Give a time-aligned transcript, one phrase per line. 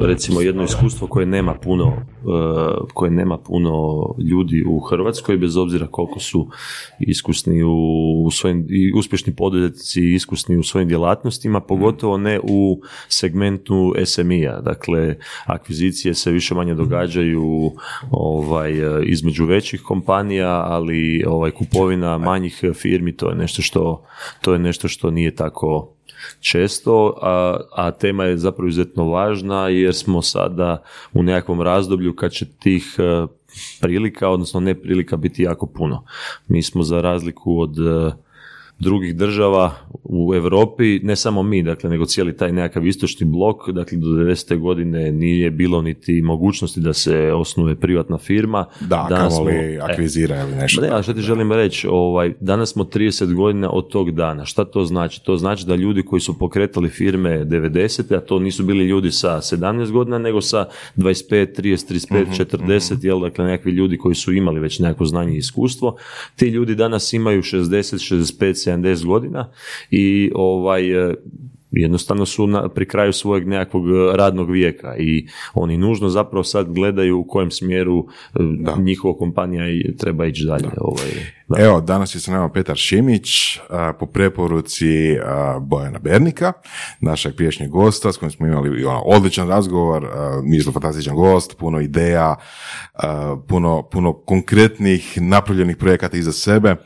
[0.00, 2.02] recimo jedno iskustvo koje nema puno e,
[2.94, 6.48] koje nema puno ljudi u Hrvatskoj bez obzira koliko su
[7.00, 14.60] iskusni u svojim i uspješni poduzetnici iskusni u svojim djelatnostima pogotovo ne u segmentu SMI-a
[14.60, 15.16] dakle
[15.46, 17.72] akvizicije se više manje događaju
[18.10, 18.72] ovaj
[19.04, 24.04] između većih kompanija ali ovaj kupovina manjih firmi to je nešto što
[24.40, 25.94] to je nešto što nije tako
[26.40, 32.32] često, a, a tema je zapravo izuzetno važna jer smo sada u nekakvom razdoblju kad
[32.32, 33.26] će tih e,
[33.80, 36.04] prilika, odnosno neprilika biti jako puno.
[36.48, 38.12] Mi smo za razliku od e,
[38.80, 39.72] drugih država
[40.04, 44.58] u Europi, ne samo mi, dakle, nego cijeli taj nekakav istočni blok, dakle, do 90.
[44.58, 48.66] godine nije bilo niti mogućnosti da se osnuje privatna firma.
[48.80, 50.80] Da, danas smo, e, akvizira ili nešto.
[50.80, 54.44] Ne, a što ti želim reći, ovaj, danas smo 30 godina od tog dana.
[54.44, 55.24] Šta to znači?
[55.24, 58.16] To znači da ljudi koji su pokretali firme 90.
[58.16, 62.92] a to nisu bili ljudi sa 17 godina, nego sa 25, 30, 35, uh 40,
[62.94, 65.96] uh jel, dakle, nekakvi ljudi koji su imali već nekako znanje i iskustvo.
[66.36, 69.50] Ti ljudi danas imaju 60, 65, 70 godina
[69.90, 71.14] i ovaj e,
[71.70, 77.18] jednostavno su na, pri kraju svojeg nekakvog radnog vijeka i oni nužno zapravo sad gledaju
[77.18, 78.76] u kojem smjeru e, da.
[78.78, 79.64] njihova kompanija
[79.98, 80.68] treba ići dalje.
[80.76, 81.10] Ovaj,
[81.58, 83.28] Evo, danas je sa nama Petar Šimić
[83.98, 85.16] po preporuci
[85.60, 86.52] Bojana Bernika,
[87.00, 90.08] našeg priješnjeg gosta s kojim smo imali ono, odličan razgovor,
[90.44, 92.36] mi smo fantastičan gost, puno ideja,
[93.48, 96.76] puno, puno konkretnih napravljenih projekata iza sebe.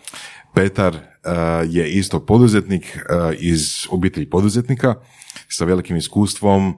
[0.55, 4.95] Petar Eh, je isto poduzetnik eh, iz obitelji poduzetnika
[5.49, 6.75] sa velikim iskustvom.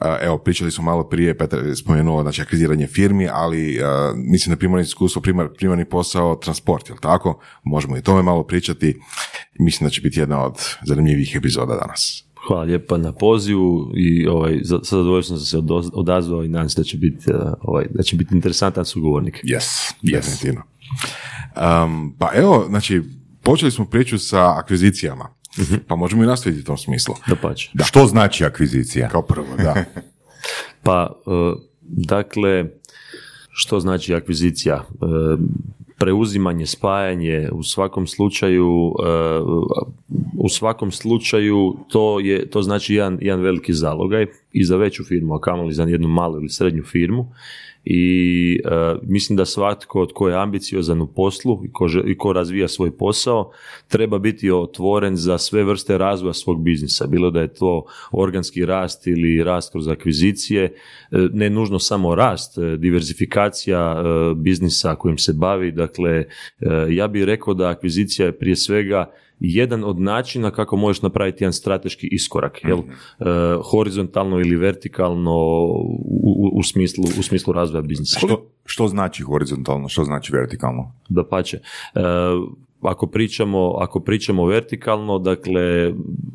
[0.00, 3.80] Eh, evo, pričali smo malo prije, Petar je spomenuo znači, akviziranje firmi, ali
[4.16, 7.40] mislim da primarni iskustvo, primar, primarni posao, transport, jel tako?
[7.64, 9.00] Možemo i tome malo pričati.
[9.58, 10.54] Mislim da će biti jedna od
[10.86, 12.24] zanimljivih epizoda danas.
[12.46, 16.84] Hvala lijepa na pozivu i ovaj, sa zadovoljstvom sam se odazvao i nadam se da
[16.84, 19.44] će biti, ovaj, da će biti interesantan sugovornik.
[19.44, 20.12] Yes, yes.
[20.12, 20.62] definitivno.
[21.56, 23.02] Um, pa evo, znači,
[23.42, 25.28] počeli smo priču sa akvizicijama.
[25.58, 25.74] Mhm.
[25.88, 27.14] Pa možemo i nastaviti u tom smislu.
[27.74, 29.08] Da Što znači akvizicija?
[29.08, 29.84] Kao prvo, da.
[30.84, 31.30] pa, e,
[31.82, 32.64] dakle,
[33.50, 34.84] što znači akvizicija?
[36.00, 39.40] Preuzimanje, spajanje, u svakom slučaju, e,
[40.38, 45.34] u svakom slučaju to, je, to znači jedan, jedan veliki zalogaj i za veću firmu,
[45.34, 47.26] a kamoli za jednu malu ili srednju firmu.
[47.84, 52.68] I e, mislim da svatko tko je ambiciozan u poslu i ko, i ko razvija
[52.68, 53.52] svoj posao
[53.88, 59.06] treba biti otvoren za sve vrste razvoja svog biznisa, bilo da je to organski rast
[59.06, 60.72] ili rast kroz akvizicije, e,
[61.32, 64.02] ne nužno samo rast, diversifikacija
[64.36, 66.24] biznisa kojim se bavi, dakle
[66.90, 71.52] ja bih rekao da akvizicija je prije svega jedan od načina kako možeš napraviti jedan
[71.52, 72.78] strateški iskorak, jel?
[72.78, 72.90] Mhm.
[72.90, 73.24] E,
[73.70, 75.36] horizontalno ili vertikalno
[76.04, 78.18] u, u, smislu, u smislu razvoja biznisa.
[78.18, 80.92] Što, što znači horizontalno, što znači vertikalno?
[81.08, 81.60] Da pače.
[82.82, 85.92] Ako pričamo, ako pričamo vertikalno, dakle,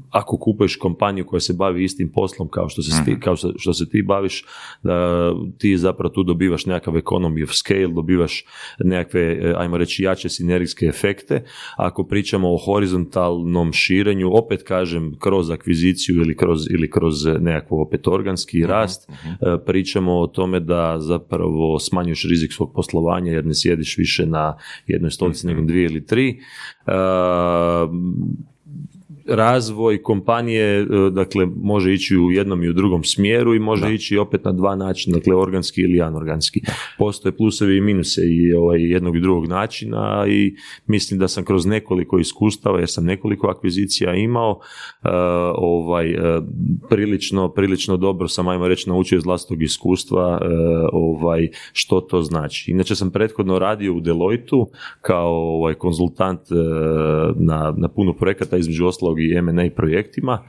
[0.09, 3.19] ako kupuješ kompaniju koja se bavi istim poslom kao što se, ti, mhm.
[3.19, 4.45] kao što se ti baviš,
[4.83, 8.45] da ti zapravo tu dobivaš nekakav economy of scale, dobivaš
[8.79, 11.43] nekakve, e, ajmo reći, jače sinergijske efekte.
[11.77, 18.07] Ako pričamo o horizontalnom širenju, opet kažem, kroz akviziciju ili kroz, ili kroz nekakav opet
[18.07, 19.29] organski mhm, rast, mhm.
[19.29, 24.57] E, pričamo o tome da zapravo smanjuješ rizik svog poslovanja jer ne sjediš više na
[24.87, 26.34] jednoj stolici nego dvije ili tri
[26.87, 27.87] Uh,
[29.27, 34.17] razvoj kompanije e, dakle može ići u jednom i u drugom smjeru i može ići
[34.17, 36.61] opet na dva načina, dakle organski ili anorganski.
[36.97, 40.55] Postoje plusevi i minuse i ovaj jednog i drugog načina i
[40.87, 45.09] mislim da sam kroz nekoliko iskustava jer sam nekoliko akvizicija imao uh,
[45.55, 46.43] ovaj uh,
[46.89, 50.41] prilično prilično dobro sam ajmo reći naučio iz vlastitog iskustva
[50.93, 52.71] ovaj što to znači.
[52.71, 54.67] Inače sam prethodno radio u Deloitu
[55.01, 56.41] kao ovaj konzultant
[57.35, 60.43] na, na puno projekata između ostalog i M&A projektima,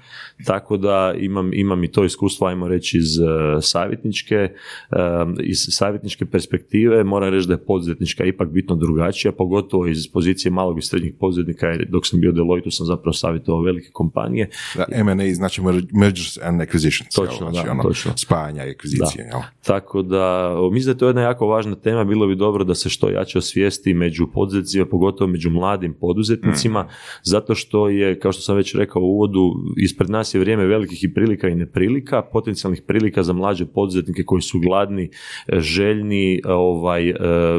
[0.45, 3.27] tako da imam, imam i to iskustvo, ajmo reći, iz uh,
[3.61, 4.49] savjetničke,
[4.91, 10.53] um, iz savjetničke perspektive, moram reći da je poduzetnička ipak bitno drugačija, pogotovo iz pozicije
[10.53, 14.49] malog i srednjih poduzetnika, jer dok sam bio Deloitte sam zapravo savjetovao velike kompanije.
[14.77, 17.15] Da, M&A znači mergers and acquisitions.
[17.15, 18.13] Točno, znači, da, ono, točno.
[18.17, 19.31] Spajanja i akvizicije.
[19.67, 22.89] Tako da, mislim da je to jedna jako važna tema, bilo bi dobro da se
[22.89, 26.89] što jače osvijesti među poduzetnicima, pogotovo među mladim poduzetnicima, mm.
[27.23, 31.05] zato što je, kao što sam već rekao u uvodu, ispred nas je vrijeme velikih
[31.05, 35.11] i prilika i neprilika, potencijalnih prilika za mlađe poduzetnike koji su gladni,
[35.53, 37.15] željni ovaj, e,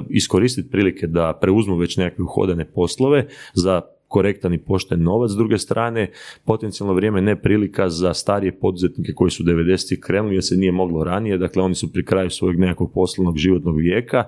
[0.09, 5.57] iskoristiti prilike da preuzmu već nekakve uhodane poslove za korektan i pošten novac, s druge
[5.57, 6.11] strane
[6.45, 9.99] potencijalno vrijeme ne prilika za starije poduzetnike koji su 90.
[9.99, 13.77] krenuli jer se nije moglo ranije, dakle oni su pri kraju svojeg nekakvog poslovnog životnog
[13.77, 14.23] vijeka.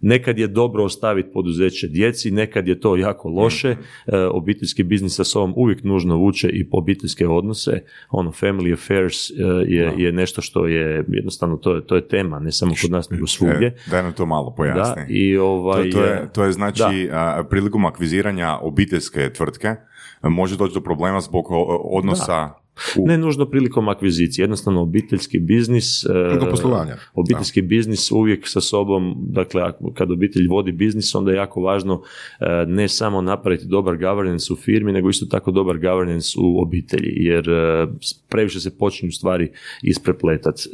[0.00, 3.76] Nekad je dobro ostaviti poduzeće djeci, nekad je to jako loše, e,
[4.16, 9.34] obiteljski biznis sa sobom uvijek nužno vuče i po obiteljske odnose, ono family affairs e,
[9.66, 13.10] je, je nešto što je jednostavno to je, to je tema, ne samo kod nas
[13.10, 13.66] nego svugdje.
[13.66, 15.02] E, daj nam to malo pojasni.
[15.02, 19.74] Da, i ovaj, to, to, je, to je znači a, prilikom akviziranja obiteljske tvrtke
[20.22, 21.46] može doći do problema zbog
[21.84, 22.50] odnosa
[22.98, 26.96] u- Ne nužno prilikom akvizicije, jednostavno obiteljski biznis, e, Prilikom poslovanja.
[27.14, 29.62] obiteljski biznis uvijek sa sobom, dakle
[29.94, 32.02] kad obitelj vodi biznis, onda je jako važno
[32.40, 37.12] e, ne samo napraviti dobar governance u firmi, nego isto tako dobar governance u obitelji,
[37.16, 37.86] jer e,
[38.28, 39.50] previše se počinju stvari
[39.82, 40.68] isprepletati.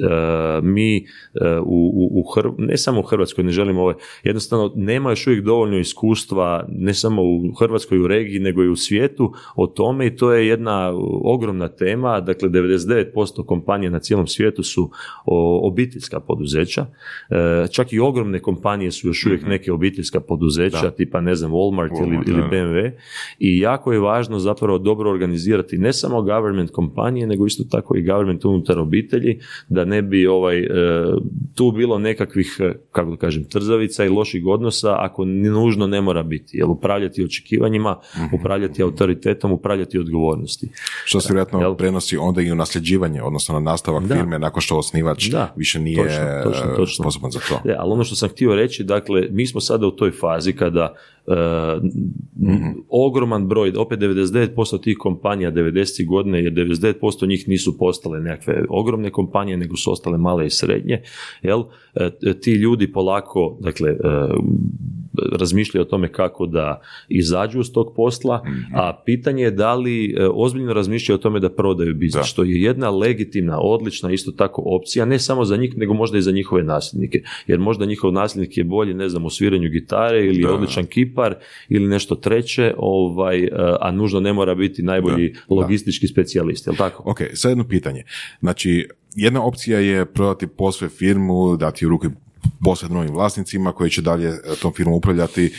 [0.62, 1.06] Mi
[1.62, 5.44] u, u, u Hr- ne samo u Hrvatskoj, ne želimo ovaj, jednostavno nema još uvijek
[5.44, 10.16] dovoljno iskustva, ne samo u Hrvatskoj u regiji, nego i u svijetu o tome i
[10.16, 10.92] to je jedna
[11.24, 14.90] ogromna tema, dakle 99% kompanija na cijelom svijetu su
[15.62, 16.86] obiteljska poduzeća,
[17.30, 22.02] E, čak i ogromne kompanije su još uvijek neke obiteljska poduzeća, tipa ne znam Walmart,
[22.02, 22.48] ili, Walmart, ili da.
[22.48, 22.90] BMW
[23.38, 28.02] i jako je važno zapravo dobro organizirati ne samo government kompanije, nego isto tako i
[28.02, 29.38] government unutar obitelji,
[29.68, 30.68] da ne bi ovaj, e,
[31.54, 36.22] tu bilo nekakvih, e, kako da kažem, trzavica i loših odnosa, ako nužno ne mora
[36.22, 37.98] biti, jer upravljati očekivanjima,
[38.32, 40.68] upravljati autoritetom, upravljati odgovornosti.
[41.04, 41.58] Što se vjerojatno?
[41.84, 44.14] Prenosi onda i u nasljeđivanje, odnosno na nastavak Da.
[44.14, 47.02] firme nakon što osnivač Da, više nije točno, točno, e, točno.
[47.04, 47.60] sposoban za to.
[47.68, 50.94] E, ali ono što sam htio reći, dakle, mi smo sada u toj fazi kada
[51.26, 51.32] e,
[52.88, 56.06] ogroman broj, opet 99% tih kompanija 90.
[56.06, 61.02] godine, jer 99% njih nisu postale nekakve ogromne kompanije, nego su ostale male i srednje,
[61.42, 61.62] jel?
[61.94, 62.10] E,
[62.40, 63.96] ti ljudi polako, dakle, e,
[65.32, 68.42] razmišljaju o tome kako da izađu iz tog posla,
[68.74, 72.22] a pitanje je da li e, ozbiljno razmišljaju o tome da prodaju biznis, Da.
[72.22, 76.22] što je jedna legitimna, odlična isto tako opcija, ne samo za njih, nego možda i
[76.22, 77.22] za njihove nasljednike.
[77.46, 81.34] Jer možda njihov nasljednik je bolji, ne znam, u sviranju gitare ili odličan kipar
[81.68, 83.50] ili nešto treće, ovaj, e,
[83.80, 87.02] a nužno ne mora biti najbolji logistički specijalist, jel tako?
[87.10, 88.02] Ok, sad jedno pitanje.
[88.40, 92.08] Znači, jedna opcija je prodati posve firmu, dati u ruke
[92.64, 95.52] posve novim vlasnicima koji će dalje e, tom firmom upravljati.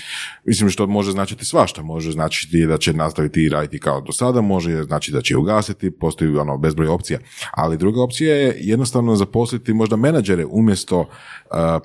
[0.46, 1.82] Mislim što može značiti svašta.
[1.82, 5.92] Može značiti da će nastaviti i raditi kao do sada, može znači da će ugasiti,
[5.92, 7.20] postoji ono bezbroj opcija.
[7.52, 11.08] Ali druga opcija je jednostavno zaposliti možda menadžere umjesto uh,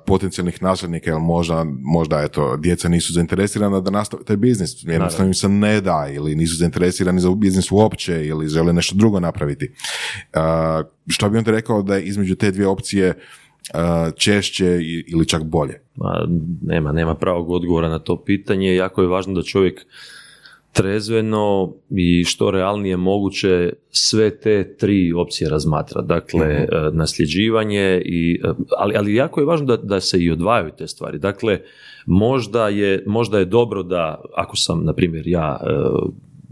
[0.07, 4.71] potencijalnih nasljednika, jer možda, možda eto, djeca nisu zainteresirana da nastave taj biznis.
[4.83, 9.21] Jednostavno im se ne da ili nisu zainteresirani za biznis uopće ili žele nešto drugo
[9.21, 9.73] napraviti.
[10.35, 10.41] Uh,
[11.09, 13.50] što bi onda rekao da je između te dvije opcije uh,
[14.17, 15.81] češće ili čak bolje?
[15.97, 16.27] Ma,
[16.63, 18.75] nema, nema pravog odgovora na to pitanje.
[18.75, 19.87] Jako je važno da čovjek
[20.73, 26.03] trezveno i što realnije moguće sve te tri opcije razmatra.
[26.03, 28.49] Dakle, e, nasljeđivanje, i, e,
[28.79, 31.19] ali, ali jako je važno da, da se i odvajaju te stvari.
[31.19, 31.61] Dakle,
[32.07, 35.71] možda je, možda je dobro da, ako sam, na primjer, ja e,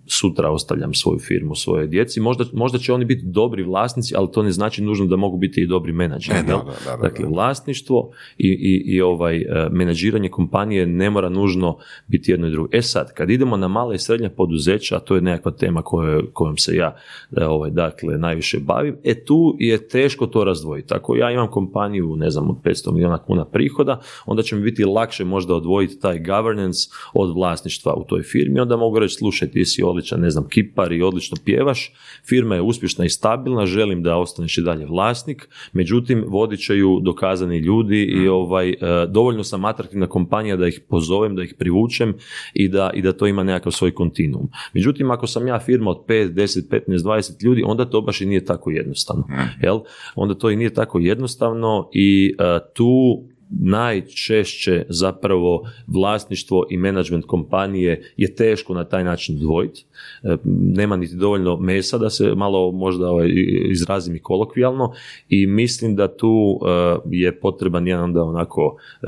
[0.08, 4.42] sutra ostavljam svoju firmu svojoj djeci, možda, možda će oni biti dobri vlasnici, ali to
[4.42, 6.38] ne znači nužno da mogu biti i dobri menadžeri.
[6.38, 7.30] E, da, da, da, da, dakle, da.
[7.30, 12.68] vlasništvo i, i, i ovaj e, menadžiranje kompanije ne mora nužno biti jedno i drugo.
[12.72, 16.22] E sad, kad idemo na mala i srednja poduzeća, a to je nekakva tema koje,
[16.32, 16.96] kojom se ja
[17.36, 20.94] e, ovaj, dakle, najviše bavim, e tu je teško to razdvojiti.
[20.94, 24.84] Ako ja imam kompaniju, ne znam, od 500 milijuna kuna prihoda, onda će mi biti
[24.84, 29.64] lakše možda odvojiti taj governance od vlasništva u toj firmi, onda mogu reći, slušaj, ti
[29.64, 31.92] si odličan, ne znam, kipar i odlično pjevaš,
[32.28, 37.00] firma je uspješna i stabilna, želim da ostaneš i dalje vlasnik, međutim, vodit će ju
[37.00, 38.76] dokazani ljudi i ovaj, e,
[39.08, 42.14] dovoljno sam atraktivna kompanija da ih pozovem, da ih privučem
[42.54, 44.48] i da, i da to ima nekakav svoj kontinuum.
[44.72, 48.26] Međutim, ako sam ja firma od 5, 10, 15, 20 ljudi, onda to baš i
[48.26, 49.24] nije tako jednostavno.
[49.62, 49.80] Jel?
[50.14, 58.12] Onda to i nije tako jednostavno i e, tu najčešće zapravo vlasništvo i menadžment kompanije
[58.16, 59.84] je teško na taj način odvojiti.
[60.22, 63.28] E, Nema niti dovoljno mesa da se malo možda ovaj,
[63.70, 64.92] izrazim i kolokvijalno
[65.28, 69.06] i mislim da tu e, je potreban jedan onda onako e,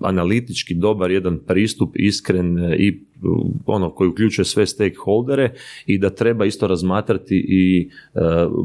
[0.00, 3.07] analitički dobar jedan pristup iskren i
[3.66, 5.52] ono koji uključuje sve stakeholdere
[5.86, 8.20] i da treba isto razmatrati i e,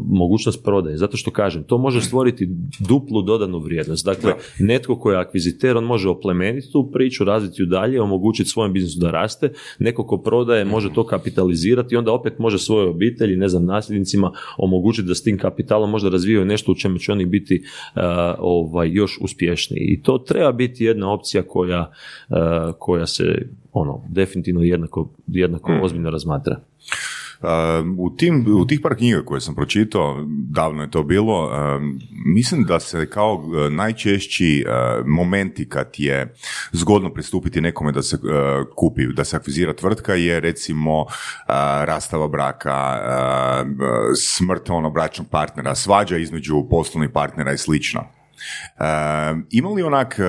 [0.07, 0.97] mogućnost prodaje.
[0.97, 4.05] Zato što kažem, to može stvoriti duplu dodanu vrijednost.
[4.05, 8.73] Dakle, netko ko je akviziter, on može oplemeniti tu priču, razviti ju dalje, omogućiti svojem
[8.73, 9.51] biznisu da raste.
[9.79, 14.31] Neko ko prodaje može to kapitalizirati i onda opet može svojoj obitelji, ne znam, nasljednicima
[14.57, 17.99] omogućiti da s tim kapitalom možda razvijaju nešto u čemu će oni biti e,
[18.39, 19.83] ovaj, još uspješniji.
[19.83, 21.91] I to treba biti jedna opcija koja,
[22.29, 22.35] e,
[22.79, 25.83] koja se ono, definitivno jednako, jednako Mm.
[25.83, 26.59] ozbiljno razmatra.
[27.43, 31.99] Um, u, tim, u tih par knjiga koje sam pročitao, davno je to bilo, um,
[32.25, 36.33] mislim da se kao uh, najčešći uh, momenti kad je
[36.71, 38.21] zgodno pristupiti nekome da se uh,
[38.75, 41.07] kupi, da se akvizira tvrtka je recimo uh,
[41.83, 42.99] rastava braka,
[43.63, 48.22] uh, uh, smrt ono bračnog partnera, svađa između poslovnih partnera i slično.
[48.79, 48.83] E,
[49.49, 50.23] ima li onak, e,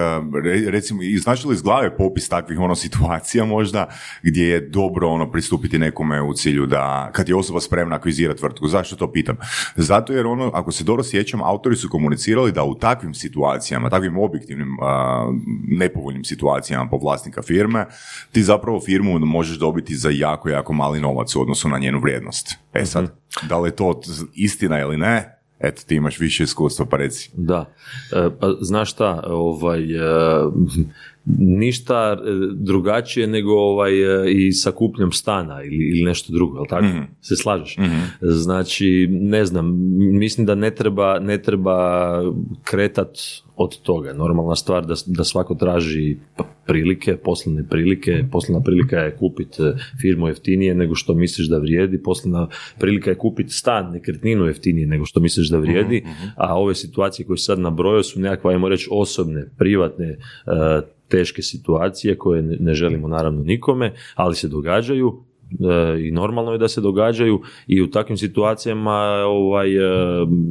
[0.44, 3.88] re- recimo, iznači li iz glave popis takvih ono situacija možda
[4.22, 8.68] gdje je dobro ono pristupiti nekome u cilju da, kad je osoba spremna akvizirati tvrtku,
[8.68, 9.36] zašto to pitam?
[9.76, 14.18] Zato jer ono, ako se dobro sjećam, autori su komunicirali da u takvim situacijama, takvim
[14.18, 15.32] objektivnim a,
[15.68, 17.86] nepovoljnim situacijama po vlasnika firme,
[18.32, 22.58] ti zapravo firmu možeš dobiti za jako, jako mali novac u odnosu na njenu vrijednost.
[22.74, 23.18] E sad,
[23.48, 24.00] da li je to
[24.34, 25.43] istina ili ne?
[25.58, 27.30] Eto, ti imaš više iskustva, pa reci.
[27.34, 27.72] Da,
[28.12, 30.00] E, pa znaš šta, ovaj, e,
[31.38, 36.66] ništa e, drugačije nego ovaj, e, i sa kupnjom stana ili, ili nešto drugo, jel
[36.68, 36.86] tako?
[37.20, 37.76] Se slažeš?
[38.20, 42.20] Znači, ne znam, mislim da ne treba, ne treba
[42.64, 43.18] kretat
[43.56, 44.12] od toga.
[44.12, 46.16] Normalna stvar da, da svako traži
[46.66, 48.24] prilike, poslovne prilike.
[48.32, 49.62] Poslovna prilika je kupiti
[50.00, 52.02] firmu jeftinije nego što misliš da vrijedi.
[52.02, 56.04] Poslovna prilika je kupiti stan, nekretninu jeftinije nego što misliš da vrijedi.
[56.36, 60.16] A ove situacije koje sad nabrojao su nekakve, ajmo reći, osobne, privatne, e,
[61.08, 66.68] teške situacije koje ne, želimo naravno nikome, ali se događaju e, i normalno je da
[66.68, 68.92] se događaju i u takvim situacijama
[69.26, 69.80] ovaj, e,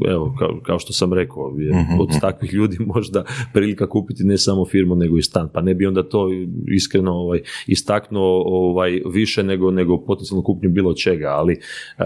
[0.08, 4.66] evo, kao, kao što sam rekao, je od takvih ljudi možda prilika kupiti ne samo
[4.66, 6.30] firmu nego i stan, pa ne bi onda to
[6.68, 12.04] iskreno ovaj, istaknuo ovaj, više nego, nego potencijalnu kupnju bilo čega, ali e,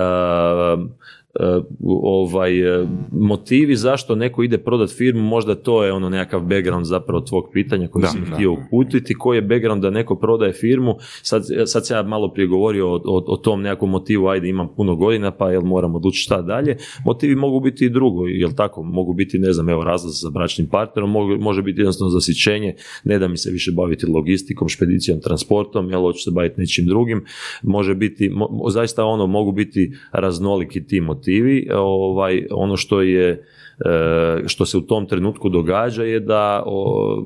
[2.03, 7.21] ovaj, e, motivi zašto neko ide prodat firmu, možda to je ono nekakav background zapravo
[7.21, 8.35] tvog pitanja koji Da, si mi da.
[8.35, 12.47] htio uputiti, koji je background da neko prodaje firmu, sad, sad sam ja malo prije
[12.47, 16.23] govorio o, o, o tom nekakvom motivu, ajde imam puno godina pa jel moram odlučiti
[16.23, 20.21] šta dalje, motivi mogu biti i drugo, jel tako, mogu biti ne znam, evo razlaz
[20.21, 24.69] za bračnim partnerom, mogu, može biti jednostavno zasićenje, ne da mi se više baviti logistikom,
[24.69, 27.25] špedicijom, transportom, jel hoću se baviti nečim drugim,
[27.63, 31.26] može biti, mo- zaista ono, mogu biti raznoliki ti motivi,
[31.75, 36.63] ovaj, ono što je e, što se u tom trenutku događa je da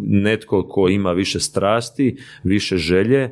[0.02, 3.32] netko ko ima više strasti, više želje, e,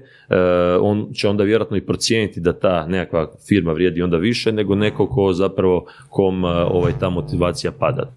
[0.82, 5.08] on će onda vjerojatno i procijeniti da ta nekakva firma vrijedi onda više nego neko
[5.08, 8.14] ko zapravo kom e, ovaj, ta motivacija pada.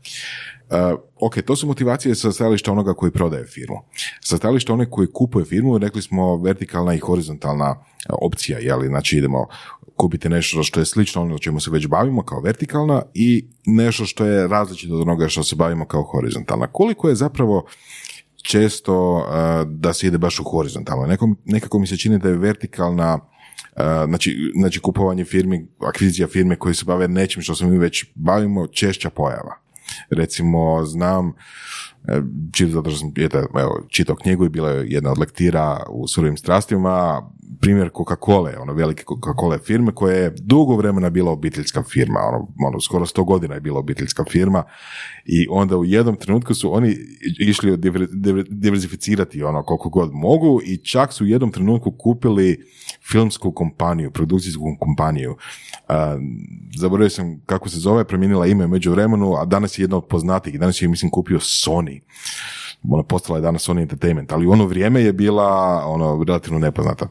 [0.73, 3.77] Uh, ok, to su motivacije sa stajališta onoga koji prodaje firmu.
[4.21, 9.19] Sa stajališta onog koji kupuje firmu, rekli smo vertikalna i horizontalna uh, opcija, jeli, znači
[9.19, 9.47] idemo
[9.97, 14.27] kupiti nešto što je slično ono čemu se već bavimo kao vertikalna i nešto što
[14.27, 16.67] je različito od onoga što se bavimo kao horizontalna.
[16.67, 17.67] Koliko je zapravo
[18.43, 19.25] često uh,
[19.69, 21.07] da se ide baš u horizontalno?
[21.07, 23.19] Neko, nekako mi se čini da je vertikalna
[24.07, 28.67] znači, znači kupovanje firmi, akvizicija firme koji se bave nečim što se mi već bavimo,
[28.67, 29.63] češća pojava.
[30.11, 31.33] Recimo, znam,
[32.09, 32.23] e,
[32.53, 33.13] čito zato sam
[33.61, 37.23] evo, čitao knjigu i bila je jedna od lektira u surovim strastima,
[37.61, 42.81] primjer Coca-Cola, ono velike Coca-Cola firme koja je dugo vremena bila obiteljska firma, ono, ono
[42.81, 44.63] skoro sto godina je bila obiteljska firma
[45.25, 46.97] i onda u jednom trenutku su oni
[47.41, 52.65] išli diver- diver- diversificirati ono koliko god mogu i čak su u jednom trenutku kupili
[53.13, 55.37] filmsku kompaniju, produkcijsku kompaniju.
[55.89, 56.19] A,
[56.77, 60.61] zaboravio sam kako se zove, promijenila ime među vremenu, a danas je jedna od poznatijih,
[60.61, 62.01] danas je mislim kupio Sony.
[62.91, 67.09] Ona postala je danas Sony Entertainment, ali u ono vrijeme je bila ono relativno nepoznata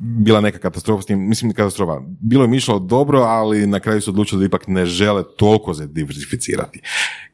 [0.00, 2.00] bila neka katastrofa mislim katastrofa.
[2.20, 5.86] Bilo im išlo dobro, ali na kraju su odlučili da ipak ne žele toliko se
[5.86, 6.80] diversificirati.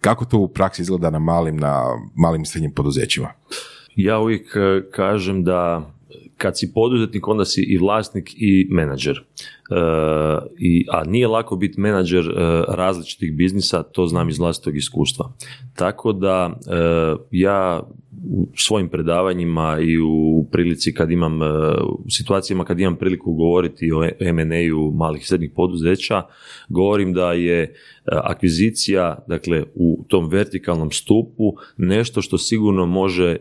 [0.01, 1.83] Kako to u praksi izgleda na malim, na
[2.15, 3.33] malim i srednjim poduzećima?
[3.97, 5.91] Ja uvijek e, kažem da
[6.37, 9.17] kad si poduzetnik, onda si i vlasnik i menadžer.
[9.19, 9.75] E,
[10.59, 15.33] i, a nije lako biti menadžer e, različitih biznisa, to znam iz vlastitog iskustva.
[15.75, 17.83] Tako da e, ja
[18.31, 21.47] u svojim predavanjima i u prilici kad imam, e,
[22.05, 26.23] u situacijama kad imam priliku govoriti o M&A-u malih i srednjih poduzeća,
[26.69, 27.71] govorim da je e,
[28.07, 33.37] akvizicija, dakle u tom vertikalnom stupu nešto što sigurno može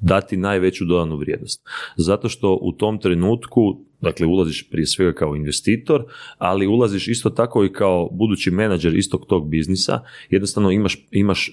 [0.00, 1.62] dati najveću dodanu vrijednost.
[1.96, 6.04] Zato što u tom trenutku, dakle ulaziš prije svega kao investitor,
[6.38, 11.52] ali ulaziš isto tako i kao budući menadžer istog tog biznisa, jednostavno imaš, imaš, e,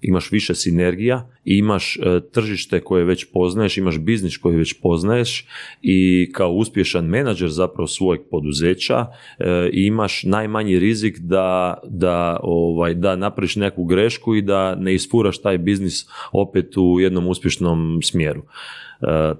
[0.00, 5.46] imaš više sinergija, imaš e, tržište koje već poznaješ, imaš biznis koji već poznaješ
[5.82, 9.06] i kao uspješan menadžer zapravo svojeg poduzeća
[9.38, 15.38] e, imaš najmanji rizik da, da, ovaj, da napraviš neku grešku i da ne isfuraš
[15.38, 18.42] taj biznis opet u jednom uspješnom smjeru.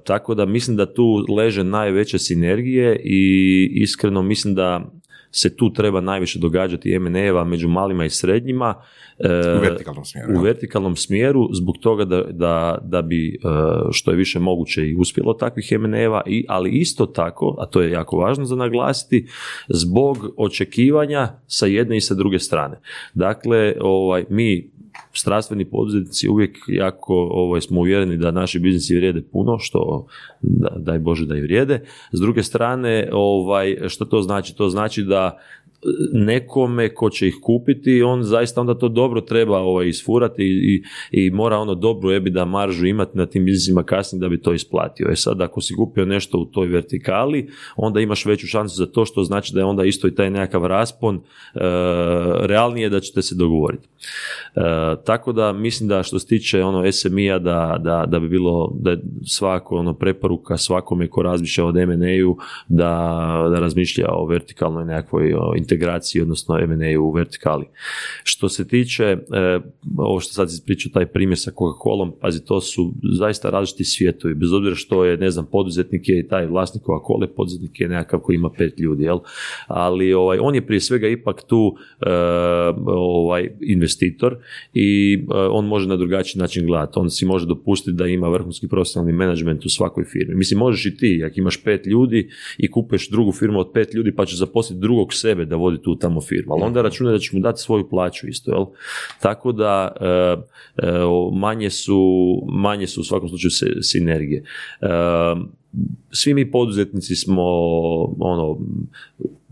[0.04, 4.90] Tako da mislim da tu leže najveće sinergije i iskreno mislim da
[5.30, 8.74] se tu treba najviše događati M&A-eva među malima i srednjima.
[9.18, 10.38] E, u vertikalnom smjeru.
[10.38, 13.38] U vertikalnom smjeru, zbog toga da, da, da bi e,
[13.92, 18.16] što je više moguće i uspjelo takvih M&A-eva, ali isto tako, a to je jako
[18.16, 19.26] važno za naglasiti,
[19.68, 22.80] zbog očekivanja sa jedne i sa druge strane.
[23.14, 24.70] Dakle, ovaj, mi
[25.12, 30.06] strastveni poduzetnici uvijek jako ovaj, smo uvjereni da naši biznisi vrijede puno, što
[30.40, 31.84] da, daj Bože da i vrijede.
[32.12, 34.56] S druge strane, ovaj, što to znači?
[34.56, 35.38] To znači da
[36.12, 41.30] nekome ko će ih kupiti, on zaista onda to dobro treba ovaj, isfurati i, i,
[41.30, 45.08] mora ono dobru ebida maržu imati na tim biznisima kasnije da bi to isplatio.
[45.10, 49.04] E sad, ako si kupio nešto u toj vertikali, onda imaš veću šansu za to,
[49.04, 51.20] što znači da je onda isto i taj nekakav raspon e,
[52.40, 53.88] realnije da ćete se dogovoriti.
[54.56, 54.60] E,
[55.04, 58.96] tako da mislim da što se tiče ono SMI-a da, da, da bi bilo da
[59.26, 62.36] svako ono preporuka svakome ko razmišlja o M&A-u
[62.68, 62.90] da,
[63.54, 65.32] da razmišlja o vertikalnoj nekakvoj
[65.70, 67.64] integraciji, odnosno M&A u vertikali.
[68.22, 69.16] Što se tiče, e,
[69.96, 74.52] ovo što sad ispričao taj primjer sa Coca-Colom, pazi, to su zaista različiti svijetovi, bez
[74.52, 78.34] obzira što je, ne znam, poduzetnik je i taj vlasnik Coca-Cola, poduzetnik je nekakav koji
[78.34, 79.18] ima pet ljudi, jel?
[79.66, 82.10] Ali ovaj, on je prije svega ipak tu e,
[82.86, 84.36] ovaj, investitor
[84.74, 86.98] i e, on može na drugačiji način gledati.
[86.98, 90.34] On si može dopustiti da ima vrhunski profesionalni menadžment u svakoj firmi.
[90.34, 94.14] Mislim, možeš i ti, ako imaš pet ljudi i kupeš drugu firmu od pet ljudi
[94.14, 97.30] pa će zaposliti drugog sebe da vodi tu tamo firmu, ali onda računa da će
[97.36, 98.64] mu dati svoju plaću isto, jel?
[99.20, 100.92] Tako da e, e,
[101.32, 102.02] manje su,
[102.48, 103.50] manje su u svakom slučaju
[103.82, 104.44] sinergije.
[104.80, 104.86] E,
[106.10, 107.44] svi mi poduzetnici smo
[108.18, 108.58] ono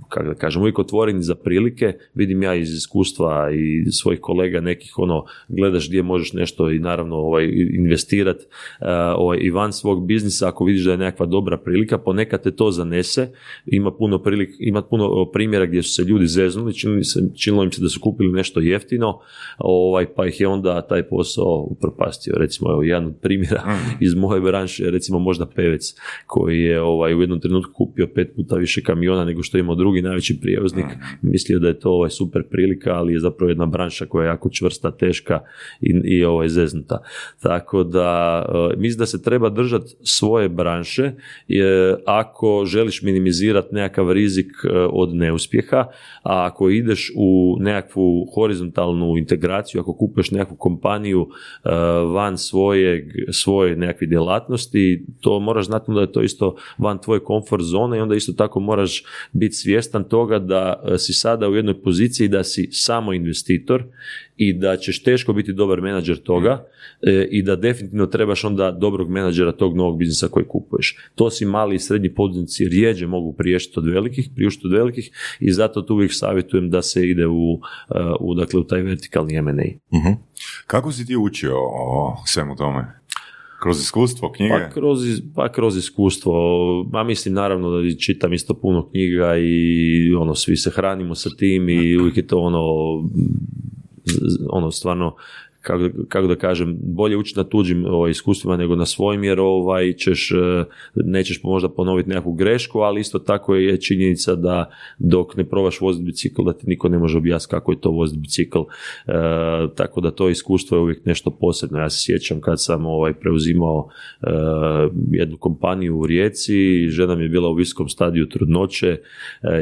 [0.09, 4.99] kako da kažem, uvijek otvoreni za prilike, vidim ja iz iskustva i svojih kolega nekih,
[4.99, 8.45] ono, gledaš gdje možeš nešto i naravno ovaj, investirati
[8.81, 8.87] uh,
[9.17, 12.71] ovaj, i van svog biznisa, ako vidiš da je nekakva dobra prilika, ponekad te to
[12.71, 13.29] zanese,
[13.67, 17.73] ima puno, prilik, ima puno primjera gdje su se ljudi zeznuli, činilo, se, činilo im
[17.73, 19.21] se da su kupili nešto jeftino,
[19.59, 22.35] ovaj, pa ih je onda taj posao upropastio.
[22.37, 24.05] Recimo, evo, jedan od primjera mm.
[24.05, 25.95] iz moje branše, recimo možda pevec
[26.27, 29.75] koji je ovaj, u jednom trenutku kupio pet puta više kamiona nego što je imao
[29.75, 30.87] drugi najveći prijevoznik,
[31.23, 34.51] mislio da je to ovaj super prilika, ali je zapravo jedna branša koja je jako
[34.51, 35.41] čvrsta, teška
[35.81, 37.03] i, i ovaj, zeznuta.
[37.43, 41.13] Tako da uh, mislim da se treba držati svoje branše
[41.49, 45.87] je, ako želiš minimizirati nekakav rizik e, od neuspjeha,
[46.23, 51.71] a ako ideš u nekakvu horizontalnu integraciju, ako kupuješ nekakvu kompaniju e,
[52.15, 57.65] van svoje, svoje nekakve djelatnosti, to moraš znati da je to isto van tvoje komfort
[57.65, 61.83] zone i onda isto tako moraš biti svjestan toga da e, si sada u jednoj
[61.83, 63.85] poziciji da si samo investitor
[64.37, 66.65] i da ćeš teško biti dobar menadžer toga
[67.03, 70.97] e, i da definitivno trebaš onda dobrog menadžera tog novog biznisa koji kupuješ.
[71.15, 75.53] To si mali i srednji poduzetnici rijeđe mogu priješiti od velikih, priuštiti od velikih i
[75.53, 79.53] zato tu uvijek savjetujem da se ide u, e, u, dakle, u taj vertikalni M&A.
[79.91, 80.17] uh
[80.67, 82.99] Kako si ti učio o svemu tome?
[83.63, 84.53] Kroz iskustvo knjige?
[84.53, 85.01] Pa kroz,
[85.35, 86.33] pa kroz iskustvo.
[86.93, 91.69] Ma mislim naravno da čitam isto puno knjiga i ono, svi se hranimo sa tim
[91.69, 92.63] i uvijek je to ono
[94.51, 95.17] ono stvarno
[95.61, 99.93] kako, kako da kažem, bolje učiti na tuđim ovaj, iskustvima nego na svojim, jer ovaj,
[99.93, 105.45] ćeš, e, nećeš možda ponoviti nekakvu grešku, ali isto tako je činjenica da dok ne
[105.45, 108.59] probaš voziti bicikl, da ti niko ne može objasniti kako je to voziti bicikl.
[108.59, 109.13] E,
[109.75, 111.79] tako da to iskustvo je uvijek nešto posebno.
[111.79, 113.89] Ja se sjećam kad sam ovaj, preuzimao
[114.23, 114.29] e,
[115.11, 119.01] jednu kompaniju u Rijeci, žena mi je bila u visokom stadiju trudnoće,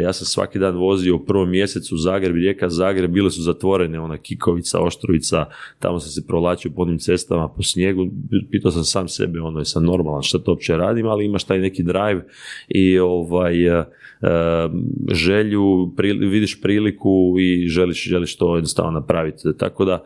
[0.03, 4.19] ja sam svaki dan vozio u prvom mjesecu Zagreb, Rijeka, Zagreb, bile su zatvorene, ona
[4.19, 5.47] Kikovica, Oštrovica,
[5.79, 8.07] tamo sam se provlačio po onim cestama, po snijegu,
[8.51, 11.83] pitao sam sam sebe, ono, sam normalan, što to uopće radim, ali imaš taj neki
[11.83, 12.25] drive
[12.69, 13.55] i ovaj,
[14.23, 14.29] uh,
[15.13, 15.93] želju,
[16.31, 19.43] vidiš priliku i želiš, želiš to jednostavno napraviti.
[19.59, 20.05] Tako da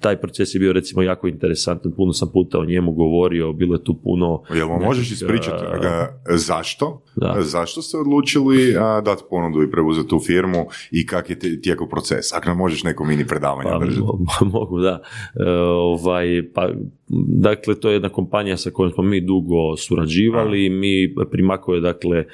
[0.00, 3.84] taj proces je bio recimo jako interesantan, puno sam puta o njemu govorio, bilo je
[3.84, 4.42] tu puno...
[4.54, 5.64] Jel možeš ispričati
[6.28, 7.02] zašto?
[7.16, 7.36] Da.
[7.40, 8.72] Zašto ste odlučili
[9.04, 12.32] dati ponudu i preuzeti tu firmu i kak je tijeko proces?
[12.32, 14.02] Ako nam možeš neko mini predavanje pa, držati.
[14.52, 15.00] Mogu, da.
[15.34, 16.68] E, ovaj, pa,
[17.26, 22.18] dakle, to je jedna kompanija sa kojom smo mi dugo surađivali, mi Primako je dakle
[22.18, 22.24] e,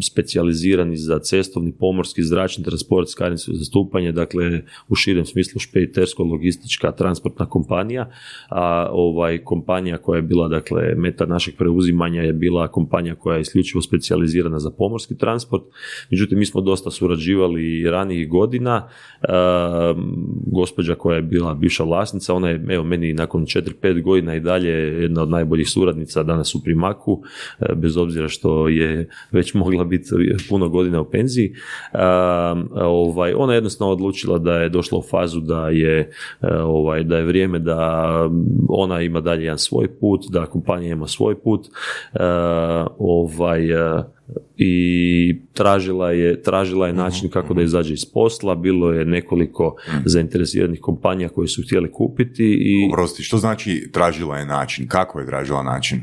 [0.00, 8.10] specijalizirani za cestovni, pomorski, zračni transport, skarnicu zastupanje, dakle u širem smislu špeditersko-logistička transportna kompanija,
[8.48, 13.40] a ovaj kompanija koja je bila dakle meta našeg preuzimanja je bila kompanija koja je
[13.40, 15.62] isključivo specijalizirana za pomorski transport.
[16.10, 18.88] Međutim, mi smo dosta surađivali ranijih godina.
[19.22, 19.28] E,
[20.46, 24.40] gospođa koja je bila bivša vlasnica, ona je evo meni nakon 4-5 pet godina i
[24.40, 24.70] dalje
[25.02, 27.22] jedna od najboljih suradnica danas u Primaku,
[27.60, 30.08] e, bez obzira što je već mogla biti
[30.48, 31.52] puno godina u penziji.
[32.74, 36.10] Ovaj, ona je jednostavno odlučila da je došla u fazu da je,
[36.62, 38.10] ovaj, da je vrijeme da
[38.68, 41.66] ona ima dalje jedan svoj put, da kompanija ima svoj put.
[42.98, 43.68] Ovaj,
[44.56, 47.66] i tražila je, tražila je način mhm, kako da mhm.
[47.66, 50.02] izađe iz posla, bilo je nekoliko mhm.
[50.04, 52.88] zainteresiranih kompanija koje su htjeli kupiti i...
[52.92, 54.88] Oprosti, što znači tražila je način?
[54.88, 56.00] Kako je tražila način?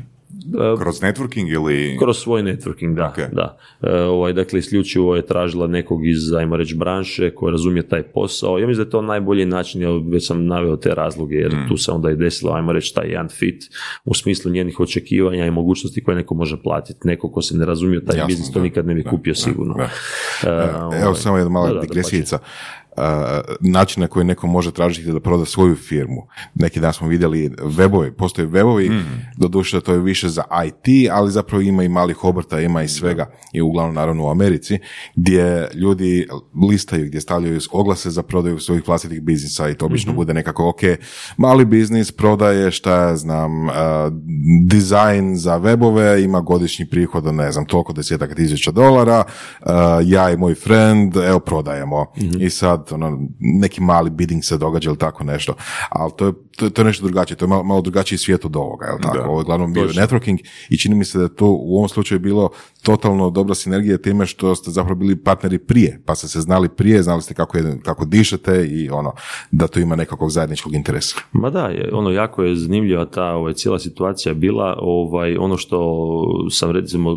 [0.54, 1.96] E, kroz networking ili...
[1.98, 3.14] Kroz svoj networking, da.
[3.32, 3.58] da.
[3.82, 8.58] E, ovaj, dakle, isključivo je tražila nekog iz, ajmo reći, branše koji razumije taj posao.
[8.58, 11.68] Ja mislim da je to najbolji način, ja već sam naveo te razloge, jer mm.
[11.68, 13.62] tu se onda i desilo, ajmo reći, taj jedan fit
[14.04, 17.08] u smislu njenih očekivanja i mogućnosti koje neko može platiti.
[17.08, 19.74] Neko ko se ne razumije taj biznis, to nikad ne bi kupio sigurno.
[19.74, 19.88] Da,
[20.92, 22.38] e, Evo samo jedna mala digresijica
[23.60, 26.26] način na koji neko može tražiti da proda svoju firmu.
[26.54, 29.04] Neki dan smo vidjeli webovi, postoje webovi, mm.
[29.36, 33.30] doduše to je više za IT, ali zapravo ima i malih obrta, ima i svega
[33.52, 34.78] i uglavnom naravno u Americi,
[35.16, 36.28] gdje ljudi
[36.70, 40.16] listaju, gdje stavljaju oglase za prodaju svojih vlastitih biznisa i to obično mhm.
[40.16, 40.80] bude nekako ok,
[41.36, 43.74] mali biznis prodaje, šta ja znam, uh,
[44.66, 49.24] dizajn za webove, ima godišnji prihod ne znam, toliko desetaka tisuća dolara,
[50.04, 52.06] ja i moj friend, evo prodajemo.
[52.18, 52.40] Mhm.
[52.40, 55.54] I sad ono, neki mali bidding se događa ili tako nešto,
[55.90, 58.56] ali to je, to, to je nešto drugačije, to je malo, malo drugačiji svijet od
[58.56, 59.28] ovoga, jel tako?
[59.28, 62.20] Ovo je glavno bio networking i čini mi se da je to u ovom slučaju
[62.20, 62.50] bilo
[62.82, 67.02] totalno dobra sinergija time što ste zapravo bili partneri prije, pa ste se znali prije,
[67.02, 69.12] znali ste kako, je, kako dišete i ono,
[69.50, 71.16] da to ima nekakvog zajedničkog interesa.
[71.32, 75.78] Ma da, je, ono jako je zanimljiva ta ovaj, cijela situacija bila, ovaj, ono što
[76.50, 77.16] sam recimo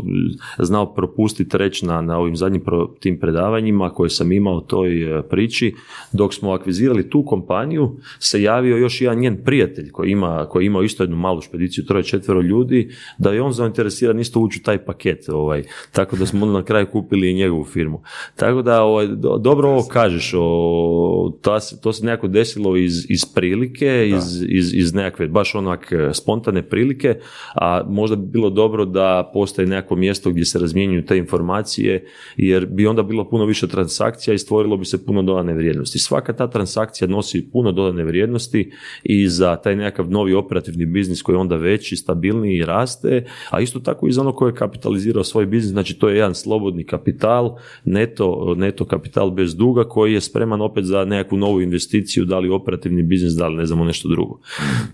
[0.60, 2.62] znao propustiti reći na, na ovim zadnjim
[3.00, 5.22] tim predavanjima koje sam imao toj e,
[5.60, 5.76] priči,
[6.12, 10.84] dok smo akvizirali tu kompaniju, se javio još jedan njen prijatelj koji ima, koji ima
[10.84, 14.78] isto jednu malu špediciju, troje četvero ljudi, da je on zainteresiran isto ući u taj
[14.78, 15.30] paket.
[15.30, 18.02] Ovaj, tako da smo na kraju kupili i njegovu firmu.
[18.36, 19.08] Tako da ovaj,
[19.40, 24.74] dobro ovo kažeš, o, to, se, to se nekako desilo iz, iz prilike, iz, iz,
[24.74, 27.20] iz nekakve baš onak e, spontane prilike,
[27.56, 32.06] a možda bi bilo dobro da postoji nekako mjesto gdje se razmjenjuju te informacije,
[32.38, 36.00] jer bi onda bilo puno više transakcija i stvorilo bi se puno dodane vrijednosti.
[36.00, 38.72] Svaka ta transakcija nosi puno dodane vrijednosti
[39.04, 43.62] i za taj nekakav novi operativni biznis koji je onda veći, stabilniji i raste, a
[43.62, 46.84] isto tako i za ono koje je kapitalizirao svoj biznis, znači to je jedan slobodni
[46.84, 52.40] kapital, neto, neto kapital bez duga koji je spreman opet za nekakvu novu investiciju, da
[52.40, 54.40] li operativni biznis, da li ne znamo nešto drugo.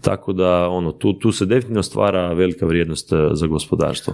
[0.01, 4.13] Tako da ono, tu, tu se definitivno stvara velika vrijednost eh, za gospodarstvo.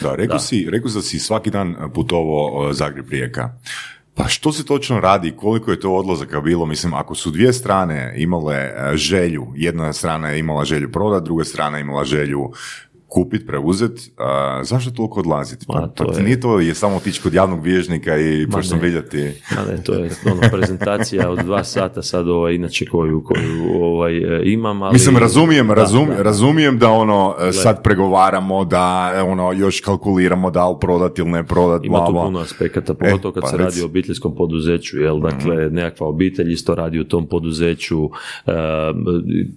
[0.00, 3.50] Da, rekao, Si, rekao da si svaki dan putovo eh, Zagreb Rijeka.
[4.14, 6.66] Pa što se točno radi, koliko je to odlazaka bilo?
[6.66, 11.44] Mislim, ako su dvije strane imale e, želju, jedna strana je imala želju prodati, druga
[11.44, 12.50] strana je imala želju
[13.12, 14.10] kupiti, preuzeti,
[14.62, 15.66] zašto toliko odlaziti?
[15.68, 16.22] Pa, to je...
[16.22, 19.16] nije to je samo otići kod javnog bilježnika i počnem vidjeti.
[19.70, 24.42] ne, to je ono, prezentacija od dva sata sad ovaj, inače koju, koju ovaj, e,
[24.44, 24.82] imam.
[24.82, 24.92] Ali...
[24.92, 25.74] Mislim, razumijem, da,
[26.18, 31.30] razumijem da ono e, sad pregovaramo, da e, ono još kalkuliramo da li prodati ili
[31.30, 31.86] ne prodati.
[31.86, 35.26] Ima tu puno aspekata, pogotovo kad pa se radi o obiteljskom poduzeću, jel, mhm.
[35.26, 38.10] dakle, nekakva obitelj isto radi u tom poduzeću,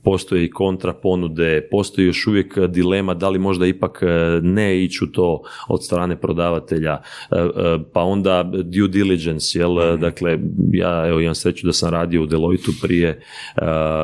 [0.04, 5.04] postoje i kontra ponude, postoji još uvijek dilema da li možda ipak e, ne ići
[5.04, 6.94] u to od strane prodavatelja,
[7.32, 10.02] e, e, pa onda due diligence, jel, mhm.
[10.02, 10.40] dakle,
[10.72, 13.22] ja evo imam sreću da sam radio u Deloitu prije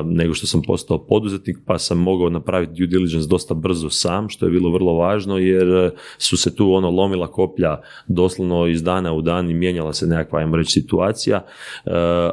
[0.06, 4.46] nego što sam postao poduzetnik, pa sam mogao napraviti due diligence dosta brzo sam, što
[4.46, 7.78] je bilo vrlo važno, jer su se tu ono lomila koplja
[8.08, 11.46] doslovno iz dana u dan i mijenjala se nekakva, ajmo reći, situacija,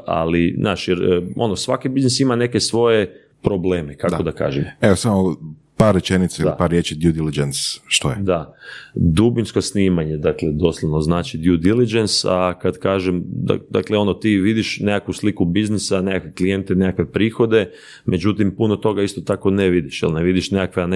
[0.06, 4.64] ali, znaš, jer ono, svaki biznis ima neke svoje probleme, kako da, da kažem.
[4.80, 5.36] Evo, samo
[5.78, 8.16] par rečenica ili par riječi due diligence, što je?
[8.20, 8.54] Da,
[8.94, 13.24] dubinsko snimanje, dakle doslovno znači due diligence, a kad kažem,
[13.70, 17.70] dakle ono ti vidiš nekakvu sliku biznisa, nekakve klijente, nekakve prihode,
[18.04, 20.22] međutim puno toga isto tako ne vidiš, jel ne?
[20.22, 20.86] Vidiš nekakve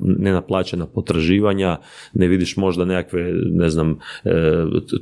[0.00, 1.78] nenaplaćena potraživanja,
[2.12, 4.30] ne vidiš možda nekakve, ne znam, e,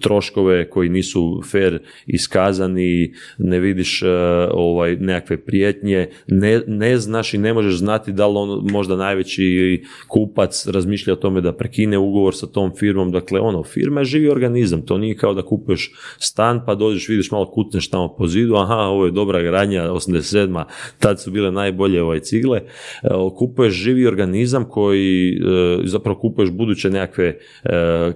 [0.01, 4.07] troškove koji nisu fair iskazani, ne vidiš e,
[4.53, 9.83] ovaj nekakve prijetnje, ne, ne znaš i ne možeš znati da li on možda najveći
[10.09, 13.13] kupac razmišlja o tome da prekine ugovor sa tom firmom.
[13.13, 14.83] Dakle, ono, firma je živi organizam.
[14.83, 18.77] To nije kao da kupuješ stan pa dođeš, vidiš malo kutneš tamo po zidu, aha,
[18.77, 20.65] ovo je dobra gradnja, 87.
[20.99, 22.59] Tad su bile najbolje ovaj cigle.
[22.59, 27.39] E, kupuješ živi organizam koji, e, zapravo kupuješ buduće nekakve e,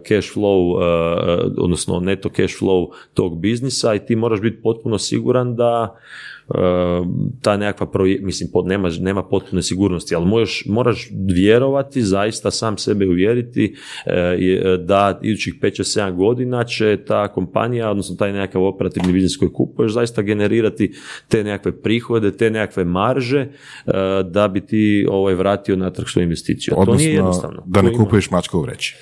[0.09, 0.75] cash flow,
[1.59, 5.97] odnosno neto cash flow tog biznisa i ti moraš biti potpuno siguran da
[7.43, 12.79] ta nekakva proje, mislim, pod, nema, nema potpune sigurnosti, ali možeš, moraš vjerovati, zaista sam
[12.79, 13.77] sebe uvjeriti
[14.07, 19.93] e, da idućih 5-7 godina će ta kompanija, odnosno taj nekakav operativni biznis koji kupuješ,
[19.93, 20.95] zaista generirati
[21.29, 23.49] te nekakve prihode, te nekakve marže e,
[24.25, 26.75] da bi ti ovaj, vratio natrag svoju investiciju.
[26.77, 27.63] Odnosno, to nije jednostavno.
[27.67, 28.97] da ne kupuješ mačka u vreći.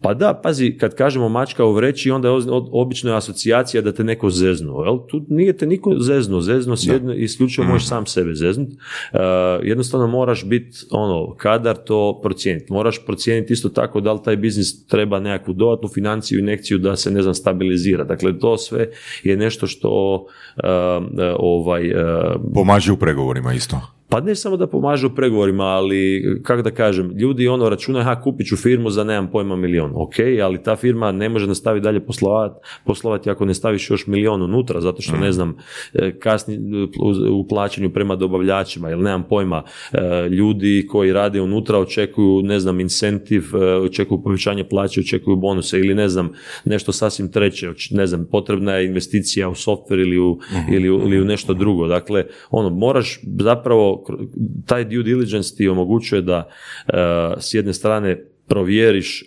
[0.00, 2.34] Pa da, pazi, kad kažemo mačka u vreći, onda je
[2.72, 4.84] obično je asocijacija da te neko zeznuo.
[4.84, 4.98] Jel?
[5.08, 8.68] Tu nije te niko zeznuo, zeznuo si jedno, isključivo možeš sam sebe zeznut.
[8.68, 9.18] Uh,
[9.62, 12.72] jednostavno moraš biti ono, kadar to procijeniti.
[12.72, 17.10] Moraš procijeniti isto tako da li taj biznis treba nekakvu dodatnu financiju, injekciju da se
[17.10, 18.04] ne znam stabilizira.
[18.04, 18.90] Dakle, to sve
[19.22, 20.62] je nešto što uh,
[21.38, 21.90] ovaj...
[21.90, 22.00] Uh,
[22.54, 23.95] Pomaže u pregovorima isto.
[24.08, 28.20] Pa ne samo da pomažu u pregovorima, ali kako da kažem, ljudi ono računaju, ha
[28.22, 32.06] kupit ću firmu za nemam pojma milion, ok, ali ta firma ne može nastaviti dalje
[32.06, 35.32] poslovati, poslovati ako ne staviš još milion unutra, zato što ne mm.
[35.32, 35.56] znam,
[35.94, 36.58] e, kasni
[37.30, 42.80] u plaćanju prema dobavljačima, ili nemam pojma, e, ljudi koji rade unutra očekuju, ne znam,
[42.80, 46.32] incentiv, e, očekuju povećanje plaće, očekuju bonuse ili ne znam,
[46.64, 50.74] nešto sasvim treće, ne znam, potrebna je investicija u software ili u, mhm.
[50.74, 51.86] ili, ili u nešto drugo.
[51.86, 53.95] Dakle, ono, moraš zapravo
[54.66, 56.94] taj due diligence ti omogućuje da uh,
[57.40, 59.26] s jedne strane provjeriš e,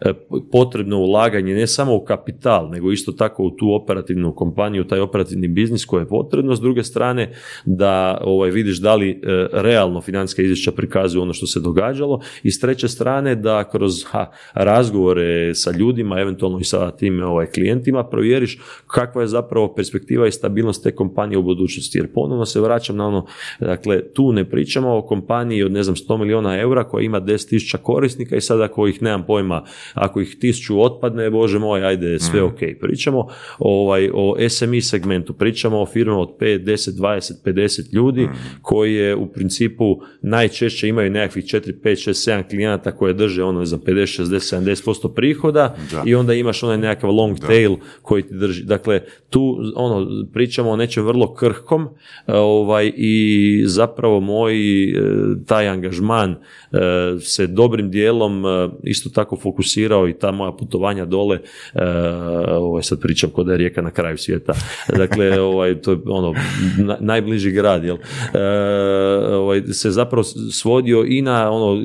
[0.00, 0.12] e,
[0.52, 5.48] potrebno ulaganje ne samo u kapital, nego isto tako u tu operativnu kompaniju, taj operativni
[5.48, 7.32] biznis koji je potrebno, s druge strane
[7.64, 9.16] da ovaj, vidiš da li e,
[9.52, 14.30] realno financijska izvješća prikazuju ono što se događalo i s treće strane da kroz ha,
[14.54, 20.32] razgovore sa ljudima, eventualno i sa tim ovaj, klijentima, provjeriš kakva je zapravo perspektiva i
[20.32, 21.98] stabilnost te kompanije u budućnosti.
[21.98, 23.26] Jer ponovno se vraćam na ono,
[23.60, 27.76] dakle, tu ne pričamo o kompaniji od ne znam 100 milijuna eura koja ima 10.000
[27.76, 32.42] korisnika i sad ako ih nemam pojma, ako ih tisuću otpadne, bože moj, ajde, sve
[32.42, 32.44] mm.
[32.44, 32.58] ok.
[32.80, 38.30] Pričamo ovaj, o SMI segmentu, pričamo o firmama od 5, 10, 20, 50 ljudi mm.
[38.62, 43.64] koji je u principu najčešće imaju nekakvih 4, 5, 6, 7 klijenata koje drže ono
[43.64, 48.64] za 50, 60, 70% prihoda i onda imaš onaj nekakav long tail koji ti drži.
[48.64, 51.88] Dakle, tu ono, pričamo o nečem vrlo krhkom
[52.26, 54.94] ovaj, i zapravo moj e,
[55.46, 56.36] taj angažman e,
[57.20, 61.38] se dobrim dijelom E, isto tako fokusirao i ta moja putovanja dole,
[61.74, 61.82] e,
[62.48, 64.52] ovaj, sad pričam kod da je rijeka na kraju svijeta,
[64.96, 66.34] dakle, ovaj, to je ono,
[67.00, 68.38] najbliži grad, jel, e,
[69.34, 71.82] ovaj, se zapravo svodio i na ono,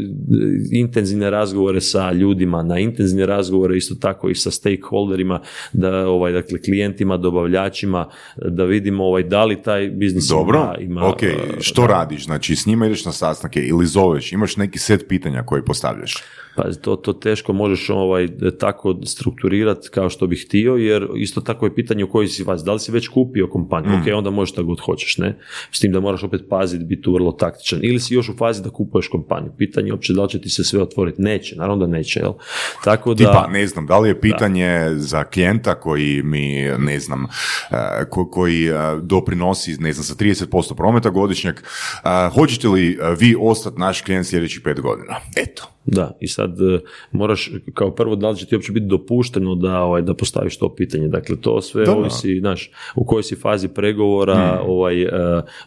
[0.71, 5.39] intenzivne razgovore sa ljudima, na intenzivne razgovore isto tako i sa stakeholderima,
[5.73, 11.07] da, ovaj, dakle, klijentima, dobavljačima, da vidimo ovaj, da li taj biznis Dobro, ima...
[11.07, 11.19] ok,
[11.59, 12.25] što radiš?
[12.25, 16.15] Znači, s njima ideš na sastanke ili zoveš, imaš neki set pitanja koje postavljaš?
[16.55, 18.27] Pa to, to teško možeš ovaj,
[18.59, 22.63] tako strukturirati kao što bih htio, jer isto tako je pitanje u kojoj si vas.
[22.63, 23.91] Da li si već kupio kompaniju?
[23.91, 24.01] Mm.
[24.01, 25.39] Ok, onda možeš tako god hoćeš, ne?
[25.71, 27.79] S tim da moraš opet paziti, biti tu vrlo taktičan.
[27.81, 29.51] Ili si još u fazi da kupuješ kompaniju.
[29.57, 31.21] Pitanje je uopće da li će ti se sve otvoriti.
[31.21, 32.33] Neće, naravno da neće, jel?
[32.83, 33.17] Tako da...
[33.17, 37.25] Tipa, ne znam, da li je pitanje za klijenta koji mi, ne znam,
[37.71, 37.75] eh,
[38.31, 44.01] koji eh, doprinosi, ne znam, sa 30% prometa godišnjeg, eh, hoćete li vi ostati naš
[44.01, 45.15] klijent sljedećih pet godina?
[45.35, 46.79] Eto, da, i sad e,
[47.11, 50.75] moraš kao prvo da li će ti uopće biti dopušteno da, ovaj, da postaviš to
[50.75, 51.07] pitanje.
[51.07, 54.69] Dakle, to sve ovisi, znaš, u kojoj si fazi pregovora, mm.
[54.69, 55.09] ovaj, e,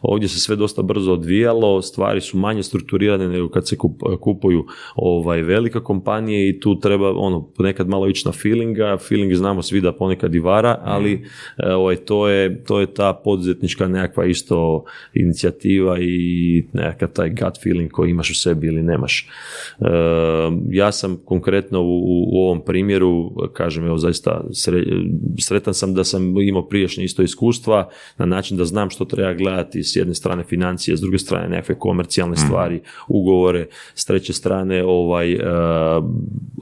[0.02, 3.76] ovdje se sve dosta brzo odvijalo, stvari su manje strukturirane nego kad se
[4.20, 9.62] kupuju ovaj, velika kompanije i tu treba ono, ponekad malo ići na feelinga, feeling znamo
[9.62, 11.24] svi da ponekad i vara, ali mm.
[11.70, 17.90] ovaj, to, je, to je ta poduzetnička nekakva isto inicijativa i nekakav taj gut feeling
[17.90, 19.28] koji imaš u sebi ili nemaš.
[20.06, 24.44] Ehm, ja sam konkretno u, u ovom primjeru, kažem, evo zaista
[25.38, 27.88] sretan sam da sam imao prijašnje isto iskustva
[28.18, 31.78] na način da znam što treba gledati s jedne strane financije, s druge strane nekakve
[31.78, 32.46] komercijalne mhm.
[32.46, 35.40] stvari, ugovore, s treće strane ovaj, uh,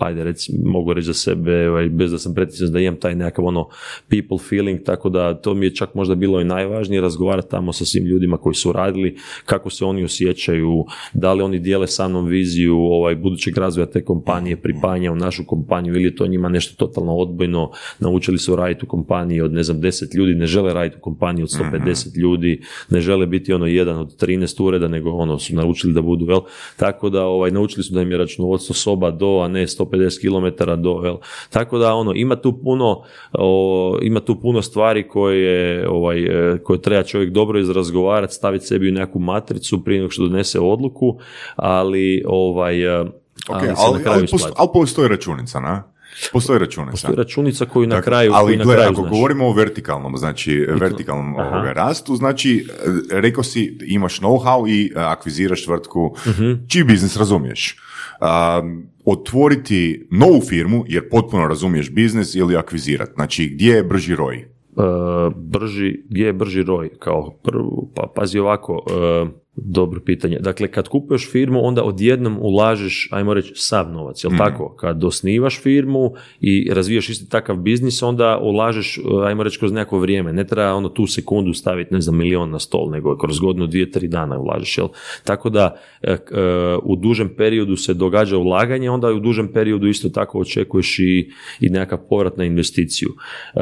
[0.00, 3.44] ajde reci, mogu reći za sebe, ovaj, bez da sam pretjecan da imam taj nekakav
[3.44, 3.68] ono
[4.08, 7.84] people feeling, tako da to mi je čak možda bilo i najvažnije razgovarati tamo sa
[7.84, 12.26] svim ljudima koji su radili, kako se oni osjećaju, da li oni dijele sa mnom
[12.26, 16.86] viziju ovaj, budućeg razvoja te kompanije, pripajanja u našu kompaniju ili je to njima nešto
[16.86, 20.96] totalno odbojno, naučili su raditi u kompaniji od ne znam 10 ljudi, ne žele raditi
[20.98, 22.20] u kompaniji od 150 mhm.
[22.20, 26.24] ljudi, ne žele biti ono jedan od 13 ureda, nego ono su naučili da budu,
[26.24, 26.40] vel,
[26.76, 30.82] tako da ovaj, naučili su da im je računovodstvo soba do, a ne 150 km
[30.82, 31.16] do, vel,
[31.50, 33.02] tako da ono, ima tu puno,
[34.02, 38.92] ima tu puno stvari koje, ovaj, e, koje treba čovjek dobro izrazgovarati, staviti sebi u
[38.92, 41.18] neku matricu prije nego što donese odluku,
[41.56, 42.76] ali ovaj,
[43.48, 44.26] Ok, ali, ali,
[44.56, 45.82] ali, postoji računica, na?
[46.32, 46.90] Postoji računica.
[46.90, 49.10] Postoji računica koju na Dakle, kraju, ali koju na kraju ako znaš.
[49.10, 52.66] govorimo o vertikalnom, znači vertikalnom ovoga rastu, znači
[53.10, 56.52] e, rekao si imaš know-how i e, akviziraš tvrtku Mhm.
[56.68, 57.76] čiji biznis razumiješ.
[58.20, 63.12] Um, otvoriti novu firmu jer potpuno razumiješ biznis ili akvizirati.
[63.14, 64.36] Znači gdje je brži roj?
[64.36, 64.46] E,
[65.36, 66.90] brži, gdje je brži roj?
[66.98, 69.26] Kao prvo, pa pazi ovako, e,
[69.56, 70.38] dobro pitanje.
[70.40, 74.76] Dakle, kad kupuješ firmu, onda odjednom ulažeš, ajmo reći, sav novac, jel tako?
[74.76, 79.98] Kad osnivaš firmu i razvijaš isti takav biznis, onda ulažeš, e, ajmo reći, kroz neko
[79.98, 80.32] vrijeme.
[80.32, 83.90] Ne treba ono tu sekundu staviti, ne znam, milion na stol, nego kroz godinu, dvije,
[83.90, 84.88] tri dana ulažeš, jel?
[85.24, 86.18] Tako da, e, e,
[86.82, 91.68] u dužem periodu se događa ulaganje, onda u dužem periodu isto tako očekuješ i, i
[91.68, 93.08] nekakav povrat na investiciju.
[93.54, 93.60] E,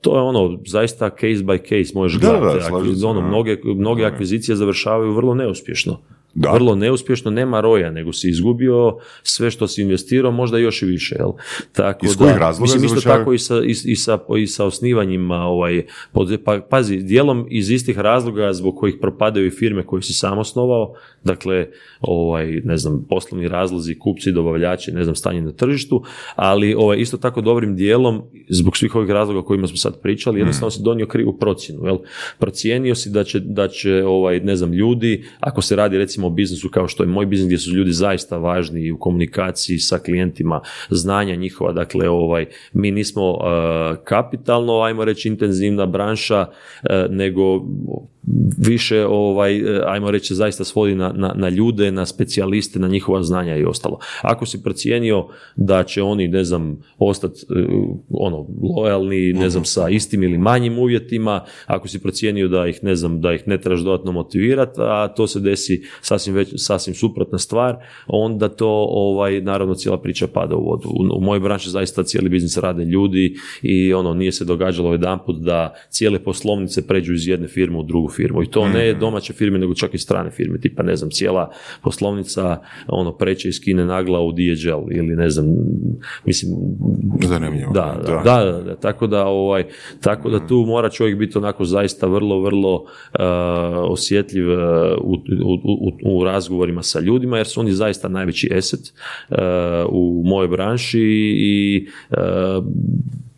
[0.00, 3.00] to je ono, zaista case by case možeš Da, da, gledati.
[3.00, 5.98] da, ono, mnoge, mnoge akvizicije završavaju vrlo neuspješno.
[6.34, 6.52] Da.
[6.52, 11.16] Vrlo neuspješno, nema roja, nego si izgubio sve što si investirao, možda još i više.
[11.18, 11.30] Jel?
[11.72, 14.64] Tako Iz da, kojih razloga Mislim, isto tako i sa, i, i sa, i sa
[14.64, 15.86] osnivanjima, ovaj,
[16.44, 20.94] pa, pazi, dijelom iz istih razloga zbog kojih propadaju i firme koje si sam osnovao,
[21.24, 21.66] dakle,
[22.00, 26.02] ovaj, ne znam, poslovni razlozi, kupci, dobavljači, ne znam, stanje na tržištu,
[26.36, 30.40] ali ovaj, isto tako dobrim dijelom, zbog svih ovih razloga o kojima smo sad pričali,
[30.40, 31.98] jednostavno si donio krivu procjenu, jel?
[32.38, 36.30] Procijenio si da će, da će ovaj, ne znam, ljudi, ako se radi recimo o
[36.30, 40.60] biznisu kao što je moj biznis, gdje su ljudi zaista važni u komunikaciji sa klijentima,
[40.90, 46.46] znanja njihova, dakle, ovaj, mi nismo eh, kapitalno, ajmo reći, intenzivna branša,
[46.82, 47.64] eh, nego
[48.58, 53.22] više, ovaj, eh, ajmo reći, zaista svodi na, na, na ljude, na specijaliste, na njihova
[53.22, 53.98] znanja i ostalo.
[54.22, 57.64] Ako si procijenio da će oni, ne znam, ostati eh,
[58.10, 62.96] ono, lojalni, ne znam, sa istim ili manjim uvjetima, ako si procijenio da ih, ne
[62.96, 67.38] znam, da ih ne trebaš dodatno motivirati, a to se desi sasvim, već, sasvim suprotna
[67.38, 70.88] stvar, onda to, ovaj, naravno, cijela priča pada u vodu.
[70.88, 75.36] U, u mojoj branši zaista cijeli biznis rade ljudi i ono, nije se događalo jedanput
[75.36, 78.19] da cijele poslovnice pređu iz jedne firme u drugu firmu.
[78.42, 80.58] I to ne domaće firme, nego čak i strane firme.
[80.58, 81.50] Tipa, ne znam, cijela
[81.82, 85.46] poslovnica ono, preće iz Kine nagla u DHL ili ne znam,
[86.24, 86.52] mislim,
[87.28, 87.72] Zanimljivo.
[87.72, 88.44] da, da, Da.
[88.44, 89.64] da, da, tako da ovaj,
[90.00, 93.20] tako da tu mora čovjek biti onako zaista vrlo, vrlo uh,
[93.74, 94.58] osjetljiv uh,
[95.00, 98.80] u, u, u, u razgovorima sa ljudima jer su oni zaista najveći asset
[99.28, 99.36] uh,
[99.88, 101.00] u mojoj branši
[101.36, 102.16] i uh,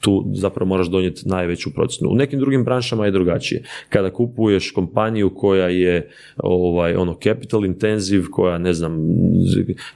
[0.03, 2.13] tu zapravo moraš donijeti najveću procjenu.
[2.13, 3.63] U nekim drugim branšama je drugačije.
[3.89, 8.99] Kada kupuješ kompaniju koja je ovaj ono capital intensive, koja ne znam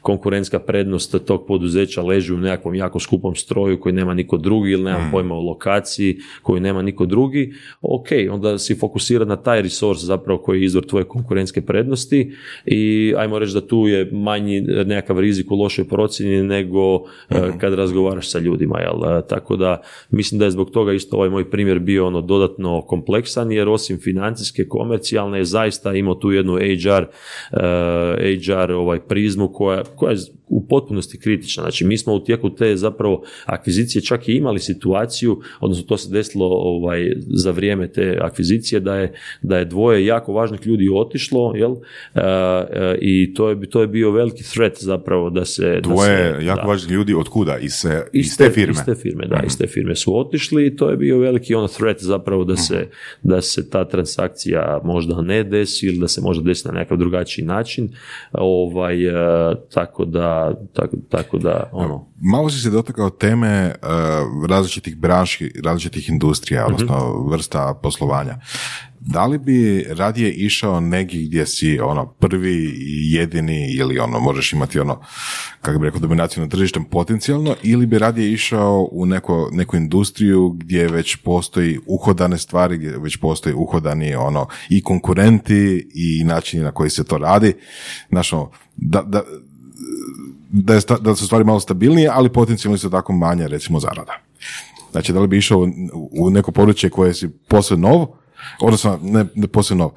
[0.00, 4.82] konkurentska prednost tog poduzeća leži u nekakvom jako skupom stroju koji nema niko drugi ili
[4.82, 10.00] nema pojma o lokaciji koji nema niko drugi, ok, onda si fokusiran na taj resurs
[10.00, 12.32] zapravo koji je izvor tvoje konkurentske prednosti
[12.66, 16.94] i ajmo reći da tu je manji nekakav rizik u lošoj procjeni nego
[17.30, 19.22] eh, kad razgovaraš sa ljudima, jel?
[19.28, 23.52] Tako da mislim da je zbog toga isto ovaj moj primjer bio ono dodatno kompleksan
[23.52, 27.04] jer osim financijske, komercijalne je zaista imao tu jednu HR,
[27.52, 30.16] eh, HR ovaj prizmu koja, koja
[30.48, 31.62] u potpunosti kritična.
[31.62, 36.10] Znači mi smo u tijeku te zapravo akvizicije čak i imali situaciju, odnosno to se
[36.10, 41.52] desilo ovaj, za vrijeme te akvizicije da je, da je dvoje jako važnih ljudi otišlo,
[41.56, 41.72] jel?
[41.72, 42.20] Eh,
[42.70, 45.70] eh, I to je, to je bio veliki threat zapravo da se...
[45.74, 46.66] da Dvoje se- jako da.
[46.68, 47.58] važni ljudi, od kuda?
[47.58, 48.72] Iz, e, iz Iz te, te firme?
[48.72, 51.68] Iz te firme, da, iz te firme su otišli i to je bio veliki ono
[51.68, 52.88] threat zapravo da se,
[53.22, 57.44] da se ta transakcija možda ne desi ili da se možda desi na nekakav drugačiji
[57.44, 57.88] način.
[58.32, 59.12] Ovaj, e,
[59.74, 60.35] tako da,
[60.72, 63.74] tako, tako da, ono, Malo si se dotakao teme eh,
[64.48, 68.38] različitih branši, različitih industrija, odnosno vrsta poslovanja.
[69.00, 74.52] Da li bi radije išao negdje gdje si ono prvi i jedini ili ono možeš
[74.52, 75.00] imati ono
[75.60, 80.48] kako bi rekao dominaciju na tržištem potencijalno ili bi radije išao u neko, neku industriju
[80.48, 86.70] gdje već postoji uhodane stvari, gdje već postoji uhodani ono i konkurenti i načini na
[86.70, 87.54] koji se to radi.
[88.08, 89.22] Znaš, ono, da, da,
[90.48, 94.12] da, je da su stvari malo stabilnije, ali potencijalno isto tako manje, recimo, zarada.
[94.90, 95.68] Znači, da li bi išao
[96.12, 98.06] u- neko područje koje si posve nov,
[98.60, 99.90] odnosno ne, ne posve nov,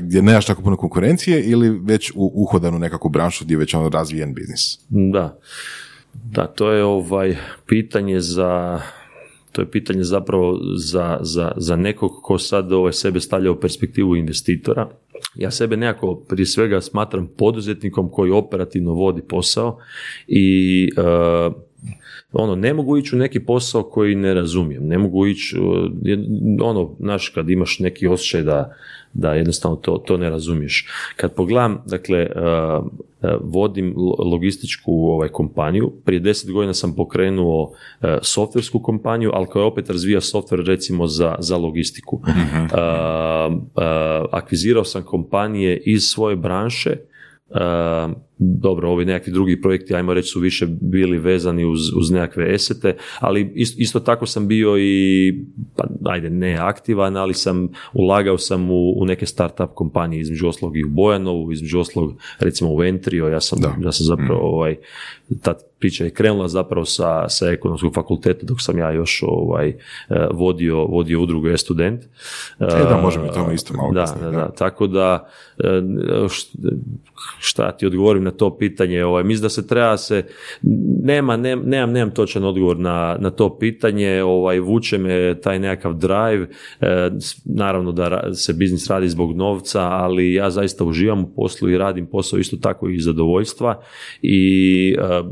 [0.00, 3.88] gdje nemaš tako puno konkurencije ili već u uhodanu nekakvu branšu gdje je već ono
[3.88, 4.78] razvijen biznis.
[4.88, 5.38] Da.
[6.14, 7.36] Da, to je ovaj
[7.66, 8.80] pitanje za
[9.60, 14.16] to je pitanje zapravo za, za, za nekog ko sad ovaj sebe stavlja u perspektivu
[14.16, 14.88] investitora.
[15.34, 19.78] Ja sebe nekako prije svega smatram poduzetnikom koji operativno vodi posao
[20.26, 21.00] i e,
[22.32, 25.90] ono, ne mogu ići u neki posao koji ne razumijem, ne mogu ići, uh,
[26.62, 28.74] ono, znaš, kad imaš neki osjećaj da,
[29.12, 30.88] da jednostavno to, to ne razumiješ.
[31.16, 32.86] Kad pogledam, dakle, uh,
[33.22, 37.72] uh, vodim lo- logističku ovaj, kompaniju, prije deset godina sam pokrenuo
[38.22, 42.16] softversku kompaniju, ali koja opet razvija softver recimo za, za logistiku.
[42.16, 42.22] Uh,
[43.54, 43.82] uh,
[44.30, 46.96] akvizirao sam kompanije iz svoje branše,
[47.50, 52.54] Uh, dobro, ovi nekakvi drugi projekti, ajmo reći, su više bili vezani uz, uz nekakve
[52.54, 55.34] esete, ali isto, isto tako sam bio i,
[55.76, 60.76] pa ajde, ne aktivan, ali sam, ulagao sam u, u neke startup kompanije, između oslog
[60.76, 63.74] i u Bojanovu, između oslog, recimo u Entrio, ja sam, Da.
[63.84, 64.76] ja sam zapravo, ovaj,
[65.42, 69.74] ta priča je krenula zapravo sa, sa ekonomskog fakulteta, dok sam ja još ovaj, eh,
[70.32, 72.02] vodio, vodio udrugu e-student.
[72.04, 72.06] E,
[72.58, 74.36] da, možemo o tome isto malo da, kasnije, da, da.
[74.36, 75.28] da, tako da
[75.58, 75.82] e,
[77.38, 80.24] šta ti odgovorim na to pitanje, ovaj, mislim da se treba se,
[81.02, 85.94] nema, nem- nemam, nemam točan odgovor na, na to pitanje, ovaj, vuče me taj nekakav
[85.94, 86.48] drive,
[86.80, 87.10] e,
[87.44, 92.06] naravno da se biznis radi zbog novca, ali ja zaista uživam u poslu i radim
[92.06, 93.82] posao isto tako i zadovoljstva
[94.22, 95.22] i e,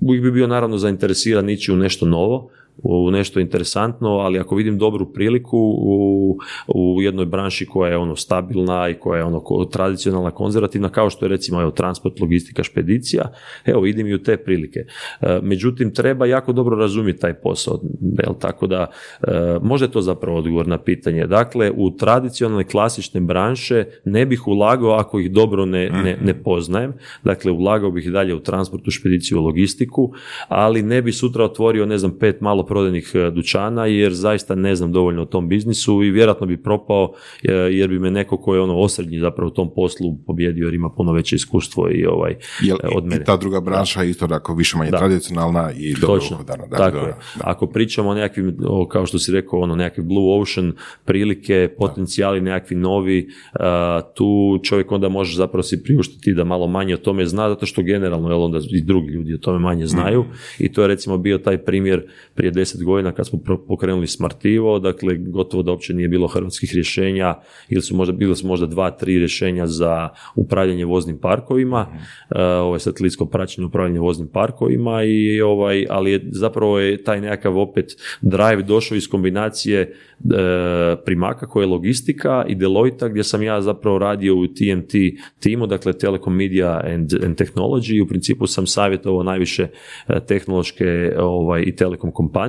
[0.00, 2.50] uvijek bi bio naravno zainteresiran ići u nešto novo,
[2.82, 8.16] u nešto interesantno, ali ako vidim dobru priliku u, u jednoj branši koja je ono
[8.16, 12.62] stabilna i koja je ono ko- tradicionalna, konzervativna, kao što je recimo evo, transport, logistika,
[12.62, 13.32] špedicija,
[13.64, 14.80] evo idem i u te prilike.
[15.20, 18.86] E, Međutim, treba jako dobro razumjeti taj posao, jel, tako da
[19.22, 19.30] e,
[19.62, 21.26] možda je to zapravo odgovor na pitanje.
[21.26, 26.92] Dakle, u tradicionalne klasične branše ne bih ulagao ako ih dobro ne, ne, ne poznajem,
[27.24, 30.12] dakle ulagao bih i dalje u transportu, špediciju, logistiku,
[30.48, 34.74] ali ne bi sutra otvorio, ne znam, pet malo prodajnih e, dućana jer zaista ne
[34.74, 37.12] znam dovoljno o tom biznisu i vjerojatno bi propao
[37.42, 40.74] e, jer bi me neko ko je ono osrednji zapravo u tom poslu pobjedio jer
[40.74, 43.20] ima puno veće iskustvo i ovaj Jel, e, od mene.
[43.22, 44.98] i ta druga branša je isto tako više manje Da.
[44.98, 46.66] tradicionalna i dobro Točno, uhodana.
[46.66, 47.14] Da, tako da, je.
[47.36, 47.40] da.
[47.40, 50.72] Ako pričamo o nekakvim, o, kao što si rekao, ono, nekakvi blue ocean
[51.04, 54.24] prilike, potencijali nekakvi novi, a, tu
[54.62, 58.28] čovjek onda može zapravo si priuštiti da malo manje o tome zna, zato što generalno,
[58.28, 60.32] jel, onda i drugi ljudi o tome manje znaju Mhm.
[60.58, 62.02] i to je recimo bio taj primjer
[62.34, 63.38] prije deset godina kad smo
[63.68, 67.34] pokrenuli Smartivo, dakle gotovo da uopće nije bilo hrvatskih rješenja
[67.68, 72.78] ili su možda, bili su možda dva, tri rješenja za upravljanje voznim parkovima, uh, ovaj
[72.78, 78.62] satelitsko praćenje upravljanje voznim parkovima i ovaj, ali je zapravo je taj nekakav opet drive
[78.62, 84.36] došao iz kombinacije e, Primaka koja je logistika i Deloitte gdje sam ja zapravo radio
[84.36, 84.92] u TMT
[85.40, 89.68] timu, dakle Telecom Media and, and Technology i u principu sam savjetovao najviše
[90.08, 92.43] e, tehnološke ovaj, i telekom kompanije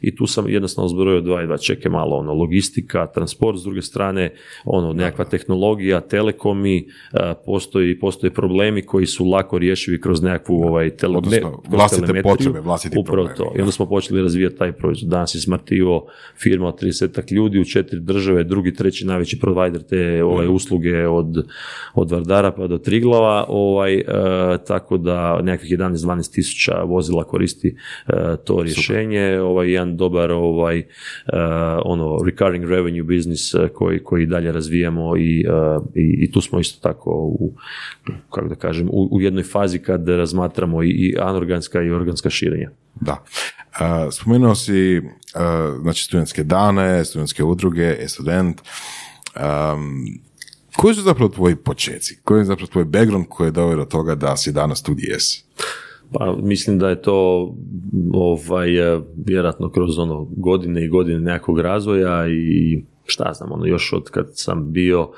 [0.00, 3.82] i tu sam jednostavno zbrojio dva i dva čeke malo, ono, logistika, transport, s druge
[3.82, 4.32] strane,
[4.64, 6.78] ono, nekakva tehnologija, telekomi,
[7.12, 12.06] e, postoji, postoje problemi koji su lako rješivi kroz nekakvu ovaj, tele, Odnosno, kroz vlastite
[12.06, 12.36] telemetriju.
[12.36, 13.58] potrebe, vlastiti Upravo problemi, to.
[13.58, 15.10] I onda smo počeli razvijati taj proizvod.
[15.10, 20.24] Danas je Smartivo firma od 30 ljudi u četiri države, drugi, treći najveći provider te
[20.24, 21.46] ovaj, usluge od,
[21.94, 24.04] od Vardara pa do Triglava, ovaj, e,
[24.66, 27.76] tako da nekakvih 11-12 tisuća vozila koristi
[28.06, 28.12] e,
[28.44, 30.84] to rješenje, ovaj, jedan dobar ovaj, e,
[31.84, 36.60] ono, recurring revenue business e, koji, koji dalje razvijamo i, e, i, i tu smo
[36.60, 37.52] isto tako u,
[38.30, 42.70] kako da kažem, u, u jednoj fazi kad razmatramo i, i anorganska i organska širenja.
[43.00, 43.24] Da.
[43.80, 45.02] Uh, spomenuo si uh,
[45.82, 48.60] znači studentske dane, studentske udruge, e-student.
[49.36, 50.20] Um,
[50.76, 52.18] koji su zapravo tvoji počeci?
[52.24, 55.06] Koji je zapravo tvoj background koji je doveo do toga da si danas tu gdje
[55.12, 55.44] jesi?
[56.12, 57.48] Pa mislim da je to
[58.12, 63.92] ovaj, eh, vjerojatno kroz ono godine i godine nekakvog razvoja i šta znam, ono, još
[63.92, 65.08] od kad sam bio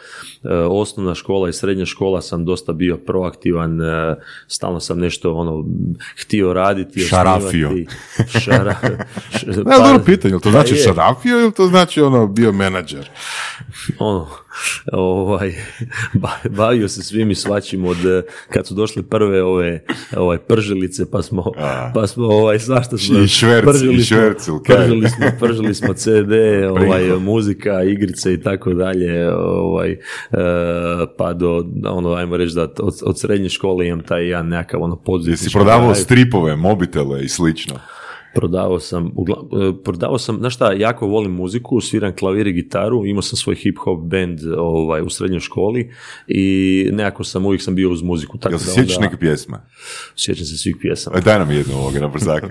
[0.45, 4.14] eh, osnovna škola i srednja škola sam dosta bio proaktivan, eh,
[4.47, 5.64] stalno sam nešto ono
[6.16, 7.70] htio raditi, Šarafio.
[8.45, 8.76] Šara,
[9.30, 10.78] š- Ne, pa- dobro pitanje, to pa znači je.
[10.78, 13.11] šarafio ili to znači ono bio menadžer?
[13.99, 14.26] ono,
[14.92, 15.55] ovaj,
[16.22, 19.84] ba- bavio se svim i svačim od eh, kad su došle prve ove
[20.16, 21.53] ovaj, pržilice pa smo,
[21.94, 24.76] pa smo ovaj, svašta smo I šverc, pržili i smo- šverc, kaj?
[24.76, 26.32] pržili smo, pržili smo CD,
[26.76, 29.98] ovaj, muzika, igrice i tako dalje, ovaj, eh,
[31.18, 34.96] pa do, ono, ajmo reći da od, od srednje škole imam taj jedan nekakav ono
[34.96, 37.74] poduzetnički Jesi prodavao stripove, mobitele i slično.
[38.35, 43.07] Prodavao sam, ugla- e, prodavao sam, znaš šta, jako volim muziku, sviram klavir i gitaru,
[43.07, 45.91] imao sam svoj hip hop band ovaj, u srednjoj školi
[46.28, 46.45] i
[46.93, 48.39] nekako sam, uvijek sam bio uz muziku.
[48.39, 49.59] Tako Jel se sjećaš onda- neke pjesme?
[50.16, 51.16] Sjećam se svih pjesama.
[51.16, 52.49] Aj, Daj nam jednu ovoga na brzaka.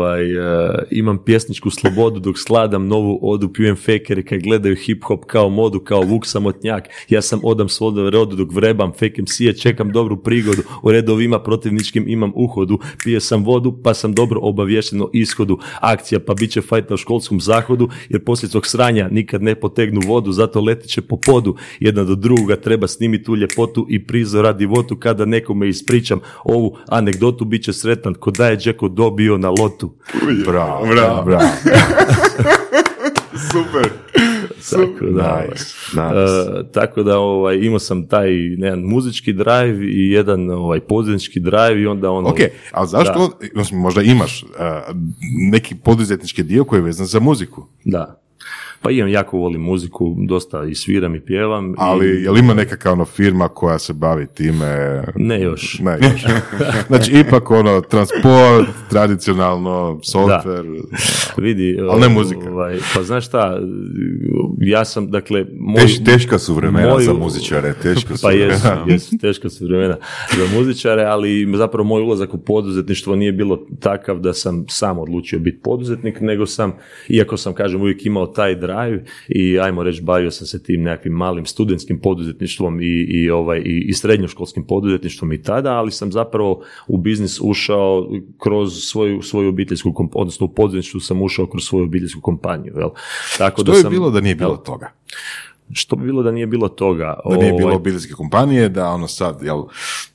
[0.00, 5.04] Ovaj, ovaj, e, imam pjesničku slobodu dok skladam novu odu, pijem fekere kaj gledaju hip
[5.04, 6.88] hop kao modu, kao vuk samotnjak.
[7.08, 10.62] Ja sam odam svode rodu dok vrebam, fekem sije, čekam dobru prigodu.
[10.82, 15.58] U redovima protivničkim imam uhodu, pije sam vodu pa sam dobro obavješten o ishodu.
[15.80, 20.00] Akcija pa bit će fajt na školskom zahodu, jer poslije tog sranja nikad ne potegnu
[20.06, 21.56] vodu, zato letit će po podu.
[21.80, 26.76] Jedna do drugoga treba snimiti tu ljepotu i prizor radi votu kada nekome ispričam ovu
[26.88, 29.89] anegdotu, bit će sretan ko da je Džeko dobio na lotu.
[30.46, 31.48] Bravo, bravo, bravo.
[33.52, 33.90] Super.
[34.70, 35.44] Tako da,
[35.92, 41.40] Nice, e, tako da ovaj, imao sam taj jedan muzički drive i jedan ovaj, poduzetnički
[41.40, 42.28] drive i onda ono...
[42.28, 42.38] Ok,
[42.72, 44.48] ali zašto, mislim, možda imaš uh,
[45.50, 48.20] neki poduzetnički dio koji je vezan za muziku, Da.
[48.82, 51.74] Pa imam, jako volim muziku, dosta i sviram i pjevam.
[51.78, 55.02] ali i, jel ima nekakva ono firma koja se bavi time?
[55.16, 55.78] Ne još.
[55.78, 56.24] Ne, još.
[56.86, 60.80] Znači, ipak ono, transport, tradicionalno, software,
[61.36, 62.50] Vidi, Ali ne muzika.
[62.50, 63.60] Ovaj, pa znaš šta,
[64.58, 65.46] ja sam, dakle...
[65.58, 68.84] Moj, Teš, teška su vremena moju- za muzičare, teška su Pa jesu, vremena.
[68.92, 69.96] jesu, teška su vremena
[70.36, 75.38] za muzičare, ali zapravo moj ulazak u poduzetništvo nije bilo takav da sam sam odlučio
[75.38, 76.72] biti poduzetnik, nego sam,
[77.08, 81.12] iako sam, kažem, uvijek imao taj drive i ajmo reći, bavio sam se tim nekakvim
[81.12, 86.62] malim studentskim poduzetništvom i, i, ovaj, i, i srednjoškolskim poduzetništvom i tada, ali sam zapravo
[86.88, 88.08] u biznis ušao
[88.38, 92.90] kroz svoju, svoju obiteljsku, komp- odnosno u poduzetništvu sam ušao kroz svoju obiteljsku kompaniju, jel?
[93.38, 94.92] Tako Što da je sam, bilo da nije bilo jel, toga?
[95.72, 97.20] Što bi bilo da nije bilo toga?
[97.30, 99.62] Da nije bilo Ovaj, obiteljske kompanije, da ono sad, jel,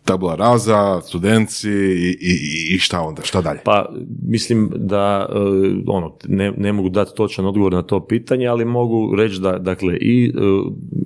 [0.06, 3.60] tabula raza, studenci i, i, i šta onda, šta dalje?
[3.64, 3.90] Pa
[4.28, 5.36] mislim da e,
[5.88, 9.98] ono ne, ne mogu dati točan odgovor na to pitanje, ali mogu reći da dakle
[9.98, 10.42] i, e,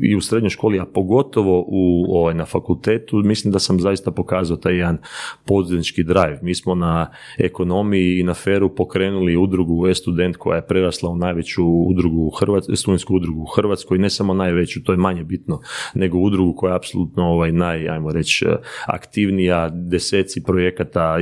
[0.01, 4.57] i u srednjoj školi, a pogotovo u ovaj na fakultetu, mislim da sam zaista pokazao
[4.57, 4.97] taj jedan
[5.45, 6.39] poduzetnički drive.
[6.41, 11.63] Mi smo na ekonomiji i na feru pokrenuli udrugu e-student koja je prerasla u najveću
[11.65, 15.61] udrugu u Hrvatskoj, studentsku udrugu u Hrvatskoj, ne samo najveću, to je manje bitno,
[15.93, 18.45] nego udrugu koja je apsolutno ovaj naj, ajmo reći,
[18.93, 21.17] aktivnija, deseci projekata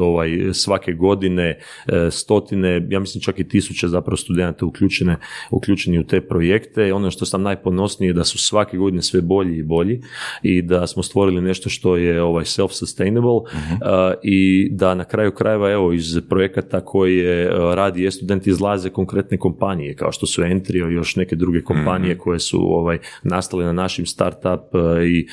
[0.00, 5.16] ovaj, svake godine, e, stotine, ja mislim čak i tisuće zapravo studenata uključene,
[5.50, 6.92] uključeni u te projekte.
[6.92, 10.00] Ono što sam najponosniji je da su svake godine sve bolji i bolji
[10.42, 13.42] i da smo stvorili nešto što je ovaj self-sustainable
[13.82, 19.38] a, i da na kraju krajeva evo iz projekata koje a, radi e-student izlaze konkretne
[19.38, 23.72] kompanije kao što su Entrio i još neke druge kompanije koje su ovaj nastale na
[23.72, 25.26] našim startup a, i,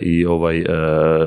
[0.00, 0.64] i ovaj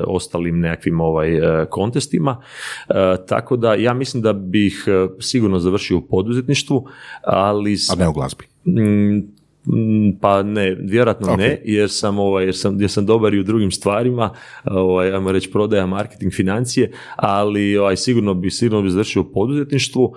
[0.06, 2.42] ostalim nekakvim ovaj a, kontestima.
[2.88, 6.86] A, tako da ja mislim da bih a, sigurno završio u poduzetništvu,
[7.22, 8.44] ali A ne u glazbi.
[9.66, 11.38] Mm, Pa ne, vjerojatno Ok.
[11.38, 14.30] ne, jer sam, ovaj, jer, sam, jer sam dobar i u drugim stvarima,
[14.64, 20.14] ovaj, ajmo reći prodaja, marketing, financije, ali ovaj, sigurno bi sigurno bi završio u poduzetništvu.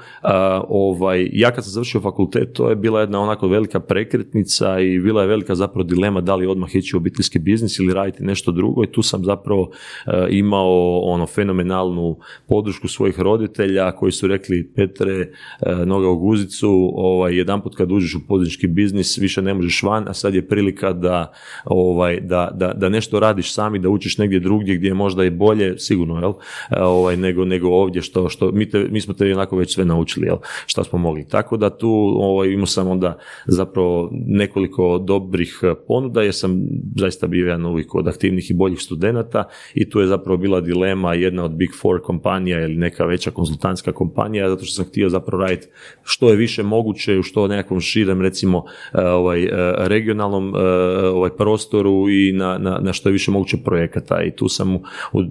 [0.67, 5.21] Ovaj, ja kad sam završio fakultet, to je bila jedna onako velika prekretnica i bila
[5.21, 8.83] je velika zapravo dilema da li odmah ići u obiteljski biznis ili raditi nešto drugo
[8.83, 9.71] i tu sam zapravo
[10.05, 12.17] e, imao ono fenomenalnu
[12.47, 15.31] podršku svojih roditelja koji su rekli Petre,
[15.61, 20.07] e, noga u guzicu, ovaj, jedanput kad uđeš u poduzetnički biznis više ne možeš van,
[20.07, 21.31] a sad je prilika da,
[21.65, 25.29] ovaj, da, da, da nešto radiš sami, da učiš negdje drugdje gdje je možda i
[25.29, 26.33] bolje, sigurno, jel?
[26.71, 29.86] E, Ovaj, nego, nego ovdje što, što mi, te, mi smo te onako već sve
[29.86, 30.38] naučili, jel?
[30.65, 31.27] Šta smo mogli.
[31.27, 36.61] Tako da tu ovaj, imao sam onda zapravo nekoliko dobrih ponuda jer sam
[36.95, 41.13] zaista bio jedan uvijek od aktivnih i boljih studenata i tu je zapravo bila dilema
[41.13, 45.43] jedna od Big Four kompanija ili neka veća konzultantska kompanija zato što sam htio zapravo
[45.43, 45.67] raditi
[46.03, 48.63] što je više moguće u što nekakvom širem recimo
[48.93, 50.59] e, ovaj, e, regionalnom e,
[51.07, 54.82] ovaj prostoru i na, na, na što je više moguće projekata i tu sam u,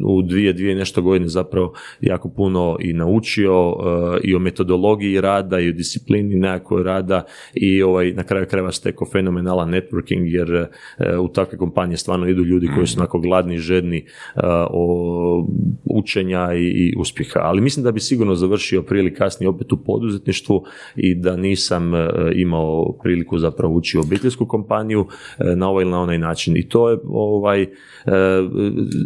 [0.04, 5.60] u dvije, dvije nešto godine zapravo jako puno i naučio e, i o metodologiji rada
[5.60, 7.24] i o disciplini nekakvoj rada
[7.54, 10.66] i ovaj, na kraju krajeva stekao fenomenalan networking jer
[11.20, 14.06] u takve kompanije stvarno idu ljudi koji su onako gladni i žedni
[14.70, 15.46] o
[15.84, 17.40] učenja i, i uspjeha.
[17.42, 20.64] Ali mislim da bi sigurno završio prije ili kasnije opet u poduzetništvu
[20.96, 21.92] i da nisam
[22.34, 25.06] imao priliku zapravo ući u obiteljsku kompaniju
[25.38, 26.56] e, na ovaj ili na onaj način.
[26.56, 27.66] I to je ovaj,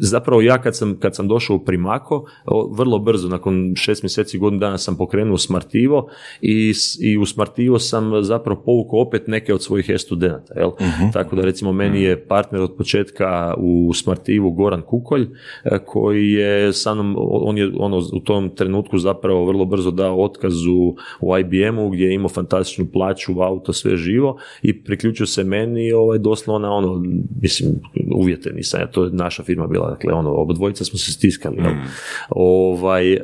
[0.00, 2.24] zapravo ja kad sam, kad sam došao u Primako,
[2.70, 6.08] vrlo brzo, nakon šest mjeseci, godinu dana sam pokrenuo Smartivo
[6.40, 10.54] i, i u Smartivo sam zapravo povukao opet neke od svojih e-studenata.
[10.58, 10.70] Jel?
[11.12, 15.22] Tako da recimo meni je partner od početka u Smartivu Goran Kukolj,
[15.64, 20.24] e, koji je sa mnom, on je ono, u tom trenutku zapravo vrlo brzo dao
[20.24, 25.44] otkaz u, u IBM-u gdje je imao fantastičnu plaću, auto, sve živo i priključio se
[25.44, 27.02] meni ovaj, doslovno ono,
[27.42, 27.70] mislim,
[28.14, 31.56] uvjete nisam, to je naša firma bila, dakle, ono, obodvojica smo se stiskali?
[31.56, 31.82] Mm.
[32.30, 33.20] ovaj, e,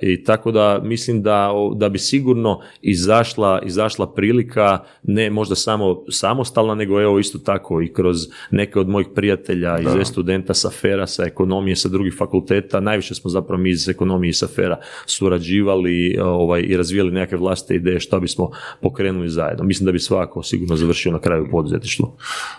[0.00, 6.74] i tako da mislim da, da bi sigurno izašla, izašla prilika, ne možda samo samostalna,
[6.74, 8.16] nego evo isto tako i kroz
[8.50, 13.30] neke od mojih prijatelja iz studenta sa Fera, sa ekonomije, sa drugih fakulteta, najviše smo
[13.30, 18.20] zapravo mi iz ekonomije i sa Fera surađivali ovaj, i razvijali neke vlastite ideje što
[18.20, 19.64] bismo pokrenuli zajedno.
[19.64, 22.16] Mislim da bi svako sigurno završio na kraju poduzetništvo.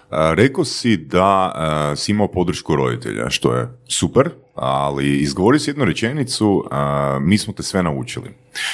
[0.10, 5.70] A, Rekao si da a, si imao podršku roditelja, što je super, ali izgovori si
[5.70, 8.30] jednu rečenicu, a, mi smo te sve naučili.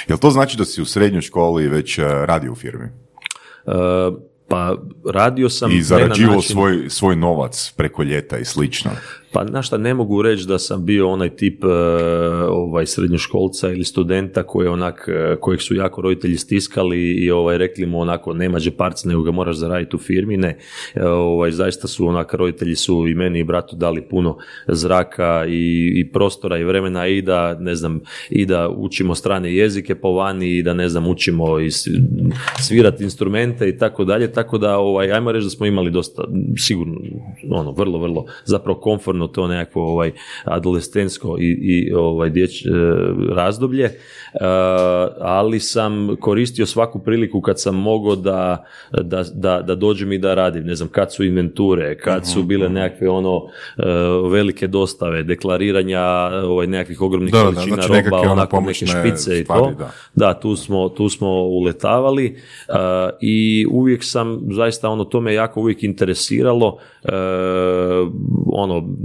[0.08, 2.84] Jel to znači da si u srednjoj školi već a, radio u firmi?
[2.84, 2.90] E,
[4.48, 4.76] pa
[5.12, 5.70] radio sam...
[5.70, 8.90] I ne na zarađivao način- svoj, svoj novac preko ljeta i slično.
[9.32, 11.68] Pa na šta ne mogu reći da sam bio onaj tip e,
[12.48, 17.86] ovaj srednjoškolca ili studenta koji onak, e, kojeg su jako roditelji stiskali i ovaj rekli
[17.86, 20.58] mu onako nema džeparca nego ga moraš zaraditi u firmi, ne.
[20.94, 24.36] E, ovaj, zaista su onak, roditelji su i meni i bratu dali puno
[24.68, 28.00] zraka i, i prostora i vremena i da, ne znam,
[28.30, 31.70] i da učimo strane jezike po vani i da, ne znam, učimo i
[32.60, 36.24] svirati instrumente i tako dalje, tako da, ovaj, ajmo reći da smo imali dosta,
[36.56, 37.00] sigurno,
[37.50, 40.12] ono, vrlo, vrlo, zapravo komfortno to nekakvo ovaj,
[40.44, 42.68] adolescensko i, i ovaj, djeć, e,
[43.34, 43.90] razdoblje,
[44.34, 44.38] E,
[45.20, 48.64] ali sam koristio svaku priliku kad sam mogao da,
[49.02, 52.68] da, da, da dođem i da radim, ne znam, kad su inventure, kad su bile
[52.68, 53.42] nekakve ono
[53.76, 53.82] e,
[54.30, 56.02] velike dostave, deklariranja
[56.44, 59.72] ovaj, nekakvih ogromnih Da, da, količina znači roba, ono onako neke špice i to.
[59.78, 59.90] da.
[60.14, 62.36] Da, tu smo, tu smo uletavali
[62.68, 62.74] uh,
[63.20, 67.10] i uvijek sam, zaista ono, to me jako uvijek interesiralo, uh,
[68.46, 68.88] ono,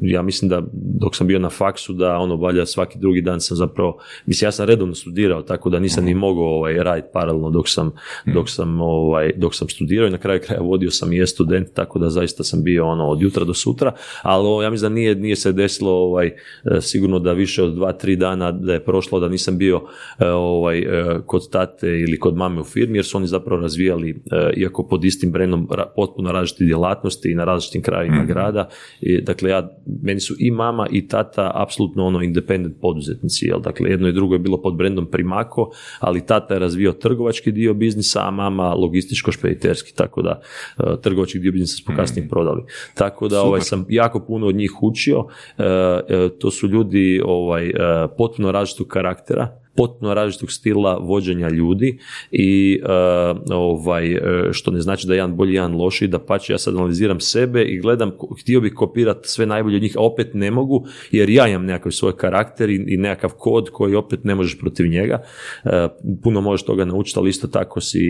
[0.00, 3.56] ja mislim da dok sam bio na faksu da ono valja svaki drugi dan sam
[3.56, 7.68] zapravo, mislim ja sam redovno studirao tako da nisam ni mogao ovaj, raditi paralelno dok
[7.68, 7.92] sam,
[8.34, 11.98] dok sam, ovaj, dok sam studirao i na kraju kraja vodio sam i student tako
[11.98, 13.92] da zaista sam bio ono od jutra do sutra,
[14.22, 17.92] ali ja mislim da nije, nije se desilo ovaj, e, sigurno da više od dva,
[17.92, 19.80] tri dana da je prošlo da nisam bio
[20.18, 24.22] e, ovaj, e, kod tate ili kod mame u firmi jer su oni zapravo razvijali,
[24.56, 28.68] iako pod istim brendom potpuno različite djelatnosti i na različitim krajevima grada.
[29.00, 29.70] I, dakle, ja,
[30.02, 33.60] meni su i mama i tata apsolutno ono independent poduzetnici, jel?
[33.60, 35.70] Dakle, jedno i drugo je bilo pod brendom Primako,
[36.00, 40.40] ali tata je razvio trgovački dio biznisa, a mama logističko-špediterski, tako da
[40.78, 42.62] e, trgovački dio biznisa smo kasnije prodali.
[42.94, 45.24] Tako da ovaj, sam jako puno od njih učio.
[45.58, 45.64] E,
[46.08, 47.72] e, to su ljudi ovaj, e,
[48.18, 51.98] potpuno različitog karaktera, potpuno različitog stila vođenja ljudi
[52.30, 54.20] i e, ovaj, e,
[54.52, 57.62] što ne znači da je jedan bolji, jedan loši, da pače ja sad analiziram sebe
[57.62, 58.10] i gledam,
[58.40, 61.92] htio bih kopirati sve najbolje od njih, a opet ne mogu, jer ja imam nekakav
[61.92, 65.22] svoj karakter i, i nekakav kod koji opet ne možeš protiv njega.
[65.64, 65.88] E,
[66.22, 68.00] puno možeš toga naučiti, ali isto tako si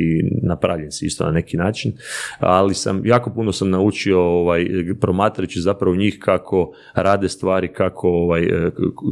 [0.42, 1.92] napravljen si isto na neki način,
[2.38, 4.66] ali sam, jako puno sam naučio ovaj,
[5.00, 8.48] promatrajući zapravo njih kako rade stvari, kako, ovaj,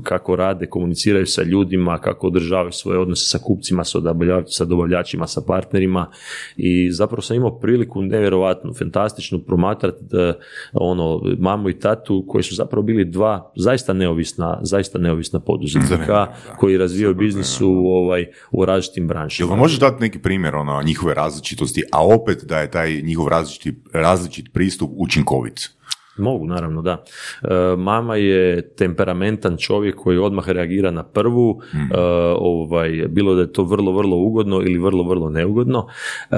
[0.02, 5.26] kako rade, komuniciraju sa ljudima, kako održavaju svoje odnose sa kupcima, sa, dobavlja- sa dobavljačima,
[5.26, 6.10] sa partnerima
[6.56, 10.32] i zapravo sam imao priliku nevjerovatnu, fantastičnu promatrati e,
[10.72, 16.26] ono, mamu i tatu koji su zapravo bili dva zaista neovisna, zaista neovisna poduzetnika
[16.58, 19.50] koji razvijaju biznis u, ovaj, u različitim Jel branšama.
[19.50, 23.74] nam možeš dati neki primjer ono, njihove različitosti, a opet da je taj njihov različiti,
[23.92, 25.70] različit pristup učinkovit?
[26.16, 27.04] Mogu, naravno, da.
[27.42, 31.98] E, mama je temperamentan čovjek koji odmah reagira na prvu, e,
[32.38, 35.86] ovaj, bilo da je to vrlo, vrlo ugodno ili vrlo, vrlo neugodno.
[36.30, 36.36] E,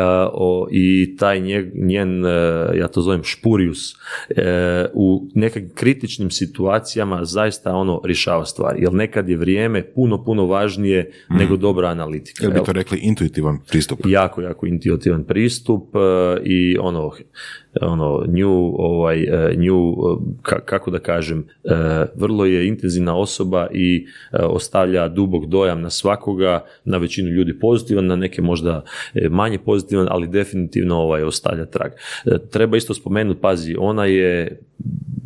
[0.70, 2.24] I taj nje- njen,
[2.74, 3.95] ja to zovem špurius,
[4.93, 8.83] u nekim kritičnim situacijama zaista ono rješava stvari.
[8.83, 12.45] Jer nekad je vrijeme puno, puno važnije nego dobra analitika.
[12.45, 13.99] Jel bi to rekli intuitivan pristup?
[14.05, 15.95] jako, jako intuitivan pristup
[16.45, 17.12] i ono,
[17.81, 19.95] ono nju, ovaj, e, nju, e,
[20.43, 21.70] ka- kako da kažem, e,
[22.14, 28.16] vrlo je intenzivna osoba i ostavlja dubog dojam na svakoga, na većinu ljudi pozitivan, na
[28.16, 28.83] neke možda
[29.31, 31.91] manje pozitivan, ali definitivno ovaj, ostavlja trag.
[32.51, 34.61] Treba isto spomenuti, pazi, ona je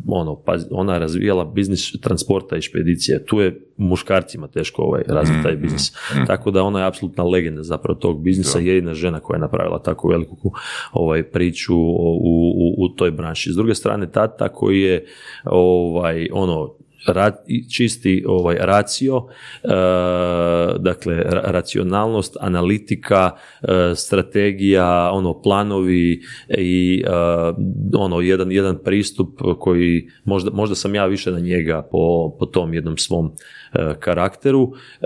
[0.07, 3.25] ono, pazi, ona je razvijala biznis transporta i špedicije.
[3.25, 5.93] Tu je muškarcima teško ovaj, razviti taj biznis.
[6.27, 10.07] Tako da ona je apsolutna legenda zapravo tog biznisa, jedina žena koja je napravila tako
[10.07, 10.51] veliku
[10.91, 12.19] ovaj, priču u,
[12.55, 13.51] u, u toj branši.
[13.51, 15.05] S druge strane, tata koji je
[15.45, 16.75] ovaj, ono,
[17.07, 19.25] ra- čisti ovaj racio,
[19.63, 19.67] e,
[20.79, 26.21] dakle ra- racionalnost, analitika, e, strategija, ono planovi
[26.57, 27.11] i e,
[27.97, 32.73] ono jedan jedan pristup koji možda, možda sam ja više na njega po, po tom
[32.73, 33.31] jednom svom
[33.99, 34.71] karakteru.
[35.01, 35.05] E,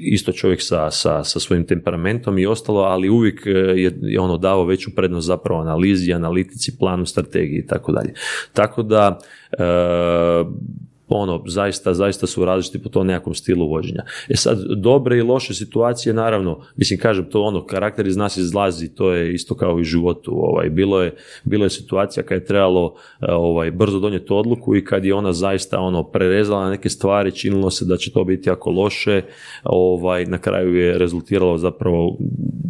[0.00, 4.36] isto čovjek sa, sa, sa svojim temperamentom i ostalo, ali uvijek e, je, je ono
[4.36, 8.14] dao veću prednost zapravo analizi, analitici, planu, strategiji i tako dalje.
[8.52, 9.18] Tako da
[9.58, 9.64] e,
[11.08, 14.02] ono, zaista, zaista su različiti po tom nekakvom stilu vođenja.
[14.28, 18.94] E sad, dobre i loše situacije, naravno, mislim, kažem, to ono, karakter iz nas izlazi,
[18.94, 22.44] to je isto kao i u životu, ovaj, bilo je, bilo je situacija kad je
[22.44, 27.32] trebalo e, ovaj, brzo donijeti odluku i kad je ona zaista ono, prerezala neke stvari,
[27.32, 29.22] činilo se da će to biti jako loše,
[29.64, 32.18] ovaj, na kraju je rezultiralo zapravo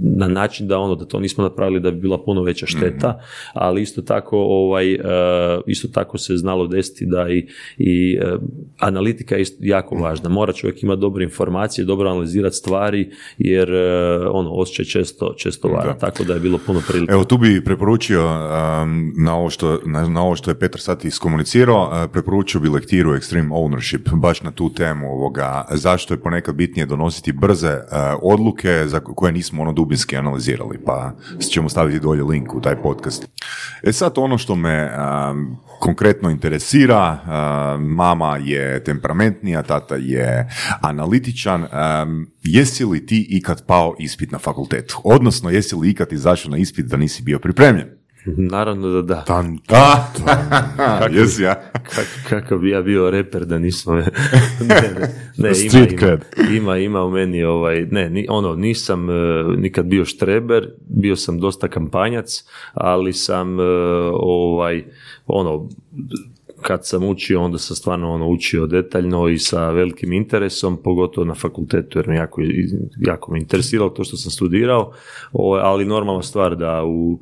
[0.03, 3.21] na način da ono, da to nismo napravili da bi bila puno veća šteta,
[3.53, 4.99] ali isto tako, ovaj, e,
[5.67, 7.47] isto tako se znalo desiti da i,
[7.79, 8.19] i
[8.79, 10.29] analitika je isto jako važna.
[10.29, 15.93] Mora čovjek imati dobre informacije, dobro analizirati stvari, jer e, ono, osjećaj često, često vara,
[15.93, 15.99] Da.
[15.99, 17.13] tako da je bilo puno prilike.
[17.13, 21.05] Evo tu bi preporučio um, na, ovo što, na, na ovo što je Petar sad
[21.05, 26.55] iskomunicirao, uh, preporučio bi lektiru Extreme Ownership, baš na tu temu ovoga, zašto je ponekad
[26.55, 27.79] bitnije donositi brze uh,
[28.23, 31.13] odluke za koje nismo ono dubinski analizirali, pa
[31.51, 33.29] ćemo staviti dolje link u taj podcast.
[33.83, 34.91] E sad ono što me
[35.31, 37.19] um, konkretno interesira,
[37.77, 40.49] um, mama je temperamentnija, tata je
[40.81, 45.01] analitičan, um, jesi li ti ikad pao ispit na fakultetu?
[45.05, 47.89] Odnosno, jesi li ikad izašao na ispit da nisi bio pripremljen?
[48.27, 49.25] Naravno da da.
[49.25, 49.59] Tan,
[50.79, 51.71] A, jesi ja.
[51.73, 53.95] Kak- kakav bi ja bio reper da nismo...
[53.95, 54.05] ne,
[54.69, 56.19] ne, ne, ima, ima,
[56.57, 59.13] ima, ima u meni ovaj, ne, ono, nisam e,
[59.57, 62.45] nikad bio štreber, bio sam dosta kampanjac,
[62.75, 63.63] ali sam e,
[64.13, 64.85] ovaj,
[65.27, 65.69] ono,
[66.67, 71.35] kad sam učio, onda sam stvarno ono učio detaljno i sa velikim interesom, pogotovo na
[71.35, 72.41] fakultetu, jer me jako,
[72.99, 74.93] jako me interesiralo to što sam studirao,
[75.63, 77.19] ali normalna stvar da u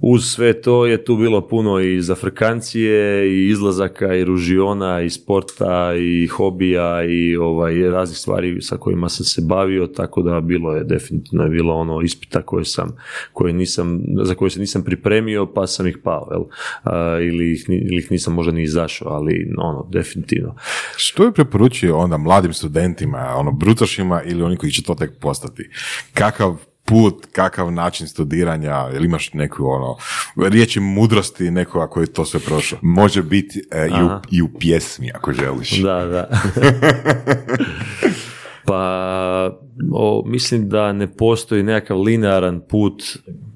[0.00, 5.94] uz sve to je tu bilo puno i zafrkancije i izlazaka i ružiona i sporta
[5.98, 10.84] i hobija i ovaj raznih stvari sa kojima sam se bavio tako da bilo je
[10.84, 12.96] definitivno je bilo ono ispita koje sam
[13.32, 16.42] koje nisam za koje se nisam pripremio pa sam ih pao jel?
[16.84, 20.56] A, ili, ih, ili ih nisam možda ni izašao ali ono definitivno
[20.96, 25.70] Što je preporučio onda mladim studentima, ono, brucašima ili oni koji će to tek postati?
[26.14, 29.96] Kakav put, kakav način studiranja, ili imaš neku ono,
[30.36, 32.78] riječi mudrosti nekoga koji je to sve prošao?
[32.82, 35.78] Može biti e, i, u, i u pjesmi ako želiš.
[35.82, 36.28] Da, da.
[38.70, 39.58] pa
[39.92, 43.02] o, mislim da ne postoji nekakav linearan put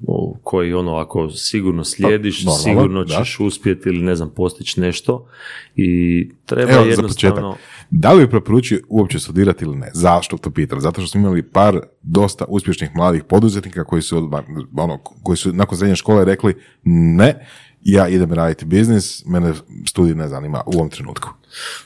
[0.07, 3.15] o, koji ono ako sigurno slijediš, Pa, normalno, sigurno da.
[3.15, 5.27] ćeš uspjeti ili ne znam postići nešto
[5.75, 7.74] i treba Evo, za jednostavno početak.
[7.91, 9.89] Da li bi preporučio uopće studirati ili ne?
[9.93, 10.81] Zašto to pitam?
[10.81, 14.31] Zato što smo imali par dosta uspješnih mladih poduzetnika koji su,
[14.77, 17.47] ono, koji su nakon srednje škole rekli ne,
[17.85, 19.53] ja idem raditi biznis, mene
[19.87, 21.29] studij ne zanima u ovom trenutku.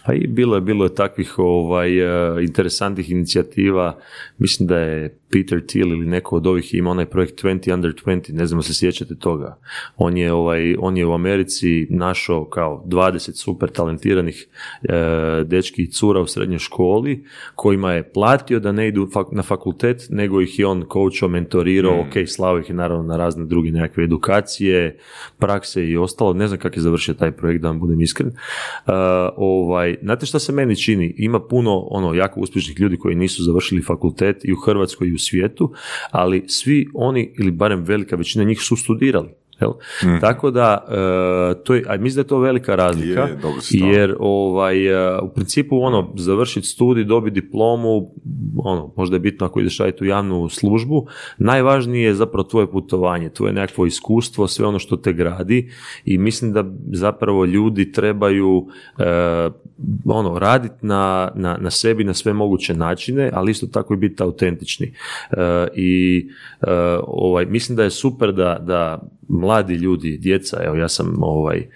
[0.06, 3.97] Pa i bilo je, bilo je takvih ovaj, e, interesantnih inicijativa.
[4.38, 8.34] Mislim da je Peter Thiel ili neko od ovih ima onaj projekt 20 under 20,
[8.34, 9.58] ne znam se sjećate toga.
[9.97, 14.47] On je, ovaj, on je u Americi našao kao 20 super talentiranih
[14.84, 17.26] e, dečki i cura u srednjoj školi
[17.56, 22.02] kojima je platio da ne idu fak- na fakultet, nego ih je on coachao, mentorirao,
[22.02, 24.97] ok, slao ih je naravno na razne druge nekakve edukacije,
[25.38, 26.34] prakse i ostalo.
[26.34, 28.30] Ne znam kako je završio taj projekt, da vam budem iskren.
[28.30, 28.34] E,
[29.38, 31.14] ovaj, znate šta se meni čini?
[31.18, 35.18] Ima puno ono jako uspješnih ljudi koji nisu završili fakultet i u Hrvatskoj i u
[35.18, 35.74] svijetu,
[36.12, 39.30] ali svi oni, ili barem velika većina njih su studirali.
[39.62, 39.72] Jel?
[40.22, 43.28] Tako da, e, to je, a mislim da je to velika razlika,
[43.72, 48.12] Je, jer ovaj, e, u principu ono, završiti studij, dobiti diplomu,
[48.57, 51.07] ono, možda je bitno ako ideš raditi u javnu službu,
[51.38, 55.72] najvažnije je zapravo tvoje putovanje, tvoje nekakvo iskustvo, sve ono što te gradi
[56.05, 59.03] i mislim da zapravo ljudi trebaju e,
[60.05, 64.24] ono, raditi na, na, na sebi na sve moguće načine, ali isto tako i biti
[64.24, 64.93] autentični.
[65.32, 66.28] E, I
[67.07, 71.68] ovaj, mislim da je super da, da mladi ljudi, djeca, evo ja sam ovaj, e,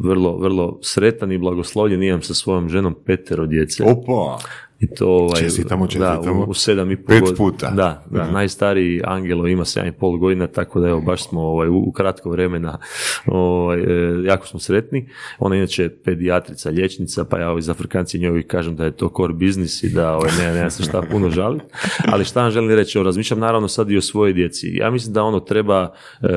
[0.00, 3.84] vrlo, vrlo sretan i blagoslovljen, imam sa svojom ženom petero djece.
[3.84, 4.38] Opa!
[4.80, 6.44] I to ovaj, Čestitamo, da, čestitamo.
[6.46, 7.36] u, u sedam i pol Pet godina.
[7.36, 7.70] puta.
[7.70, 11.68] Da, da, najstariji Angelo ima sedam i pol godina, tako da evo, baš smo ovaj,
[11.68, 12.78] u, u kratko vremena
[13.26, 15.08] ovaj, e, jako smo sretni.
[15.38, 19.12] Ona je inače pedijatrica, liječnica, pa ja ovaj, za Afrikanci njoj kažem da je to
[19.16, 21.64] core biznis i da ovaj, nema, nema se šta puno žaliti.
[22.12, 24.68] Ali šta vam želim reći, razmišljam naravno sad i o svojoj djeci.
[24.74, 26.28] Ja mislim da ono treba, e,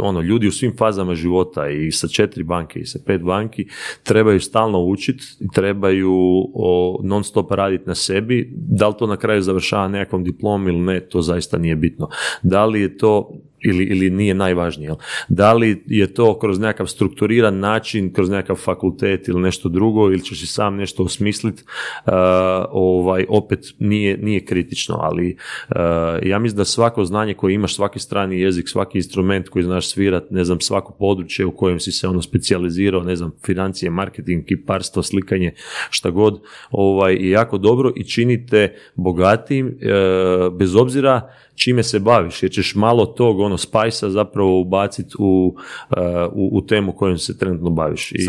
[0.00, 3.66] ono, ljudi u svim fazama života i sa četiri banke i sa pet banki
[4.02, 6.12] trebaju stalno učiti i trebaju
[6.54, 8.48] o, non stop raditi na sebi.
[8.54, 12.08] Da li to na kraju završava nekakvom diplom ili ne, to zaista nije bitno.
[12.42, 13.32] Da li je to
[13.64, 14.86] ili, ili nije najvažnije.
[14.86, 14.96] Jel?
[15.28, 20.24] Da li je to kroz nekakav strukturiran način, kroz nekakav fakultet ili nešto drugo, ili
[20.24, 21.62] ćeš si sam nešto osmisliti,
[22.70, 25.36] ovaj, opet nije, nije kritično, ali
[25.68, 25.76] uh,
[26.22, 30.30] ja mislim da svako znanje koje imaš, svaki strani jezik, svaki instrument koji znaš svirat,
[30.30, 35.02] ne znam, svako područje u kojem si se ono specijalizirao, ne znam, financije, marketing, kiparstvo,
[35.02, 35.54] slikanje,
[35.90, 36.40] šta god,
[36.70, 39.78] ovaj, je jako dobro i činite bogatim,
[40.58, 45.54] bez obzira čime se baviš, jer ćeš malo tog ono spajsa zapravo ubaciti u,
[45.90, 45.96] uh,
[46.32, 48.12] u, u temu kojom se trenutno baviš.
[48.12, 48.28] I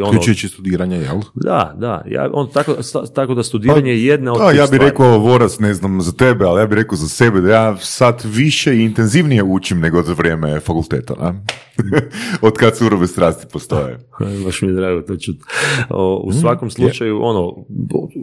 [0.00, 1.20] ono, Uključujući studiranje, jel?
[1.34, 4.66] da, da, ja, on, tako, sta- tako da studiranje je jedna od Da, tih ja
[4.68, 7.76] bih rekao, Voras, ne znam za tebe, ali ja bih rekao za sebe da ja
[7.76, 11.14] sad više i intenzivnije učim nego za vrijeme fakulteta.
[11.14, 11.34] Da?
[12.42, 13.98] Od kad surove strasti postoje.
[14.44, 15.38] Baš mi je drago to čuti.
[15.90, 17.56] O, Mm, U svakom slučaju, ono,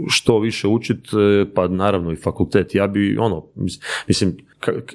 [0.09, 2.75] što više učit, e, pa naravno i fakultet.
[2.75, 3.79] Ja bi, ono, mis-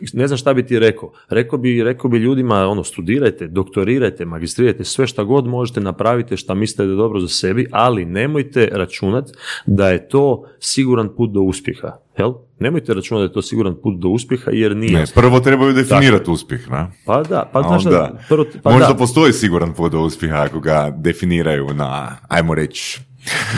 [0.00, 1.12] mislim, ne znam šta bi ti rekao.
[1.28, 6.54] Rekao bi, rekao bi ljudima, ono, studirajte, doktorirajte, magistrirajte, sve šta god možete napravite, šta
[6.54, 9.30] mislite da je dobro za sebi, ali nemojte računat
[9.66, 11.96] da je to siguran put do uspjeha.
[12.18, 12.32] Jel?
[12.58, 14.92] Nemojte računati da je to siguran put do uspjeha, jer nije.
[14.92, 16.90] Ne, prvo trebaju definirati uspjeh, na?
[17.06, 20.60] Pa da, pa znaš da, prvo, pa možda da, postoji siguran put do uspjeha ako
[20.60, 23.00] ga definiraju na, ajmo reći,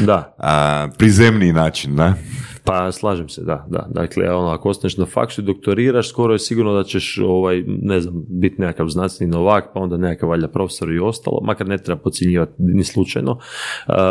[0.07, 0.35] da.
[0.39, 2.15] a, prizemniji način, da?
[2.65, 3.87] Pa slažem se, da, da.
[3.91, 8.01] Dakle, ono, ako ostaneš na faksu i doktoriraš, skoro je sigurno da ćeš, ovaj, ne
[8.01, 12.01] znam, biti nekakav znanstveni novak, pa onda nekakav valjda profesor i ostalo, makar ne treba
[12.01, 13.39] podcjenjivati ni slučajno,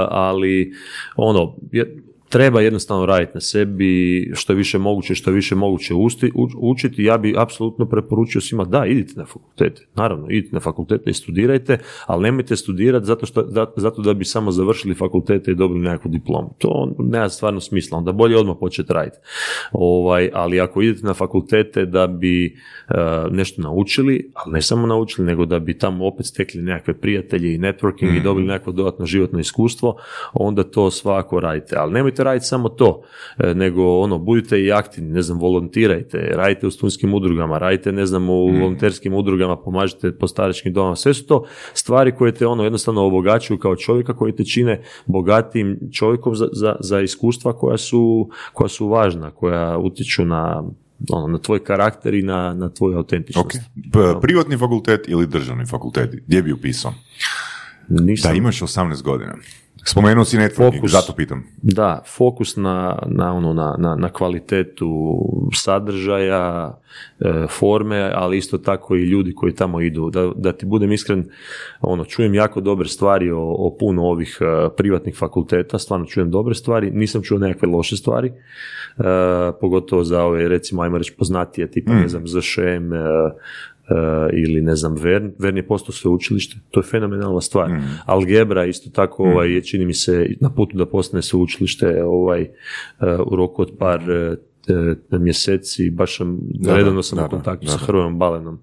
[0.10, 0.74] ali
[1.16, 2.04] ono, je,
[2.34, 6.72] treba jednostavno raditi na sebi što je više moguće, što je više moguće usti, u-
[6.72, 7.04] učiti.
[7.04, 9.88] Ja bi apsolutno preporučio svima da idite na fakultete.
[9.96, 14.26] Naravno, idite na fakultete i studirajte, ali nemojte studirati zato, što, da, zato da bi
[14.26, 16.56] samo završili fakultete i dobili nekakvu diplomu.
[16.58, 17.98] To nema stvarno smisla.
[17.98, 19.18] Onda bolje odmah početi raditi.
[19.72, 22.52] Ovaj, ali ako idete na fakultete da bi e,
[23.32, 27.60] nešto naučili, ali ne samo naučili, nego da bi tamo opet stekli nekakve prijatelje i
[27.60, 29.96] networking i dobili nekakvo dodatno životno iskustvo,
[30.34, 31.76] onda to svako radite.
[31.78, 33.02] Ali nemojte raditi samo to,
[33.38, 38.06] e, nego ono, budite i aktivni, ne znam, volontirajte, radite u studentskim udrugama, radite, ne
[38.06, 40.96] znam, u volonterskim udrugama, pomažite po staračkim domama.
[40.96, 45.80] Sve su to stvari koje te ono jednostavno obogaćuju kao čovjeka, koji te čine bogatim
[45.92, 50.64] čovjekom za, za, za iskustva koja su, koja su važna, koja utječu na
[51.10, 53.48] ono, na tvoj karakter i na, na tvoju autentičnost.
[53.48, 53.92] Ok.
[53.94, 56.16] P- privatni fakultet ili državni fakultet?
[56.28, 56.94] Gdje bi upisao?
[57.88, 59.36] Nisam, Da, imaš 18 godina.
[59.86, 60.92] Spomenuo si networking, Fokus.
[60.92, 61.44] zato pitam.
[61.62, 65.20] Da, fokus na, na, ono, na, na, na kvalitetu
[65.54, 66.78] sadržaja,
[67.20, 70.10] e, forme, ali isto tako i ljudi koji tamo idu.
[70.10, 71.26] Da, da ti budem iskren,
[71.82, 76.56] ono, čujem jako dobre stvari o, o puno ovih e, privatnih fakulteta, stvarno čujem dobre
[76.56, 78.34] stvari, nisam čuo nekakve loše stvari, e,
[79.62, 82.94] pogotovo za ove, recimo, ajmo reći, poznatije, tipa, ne znam, ZŠM,
[84.34, 87.72] ili ne znam, Vern, Vern je postao sveučilište, to je fenomenalna stvar.
[88.06, 92.50] Algebra isto tako ovaj, je, čini mi se, na putu da postane sveučilište ovaj, e,
[93.26, 94.36] u roku od par e, e,
[95.12, 97.78] mjeseci, baš sam, da, redovno sam da, u kontaktu da, sa.
[97.78, 98.60] Hrvojom Balenom.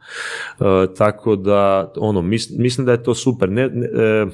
[0.61, 0.64] E,
[0.98, 3.51] tako da, ono, mis- mislim da je to super.
[3.51, 4.26] Ne, ne, e,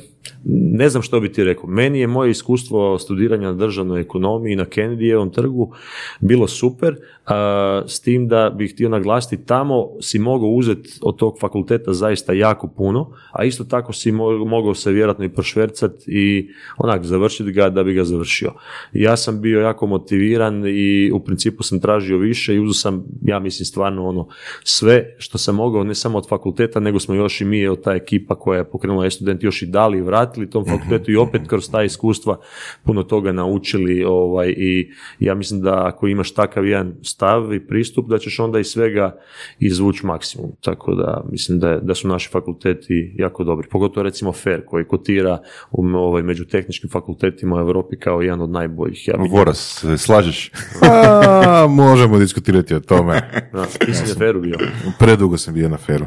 [0.44, 1.66] ne znam što bi ti rekao.
[1.70, 5.72] Meni je moje iskustvo studiranja na državnoj ekonomiji na Kennedyjevom trgu
[6.20, 6.96] bilo super,
[7.26, 12.32] a, s tim da bih htio naglasiti tamo si mogao uzeti od tog fakulteta zaista
[12.32, 16.48] jako puno, a isto tako si mo- mogao se vjerojatno i prošvercati i
[16.78, 18.52] onak završiti ga da bi ga završio.
[18.92, 23.38] Ja sam bio jako motiviran i u principu sam tražio više i uzeo sam, ja
[23.38, 24.28] mislim stvarno ono,
[24.64, 27.92] sve što sam mogao, ne samo od fakulteta, nego smo još i mi, evo ta
[27.92, 31.70] ekipa koja je pokrenula e-student još i dali i vratili tom fakultetu i opet kroz
[31.70, 32.38] ta iskustva
[32.84, 34.90] puno toga naučili ovaj, i
[35.20, 39.16] ja mislim da ako imaš takav jedan stav i pristup, da ćeš onda iz svega
[39.58, 40.50] izvući maksimum.
[40.60, 43.68] Tako da mislim da, da su naši fakulteti jako dobri.
[43.68, 45.38] Pogotovo recimo FER koji kotira
[45.70, 49.08] u, ovaj, među tehničkim fakultetima u Europi kao jedan od najboljih.
[49.08, 50.50] Ja Voras, slažeš?
[50.82, 53.30] A, možemo diskutirati o tome.
[53.52, 54.58] da, mislim da je FER-u bio.
[54.98, 56.04] Predugo sam bio na feru.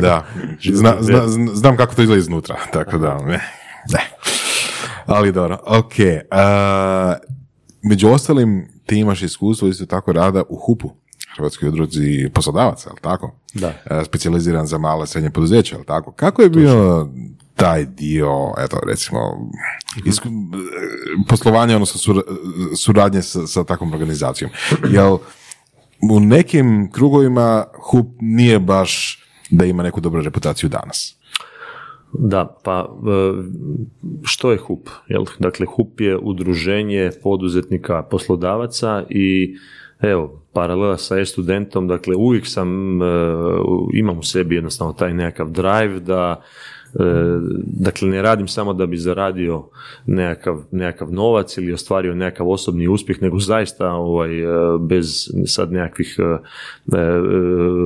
[0.00, 0.26] Da.
[0.74, 3.40] Zna, zna- zna- znam kako to izgleda iznutra, tako da, ne.
[3.92, 4.10] ne.
[5.06, 5.92] Ali dobro, ok.
[6.30, 7.14] a,
[7.82, 10.90] među ostalim ti imaš iskustvo isto tako rada u HUP-u,
[11.36, 13.34] Hrvatskoj udruzi poslodavaca, jel tako?
[13.54, 13.72] Da.
[14.04, 16.12] Specijaliziran za male i srednje poduzeće, jel tako?
[16.12, 17.08] Kako je bio
[17.56, 19.18] taj dio, eto recimo,
[20.04, 20.28] isku,
[21.28, 22.24] poslovanja, odnosno sur-
[22.76, 24.50] suradnje sa, sa takvom organizacijom?
[24.90, 25.18] Jel
[26.10, 29.18] u nekim krugovima HUP nije baš
[29.50, 31.16] da ima neku dobru reputaciju danas.
[32.12, 33.32] Da, pa e,
[34.22, 34.88] što je HUP?
[35.08, 35.24] Jel?
[35.38, 39.56] Dakle, HUP je udruženje poduzetnika poslodavaca i
[40.00, 43.06] evo, paralela sa e-studentom, dakle uvijek sam, e,
[43.94, 46.42] imam u sebi jednostavno taj nekakav drive da
[47.64, 49.64] dakle, ne radim samo da bi zaradio
[50.06, 54.46] nekakav, nekakav novac ili ostvario nekakav osobni uspjeh, nego zaista ovaj, e,
[54.80, 56.98] bez sad nekakvih e,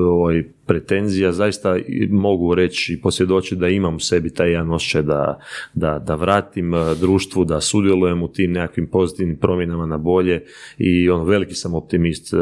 [0.07, 1.77] ovaj, pretenzija, zaista
[2.11, 5.41] mogu reći i posvjedočiti da imam u sebi taj jedan osjećaj da,
[5.75, 10.45] da, da vratim društvu, da sudjelujem u tim nekakvim pozitivnim promjenama na bolje
[10.79, 12.35] i ono, veliki sam optimist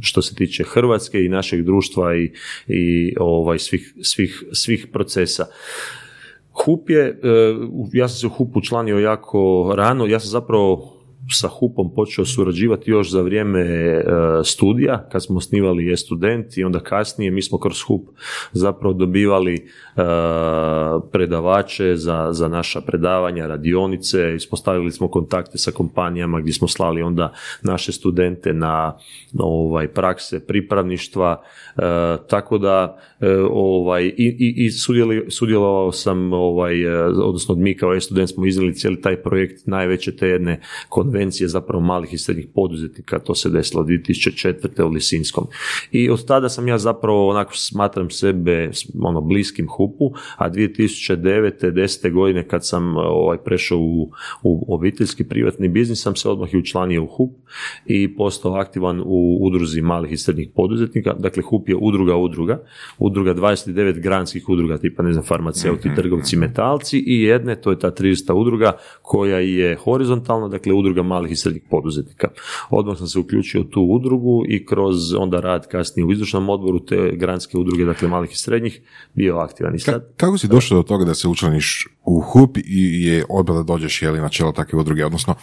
[0.00, 2.32] što se tiče Hrvatske i našeg društva i,
[2.66, 5.46] i ovaj, svih, svih, svih procesa.
[6.52, 7.18] HUP je, e,
[7.92, 11.01] ja sam se u HUP učlanio jako rano, ja sam zapravo
[11.34, 14.04] sa HUP-om počeo surađivati još za vrijeme e,
[14.44, 18.08] studija, kad smo osnivali e-student i onda kasnije mi smo kroz HUP
[18.52, 19.62] zapravo dobivali e,
[21.12, 27.32] predavače za, za naša predavanja, radionice, ispostavili smo kontakte sa kompanijama gdje smo slali onda
[27.62, 28.96] naše studente na
[29.38, 31.42] ovaj, prakse pripravništva,
[31.76, 31.80] e,
[32.28, 32.98] tako da
[33.50, 34.70] ovaj, i, i, i
[35.30, 40.60] sudjelovao sam, ovaj, odnosno mi kao e-student smo iznijeli cijeli taj projekt najveće te jedne
[40.88, 44.82] konvencije zapravo malih i srednjih poduzetnika, to se desilo 2004.
[44.82, 45.46] u Lisinskom.
[45.90, 48.70] I od tada sam ja zapravo onako smatram sebe
[49.00, 51.72] ono bliskim hupu, a 2009.
[51.72, 52.12] 10.
[52.12, 54.10] godine kad sam ovaj, prešao u,
[54.42, 57.30] u obiteljski privatni biznis sam se odmah i učlanio u HUP
[57.86, 61.14] i postao aktivan u udruzi malih i srednjih poduzetnika.
[61.18, 62.62] Dakle, HUP je udruga udruga,
[62.98, 66.44] udruga 29 granskih udruga, tipa ne znam, farmaceuti, mhm, trgovci, mhm.
[66.44, 71.36] metalci i jedne, to je ta 300 udruga koja je horizontalna, dakle udruga malih i
[71.36, 72.28] srednjih poduzetnika.
[72.70, 76.84] Odmah sam se uključio u tu udrugu i kroz onda rad kasnije u izvršnom odboru
[76.84, 78.80] te granske udruge, dakle malih i srednjih,
[79.14, 79.74] bio aktivan.
[79.74, 80.16] I sad...
[80.16, 84.02] kako si došao do toga da se učlaniš u HUP i je odbila da dođeš
[84.02, 85.06] jeli, na čelo takve udruge?
[85.06, 85.34] Odnosno,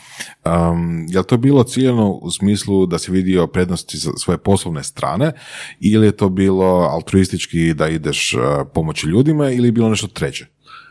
[0.46, 5.32] um, je li to bilo ciljeno u smislu da si vidio prednosti svoje poslovne strane
[5.80, 8.42] ili je to bilo altruistički da ideš uh,
[8.74, 10.46] pomoći ljudima ili je bilo nešto treće?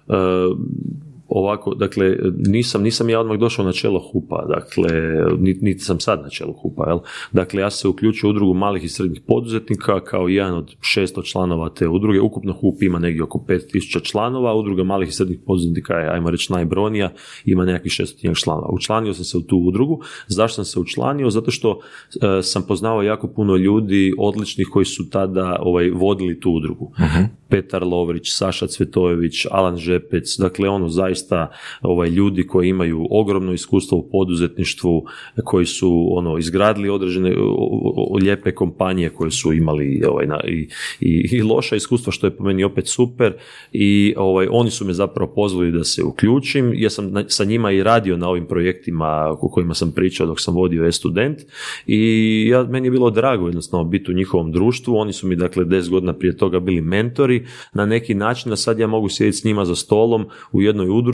[0.06, 0.16] Uh,
[1.28, 4.90] ovako, dakle, nisam, nisam ja odmah došao na čelo HUPA, dakle,
[5.38, 6.98] niti, niti sam sad na čelu HUPA, jel?
[7.32, 11.68] Dakle, ja se uključio u udrugu malih i srednjih poduzetnika kao jedan od 600 članova
[11.68, 12.20] te udruge.
[12.20, 16.52] Ukupno HUP ima negdje oko 5000 članova, udruga malih i srednjih poduzetnika je, ajmo reći,
[16.52, 17.12] najbronija,
[17.44, 18.68] ima nekakvih 600 članova.
[18.72, 20.00] Učlanio sam se u tu udrugu.
[20.26, 21.30] Zašto sam se učlanio?
[21.30, 21.80] Zato što
[22.38, 26.84] e, sam poznao jako puno ljudi odličnih koji su tada ovaj, vodili tu udrugu.
[26.84, 31.17] uh Petar Lovrić, Saša Cvetojević, Alan Žepec, dakle ono zaista
[31.82, 35.04] ovaj, ljudi koji imaju ogromno iskustvo u poduzetništvu,
[35.44, 37.34] koji su ono izgradili određene
[38.22, 40.68] lijepe kompanije koje su imali ovaj, na, i,
[41.00, 43.32] i, i, loša iskustva što je po meni opet super
[43.72, 46.72] i ovaj, oni su me zapravo pozvali da se uključim.
[46.74, 50.54] Ja sam sa njima i radio na ovim projektima o kojima sam pričao dok sam
[50.54, 51.38] vodio e-student
[51.86, 51.98] i
[52.50, 54.96] ja, meni je bilo drago jednostavno biti u njihovom društvu.
[54.96, 58.78] Oni su mi dakle 10 godina prije toga bili mentori na neki način, da sad
[58.78, 61.07] ja mogu sjediti s njima za stolom u jednoj udruzi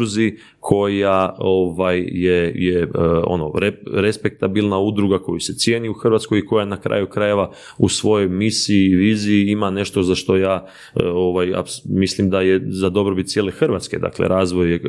[0.61, 2.89] koja ovaj, je, je e,
[3.27, 3.53] ono,
[3.93, 8.87] respektabilna udruga koju se cijeni u Hrvatskoj i koja na kraju krajeva u svojoj misiji
[8.87, 11.53] i viziji ima nešto za što ja e, ovaj,
[11.85, 14.81] mislim da je za dobrobit cijele Hrvatske, dakle razvoj e,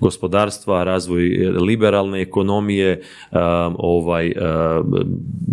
[0.00, 1.22] gospodarstva, razvoj
[1.60, 3.02] liberalne ekonomije,
[3.76, 4.32] ovaj,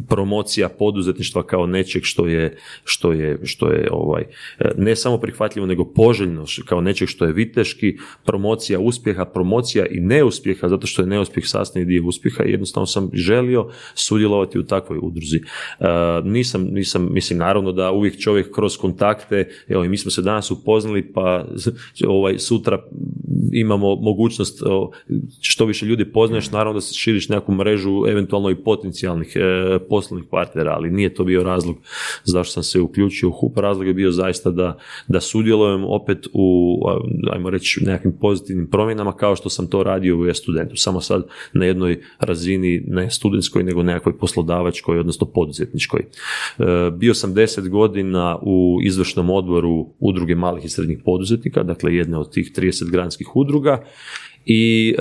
[0.10, 4.24] promocija poduzetništva kao nečeg što je, što je, što je ovaj,
[4.78, 8.97] ne samo prihvatljivo nego poželjno kao nečeg što je viteški, promocija uspjeha,
[9.34, 14.60] promocija i neuspjeha, zato što je neuspjeh sastavni dio uspjeha i jednostavno sam želio sudjelovati
[14.60, 15.38] u takvoj udruzi.
[15.38, 15.86] E,
[16.24, 20.52] nisam, nisam, mislim naravno da uvijek čovjek kroz kontakte, evo i mi smo se danas
[20.52, 21.46] upoznali pa
[22.08, 22.84] ovaj, sutra
[23.52, 24.64] imamo mogućnost
[25.42, 30.28] što više ljudi poznaješ, naravno da se širiš neku mrežu eventualno i potencijalnih e, poslovnih
[30.32, 31.76] partnera, ali nije to bio razlog
[32.24, 34.78] zašto sam se uključio u HUP, razlog je bio zaista da,
[35.08, 36.80] da sudjelujem opet u,
[37.32, 41.66] ajmo reći, nekakvim pozitivnim promjenama kao što sam to radio u e-studentu, samo sad na
[41.66, 46.02] jednoj razini ne studentskoj, nego nekakvoj poslodavačkoj, odnosno poduzetničkoj.
[46.02, 52.18] E, bio sam deset godina u izvršnom odboru udruge malih i srednjih poduzetnika, dakle jedne
[52.18, 53.84] od tih 30 granskih udruga
[54.50, 54.96] i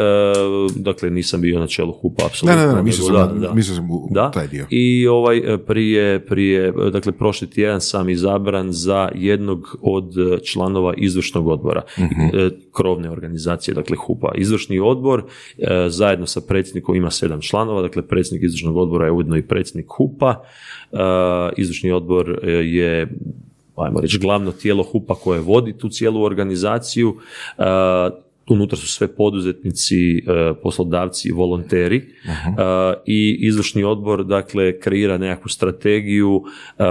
[0.77, 2.61] dakle nisam bio na čelu HUP-a apsolutno.
[2.61, 3.55] Ne, ne, ne, mislio da, sam, da.
[3.55, 4.31] mislio sam u Da.
[4.31, 4.67] taj dio.
[4.71, 10.39] I ovaj e, prije, prije, e, dakle prošli tjedan sam izabran za jednog od e,
[10.45, 12.03] članova izvršnog odbora e,
[12.73, 14.33] krovne organizacije, dakle HUPA.
[14.35, 15.25] Izvršni odbor
[15.59, 19.87] e, zajedno sa predsjednikom ima sedam članova, dakle predsjednik izvršnog odbora je ujedno i predsjednik
[19.89, 20.35] HUPA.
[20.93, 20.97] E,
[21.57, 23.09] Izvršni odbor e, je
[23.77, 27.17] ajmo reći, glavno tijelo HUPA koje vodi tu cijelu organizaciju.
[27.59, 30.23] E, unutra su sve poduzetnici, e,
[30.63, 32.03] poslodavci, volonteri e,
[33.07, 36.43] i izvršni odbor dakle kreira nekakvu strategiju,
[36.79, 36.85] e,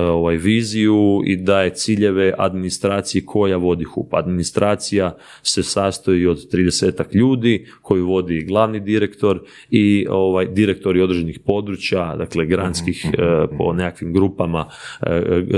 [0.00, 4.14] ovaj viziju i daje ciljeve administraciji koja vodi HUP.
[4.14, 9.40] Administracija se sastoji od 30 ljudi koju vodi glavni direktor
[9.70, 14.66] i ovaj direktori određenih područja, dakle granskih e, po nekakvim grupama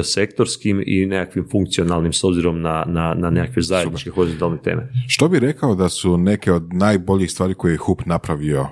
[0.02, 4.88] sektorskim i nekakvim funkcionalnim s obzirom na, na, na nekakve zajedničke horizontalne teme.
[5.08, 8.66] Što bi rekao da su neke od najboljih stvari koje je HUP napravio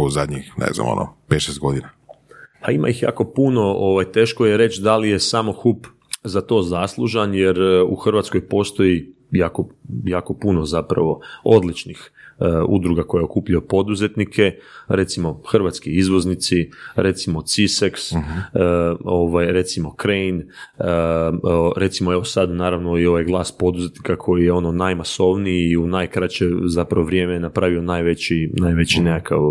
[0.00, 1.88] u zadnjih, ne znam, ono, 5-6 godina?
[2.64, 5.86] Pa ima ih jako puno, ovaj, teško je reći da li je samo HUP
[6.24, 9.68] za to zaslužan, jer e, u Hrvatskoj postoji jako,
[10.04, 12.10] jako puno zapravo odličnih
[12.68, 14.52] udruga koje okupljaju poduzetnike,
[14.88, 18.18] recimo hrvatski izvoznici, recimo CISEX, e,
[19.04, 20.84] ovaj, recimo Crane, e,
[21.76, 26.44] recimo evo sad naravno i ovaj glas poduzetnika koji je ono najmasovniji i u najkraće
[26.66, 29.44] zapravo vrijeme napravio najveći, najveći nekakav e,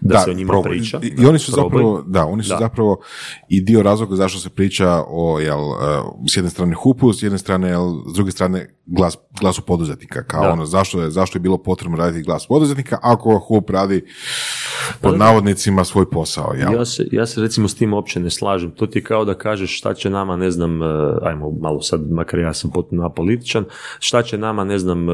[0.00, 1.00] da, se o njima priča.
[1.02, 2.58] I, i oni su zapravo, da, oni su Da.
[2.58, 3.00] zapravo
[3.48, 5.60] i dio razloga zašto se priča o, jel,
[6.32, 10.22] s jedne strane HUP-u, s jedne strane, jel, s druge strane glas, glasu poduzetnika.
[10.22, 10.52] Kao Da.
[10.52, 14.04] ono, zašto je, zašto je bilo potrebno raditi glas poduzetnika ako HUP radi
[15.00, 16.72] pod navodnicima svoj posao, jel?
[16.74, 18.70] Ja se, ja se recimo s tim uopće ne slažem.
[18.70, 20.86] To ti je kao da kažeš šta će nama, ne znam, e,
[21.22, 23.64] ajmo malo sad, makar ja sam potpuno apolitičan,
[23.98, 25.12] šta će nama, ne znam, e,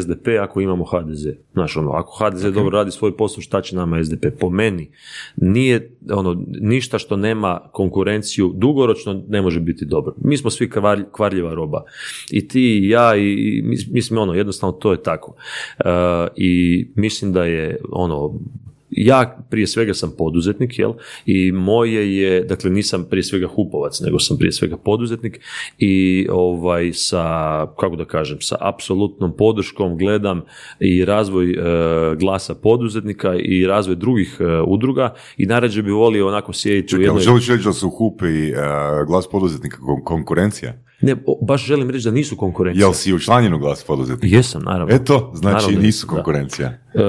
[0.00, 1.26] SDP ako imamo HDZ.
[1.52, 4.26] Znaš, ono, ako HDZ dobro radi svoj posao, šta će nama SDP?
[4.40, 4.90] Po meni
[5.36, 10.14] nije, ono, ništa što nema konkurenciju, dugoročno ne može biti dobro.
[10.24, 11.82] Mi smo svi kvar, kvarljiva roba.
[12.30, 15.34] I ti i ja i, i mis- mislim, ono, jednostavno to je tako.
[15.78, 15.84] E,
[16.36, 18.34] I mislim da je, ono,
[18.90, 20.92] ja prije svega sam poduzetnik, jel?
[21.26, 25.40] I moje je, dakle nisam prije svega hupovac, nego sam prije svega poduzetnik
[25.78, 27.26] i ovaj sa,
[27.80, 30.42] kako da kažem, sa apsolutnom podrškom gledam
[30.80, 31.56] i razvoj e,
[32.16, 37.04] glasa poduzetnika i razvoj drugih e, udruga i najrađe bi volio onako sjediti u Čekaj,
[37.04, 37.22] jednoj...
[37.22, 38.54] želiš reći da su HUP i e,
[39.06, 40.87] glas poduzetnika kon- konkurencija?
[41.00, 42.84] Ne, o, baš želim reći da nisu konkurencija.
[42.84, 44.36] Jel si učlanjen u glas poduzetnika?
[44.36, 44.94] Jesam, naravno.
[44.94, 46.12] Eto, znači Naravno, nisu da.
[46.12, 46.68] konkurencija.
[46.94, 47.00] E,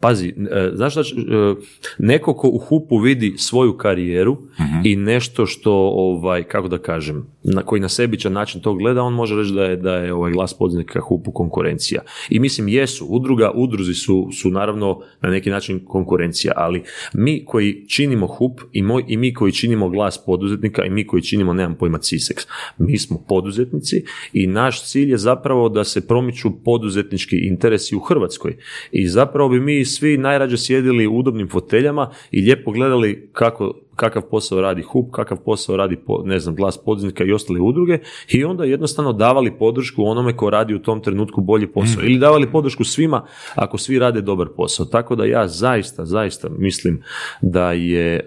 [0.00, 1.54] pazi, e, znaš šta, će- e,
[1.98, 4.36] neko ko u HUP-u vidi svoju karijeru
[4.84, 9.14] i nešto što, ovaj, kako da kažem, na koji na sebičan način to gleda, on
[9.14, 12.02] može reći da je, da je ovaj glas poduzetnika HUP-u konkurencija.
[12.30, 16.82] I mislim, jesu, udruga, udruzi su, su naravno na neki način konkurencija, ali
[17.14, 21.22] mi koji činimo HUP i, moj, i mi koji činimo glas poduzetnika i mi koji
[21.22, 22.46] činimo, nemam pojma, CISEX,
[22.78, 28.56] mi smo poduzetnici i naš cilj je zapravo da se promiču poduzetnički interesi u Hrvatskoj.
[28.92, 34.22] I zapravo bi mi svi najrađe sjedili u udobnim foteljama i lijepo gledali kako kakav
[34.22, 37.98] posao radi HUP, kakav posao radi ne znam, glas poduzetnika i ostale udruge
[38.28, 42.52] i onda jednostavno davali podršku onome ko radi u tom trenutku bolji posao ili davali
[42.52, 44.86] podršku svima ako svi rade dobar posao.
[44.86, 47.02] Tako da ja zaista, zaista mislim
[47.42, 48.26] da je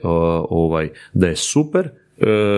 [0.50, 1.90] ovaj da je super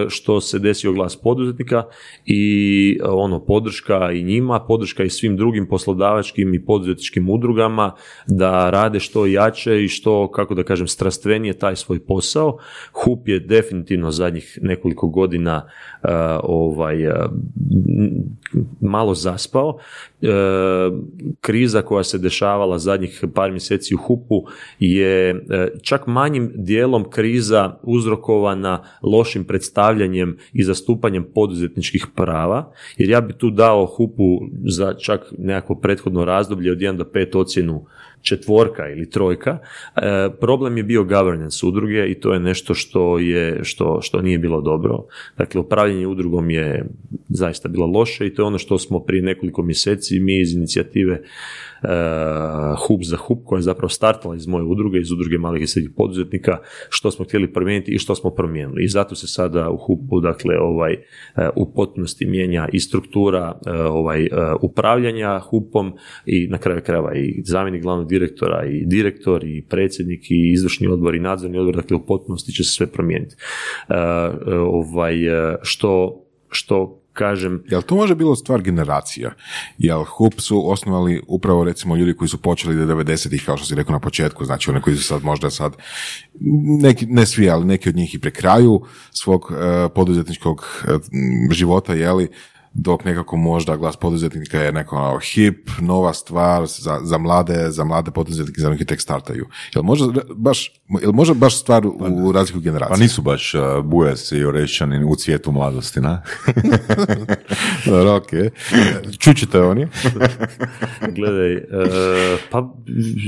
[0.10, 1.84] što se desio glas poduzetnika
[2.26, 7.92] i e, ono podrška i njima, podrška i svim drugim poslodavačkim i poduzetničkim udrugama
[8.28, 12.58] da rade što jače i što, kako da kažem, strastvenije taj svoj posao.
[12.92, 15.66] HUP je definitivno zadnjih nekoliko godina
[16.04, 16.08] e,
[16.44, 17.14] ovaj, e,
[18.82, 19.78] malo zaspao.
[20.22, 20.28] E,
[21.42, 24.46] kriza koja se dešavala zadnjih par mjeseci u HUP-u
[24.80, 25.36] je e,
[25.82, 33.50] čak manjim dijelom kriza uzrokovana lošim predstavljanjem i zastupanjem poduzetničkih prava, jer ja bi tu
[33.50, 37.86] dao HUP-u za čak nekakvo prethodno razdoblje od 1 do 5 ocjenu
[38.22, 39.58] četvorka ili trojka.
[39.96, 44.38] E, problem je bio governance udruge i to je nešto što je što, što nije
[44.38, 45.06] bilo dobro.
[45.38, 46.86] Dakle, upravljanje udrugom je
[47.30, 51.14] zaista bilo loše i to je ono što smo prije nekoliko mjeseci mi iz inicijative
[51.14, 51.22] e,
[52.88, 55.92] HUP za HUP koja je zapravo startala iz moje udruge, iz udruge malih i srednjih
[55.98, 56.58] poduzetnika,
[56.90, 58.84] što smo htjeli promijeniti i što smo promijenili.
[58.84, 61.00] I zato se sada u HUP-u dakle ovaj e,
[61.56, 64.30] u potpunosti mijenja i struktura e, ovaj
[64.62, 65.94] upravljanja HUP-om
[66.26, 71.16] i na kraju krajeva i zamjenik glavnog direktora i direktor i predsjednik i izvršni odbor
[71.16, 73.36] i nadzorni odbor, dakle u potpunosti će se sve promijeniti.
[73.90, 73.96] E,
[74.58, 79.32] ovaj, e, što što kažem, Jel to može bilo stvar generacija?
[79.78, 83.76] Jel HUP su osnovali upravo recimo ljudi koji su počeli do 90-ih, kao što si
[83.76, 85.76] rekao na početku, znači oni koji su sad možda sad,
[86.82, 88.82] neki, ne svi, ali neki od njih i pre kraju
[89.12, 90.98] svog eh, poduzetničkog eh,
[91.52, 92.28] života, jeli,
[92.74, 97.84] dok nekako možda glas poduzetnika je neko ono, hip, nova stvar za, za mlade, za
[97.84, 99.48] mlade poduzetnike, za neki tek startaju.
[99.76, 100.72] Jel može baš,
[101.02, 101.88] jel može baš stvar
[102.26, 102.96] u razliku generacije?
[102.96, 106.22] Pa nisu baš uh, bujas i orešćani u cvijetu mladosti, na?
[107.86, 108.30] Dobro, ok.
[109.20, 109.88] Čućete oni?
[111.16, 111.64] Gledaj, e,
[112.52, 112.70] pa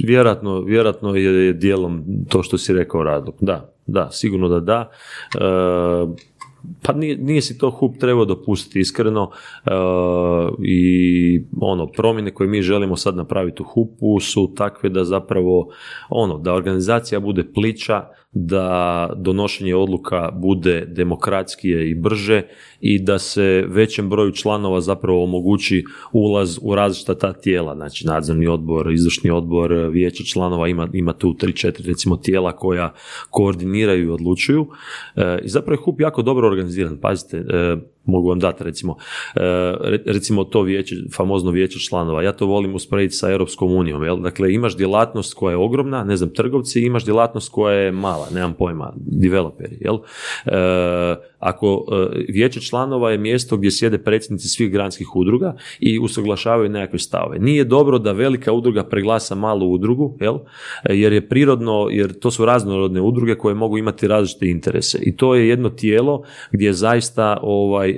[0.06, 3.36] vjerojatno, vjerojatno je dijelom to što si rekao razlog.
[3.40, 4.90] Da, da, sigurno da da.
[5.36, 6.33] E,
[6.82, 9.32] pa nije, nije si to HUP trebao dopustiti iskreno.
[9.66, 9.70] E,
[10.64, 15.70] i ono promjene koje mi želimo sad napraviti u HUP-u su takve da zapravo
[16.10, 22.42] ono da organizacija bude pliča da donošenje odluka bude demokratskije i brže
[22.86, 28.48] i da se većem broju članova zapravo omogući ulaz u različita ta tijela, znači nadzorni
[28.48, 32.94] odbor, izvršni odbor, vijeće članova, ima, ima tu 3-4 recimo tijela koja
[33.30, 34.68] koordiniraju i odlučuju
[35.16, 38.96] e, i zapravo je HUP jako dobro organiziran, pazite, e, mogu vam dati recimo,
[39.36, 39.40] e,
[40.06, 44.22] recimo to vijeće, famozno vijeće članova, ja to volim usporediti sa Europskom unijom, jel?
[44.22, 48.54] dakle imaš djelatnost koja je ogromna, ne znam, trgovci, imaš djelatnost koja je mala, nemam
[48.54, 49.98] pojma, developeri, jel?
[50.46, 56.70] E, ako e, vijeće članova je mjesto gdje sjede predsjednici svih granskih udruga i usuglašavaju
[56.70, 57.40] nekakve stave.
[57.40, 60.38] Nije dobro da velika udruga preglasa malu udrugu, jel?
[60.90, 65.36] jer je prirodno, jer to su raznorodne udruge koje mogu imati različite interese i to
[65.36, 67.96] je jedno tijelo gdje zaista ovaj, e,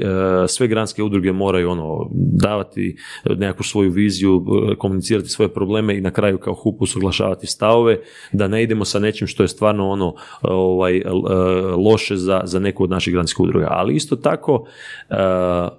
[0.48, 6.12] sve granske udruge moraju ono, davati nekakvu svoju viziju, e, komunicirati svoje probleme i na
[6.12, 8.00] kraju kao HUP usuglašavati stavove,
[8.32, 11.02] da ne idemo sa nečim što je stvarno ono ovaj,
[11.78, 13.68] loše za, za neku od naših granskih udruga.
[13.70, 14.53] Ali isto tako,
[15.10, 15.16] uh,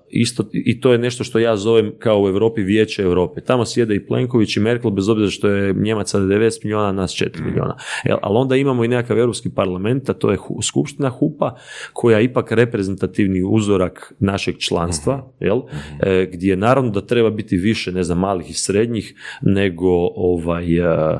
[0.09, 3.41] isto, i to je nešto što ja zovem kao u Europi vijeće Europe.
[3.41, 7.41] Tamo sjede i Plenković i Merkel, bez obzira što je Njemaca 90 milijuna, nas 4
[7.41, 7.45] mm.
[7.45, 7.77] milijuna.
[8.23, 11.55] ali onda imamo i nekakav Europski parlament, a to je skupština HUPA,
[11.93, 15.61] koja je ipak reprezentativni uzorak našeg članstva, mm jel?
[16.01, 21.19] E, gdje naravno da treba biti više, ne znam, malih i srednjih, nego ovaj, e,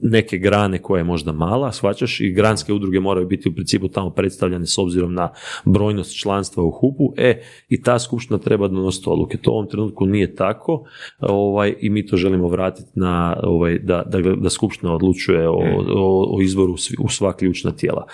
[0.00, 4.10] neke grane koja je možda mala, shvaćaš, i granske udruge moraju biti u principu tamo
[4.10, 5.32] predstavljene s obzirom na
[5.72, 9.38] brojnost članstva u HUP-u, e, i ta skupština treba donositi odluke.
[9.38, 10.84] To u ovom trenutku nije tako
[11.20, 15.62] ovaj, i mi to želimo vratiti na, ovaj, da, da, da skupština odlučuje o,
[15.96, 18.06] o, o izboru u sva ključna tijela.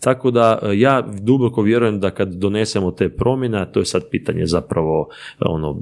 [0.00, 5.08] Tako da ja duboko vjerujem da kad donesemo te promjene, to je sad pitanje zapravo
[5.40, 5.78] ono,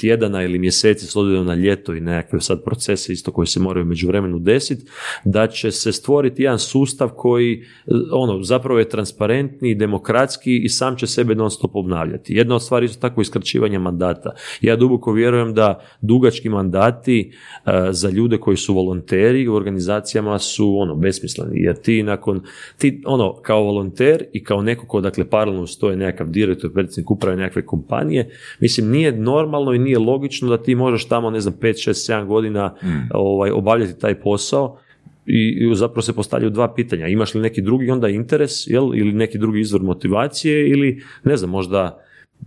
[0.00, 3.86] tjedana ili mjeseci s obzirom na ljeto i nekakve sad procese isto koji se moraju
[3.86, 4.86] među vremenu desiti,
[5.24, 7.64] da će se stvoriti jedan sustav koji
[8.12, 12.34] ono, zapravo je transparentni, demokratski i sam će sebe non stop obnavljati.
[12.34, 14.34] Jedna od stvari isto tako iskraćivanje mandata.
[14.60, 17.32] Ja duboko vjerujem da dugački mandati
[17.66, 22.42] e, za ljude koji su volonteri u organizacijama su ono besmisleni jer ti nakon
[22.78, 27.36] ti ono kao volonter i kao neko ko dakle paralelno stoje nekakav direktor, predsjednik uprave
[27.36, 28.30] nekakve kompanije,
[28.60, 32.26] mislim nije normalno i nije logično da ti možeš tamo ne znam 5, 6, 7
[32.26, 32.88] godina mm.
[33.14, 34.78] ovaj, obavljati taj posao
[35.26, 37.06] i, zapravo se postavljaju dva pitanja.
[37.06, 41.50] Imaš li neki drugi onda interes jel, ili neki drugi izvor motivacije ili ne znam,
[41.50, 42.04] možda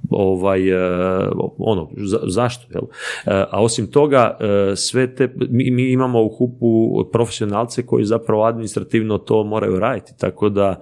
[0.10, 1.90] ovaj, e, ono,
[2.28, 2.84] zašto, jel?
[3.26, 8.44] E, a osim toga, e, sve te, mi, mi imamo u HUP-u profesionalce koji zapravo
[8.44, 10.82] administrativno to moraju raditi, tako da,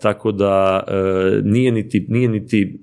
[0.00, 0.84] tako da
[1.44, 2.80] nije niti, nije niti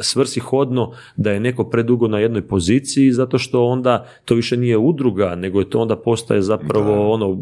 [0.00, 5.34] svrsishodno da je neko predugo na jednoj poziciji, zato što onda to više nije udruga,
[5.34, 7.38] nego je to onda postaje zapravo ono,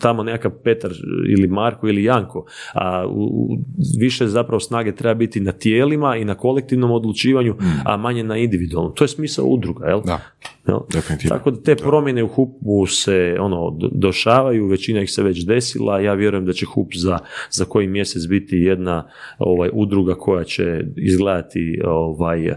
[0.00, 0.90] tamo nekakav Petar
[1.36, 2.44] ili Marko ili Janko,
[2.74, 3.56] a u,
[3.98, 7.80] više zapravo snage treba biti na tijelima i na kolektivnom odlučivanju, mm.
[7.84, 8.94] a manje na individualnom.
[8.94, 10.00] To je smisao udruga, jel?
[10.04, 10.20] Da.
[11.28, 16.14] Tako da te promjene u HUP-u se ono, došavaju, većina ih se već desila, ja
[16.14, 17.18] vjerujem da će HUP za,
[17.50, 22.56] za koji mjesec biti jedna ovaj, udruga koja će izgledati ovaj, e,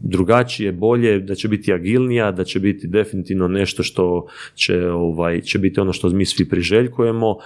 [0.00, 5.58] drugačije, bolje, da će biti agilnija, da će biti definitivno nešto što će, ovaj, će
[5.58, 7.38] biti ono što mi svi priželjkujemo uh,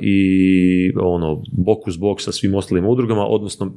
[0.00, 3.74] i ono, bok uz bok sa svim ostalim udrugama, odnosno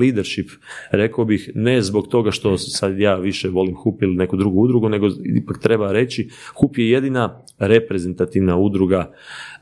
[0.00, 0.48] leadership,
[0.90, 4.88] rekao bih, ne zbog toga što sad ja više volim HUP ili neku drugu udrugu,
[4.88, 9.12] nego ipak treba reći HUP je jedina reprezentativna udruga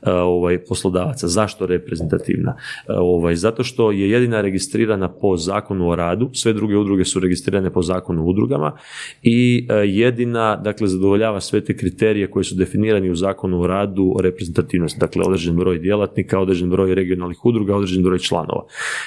[0.01, 1.27] e, ovaj, poslodavaca.
[1.27, 2.55] Zašto reprezentativna?
[2.87, 7.19] E, ovaj, zato što je jedina registrirana po zakonu o radu, sve druge udruge su
[7.19, 8.71] registrirane po zakonu o udrugama
[9.23, 14.13] i e, jedina, dakle, zadovoljava sve te kriterije koji su definirani u zakonu o radu
[14.15, 18.65] o reprezentativnosti, dakle, određen broj djelatnika, određen broj regionalnih udruga, određen broj članova.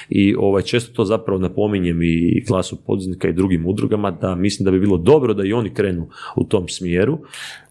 [0.09, 4.71] I ovaj, često to zapravo napominjem i klasu poduzetnika i drugim udrugama da mislim da
[4.71, 7.19] bi bilo dobro da i oni krenu u tom smjeru.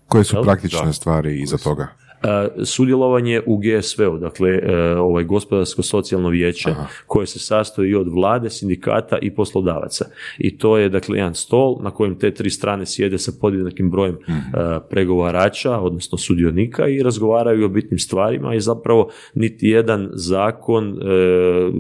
[0.08, 1.88] Koje su praktične stvari iza toga?
[2.24, 6.70] E, sudjelovanje u GSV-u, dakle e, ovaj gospodarsko-socijalno vijeće
[7.06, 10.04] koje se sastoji od vlade, sindikata i poslodavaca.
[10.38, 14.18] I to je dakle jedan stol na kojem te tri strane sjede sa podjednakim brojem
[14.28, 14.32] mhm.
[14.32, 20.98] e, pregovarača, odnosno sudionika i razgovaraju o bitnim stvarima i zapravo niti jedan zakon,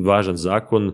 [0.04, 0.92] važan zakon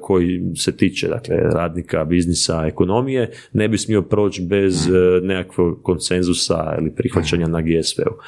[0.00, 5.26] koji se tiče dakle radnika, biznisa, ekonomije ne bi smio proći bez mhm.
[5.26, 8.18] nekakvog konsenzusa ili prihvaćanja na GSV-u.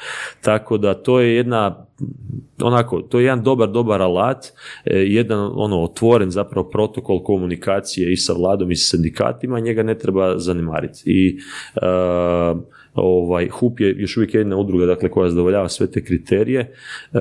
[0.41, 1.85] Tako da to je jedna
[2.63, 4.45] onako, to je jedan dobar, dobar alat,
[4.85, 9.97] e, jedan ono otvoren zapravo protokol komunikacije i sa vladom i sa sindikatima, njega ne
[9.97, 11.03] treba zanimariti.
[11.05, 11.37] I
[11.75, 12.61] uh,
[12.93, 16.73] ovaj, HUP je još uvijek jedna udruga dakle, koja zadovoljava sve te kriterije.
[17.13, 17.19] Uh,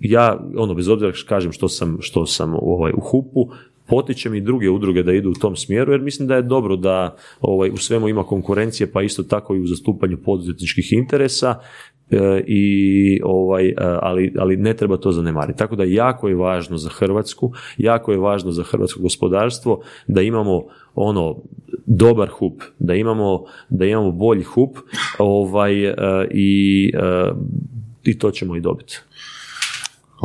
[0.00, 3.50] ja, ono, bez obzira kažem što sam, što sam ovaj, u HUP-u,
[3.88, 7.16] potičem i druge udruge da idu u tom smjeru jer mislim da je dobro da
[7.40, 11.60] ovaj, u svemu ima konkurencije pa isto tako i u zastupanju poduzetničkih interesa
[12.10, 15.58] E, i ovaj, e, ali, ali ne treba to zanemariti.
[15.58, 20.64] Tako da jako je važno za Hrvatsku, jako je važno za hrvatsko gospodarstvo da imamo
[20.94, 21.36] ono
[21.86, 24.76] dobar hup, da imamo, da imamo bolji hup
[25.18, 25.94] ovaj, e,
[26.30, 26.92] i,
[28.04, 29.00] i to ćemo i dobiti.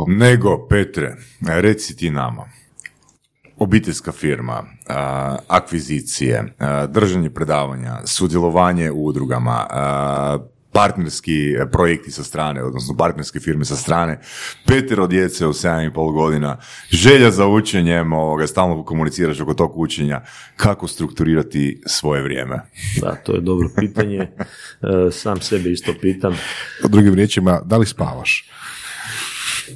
[0.06, 1.16] Nego, Petre,
[1.60, 2.44] reci ti nama,
[3.64, 4.64] obiteljska firma,
[5.48, 6.54] akvizicije,
[6.88, 9.66] držanje predavanja, sudjelovanje u udrugama,
[10.74, 14.18] partnerski projekti sa strane, odnosno partnerske firme sa strane,
[14.66, 16.58] petero djece u 7,5 godina,
[16.90, 20.20] želja za učenjem, ovoga, stalno komuniciraš oko tog učenja,
[20.56, 22.60] kako strukturirati svoje vrijeme?
[23.00, 24.30] Da, to je dobro pitanje, e,
[25.12, 26.36] sam sebe isto pitam.
[26.88, 28.50] Drugim riječima, da li spavaš?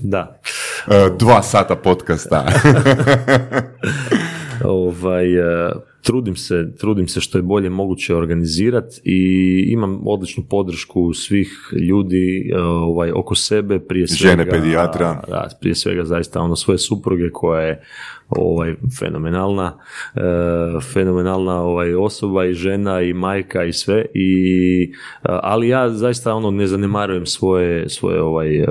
[0.03, 0.41] Da.
[0.89, 2.45] E, dva sata podcasta.
[4.65, 11.15] ovaj, e, trudim se, trudim se što je bolje moguće organizirati i imam odličnu podršku
[11.15, 11.49] svih
[11.89, 14.31] ljudi e, ovaj, oko sebe, prije svega...
[14.31, 15.23] Žene pedijatra.
[15.29, 17.83] Da, prije svega zaista ono svoje supruge koja je
[18.29, 19.79] ovaj fenomenalna
[20.15, 20.21] e,
[20.93, 24.93] fenomenalna ovaj osoba i žena i majka i sve i
[25.23, 28.65] ali ja zaista ono ne zanemarujem svoje svoje ovaj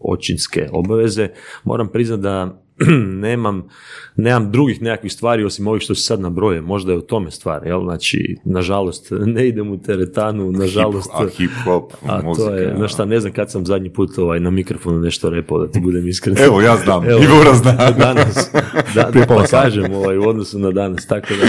[0.00, 1.28] očinske obaveze.
[1.64, 2.62] Moram priznati da
[3.26, 3.68] nemam,
[4.16, 7.66] nemam drugih nekakvih stvari osim ovih što se sad nabroje, možda je u tome stvar,
[7.66, 7.82] jel?
[7.84, 11.10] Znači, nažalost, ne idem u teretanu, nažalost...
[11.14, 14.40] a hip hop, a to je, znaš šta, ne znam kad sam zadnji put ovaj,
[14.40, 16.36] na mikrofonu nešto repao, da ti budem iskren.
[16.38, 17.90] Evo, ja znam, Evo, Ivo zna.
[17.98, 18.50] Danas,
[18.94, 21.44] da, da, pa kažem ovaj, u odnosu na danas, tako da,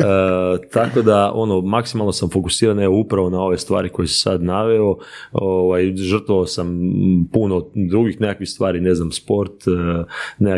[0.00, 4.42] uh, tako da, ono, maksimalno sam fokusiran evo, upravo na ove stvari koje si sad
[4.42, 4.96] naveo,
[5.32, 6.78] ovaj, žrtvovao sam
[7.32, 10.06] puno drugih nekakvih stvari, ne znam, sport, uh,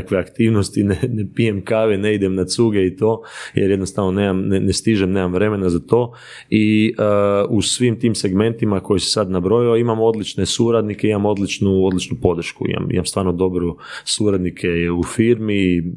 [0.07, 3.23] nekakve aktivnosti, ne, ne pijem kave, ne idem na cuge i to,
[3.55, 6.13] jer jednostavno nemam, ne, ne stižem, nemam vremena za to.
[6.51, 11.85] I uh, u svim tim segmentima koji se sad nabrojio imam odlične suradnike, imam odličnu,
[11.85, 15.93] odličnu podršku, imam, imam stvarno dobru suradnike u firmi,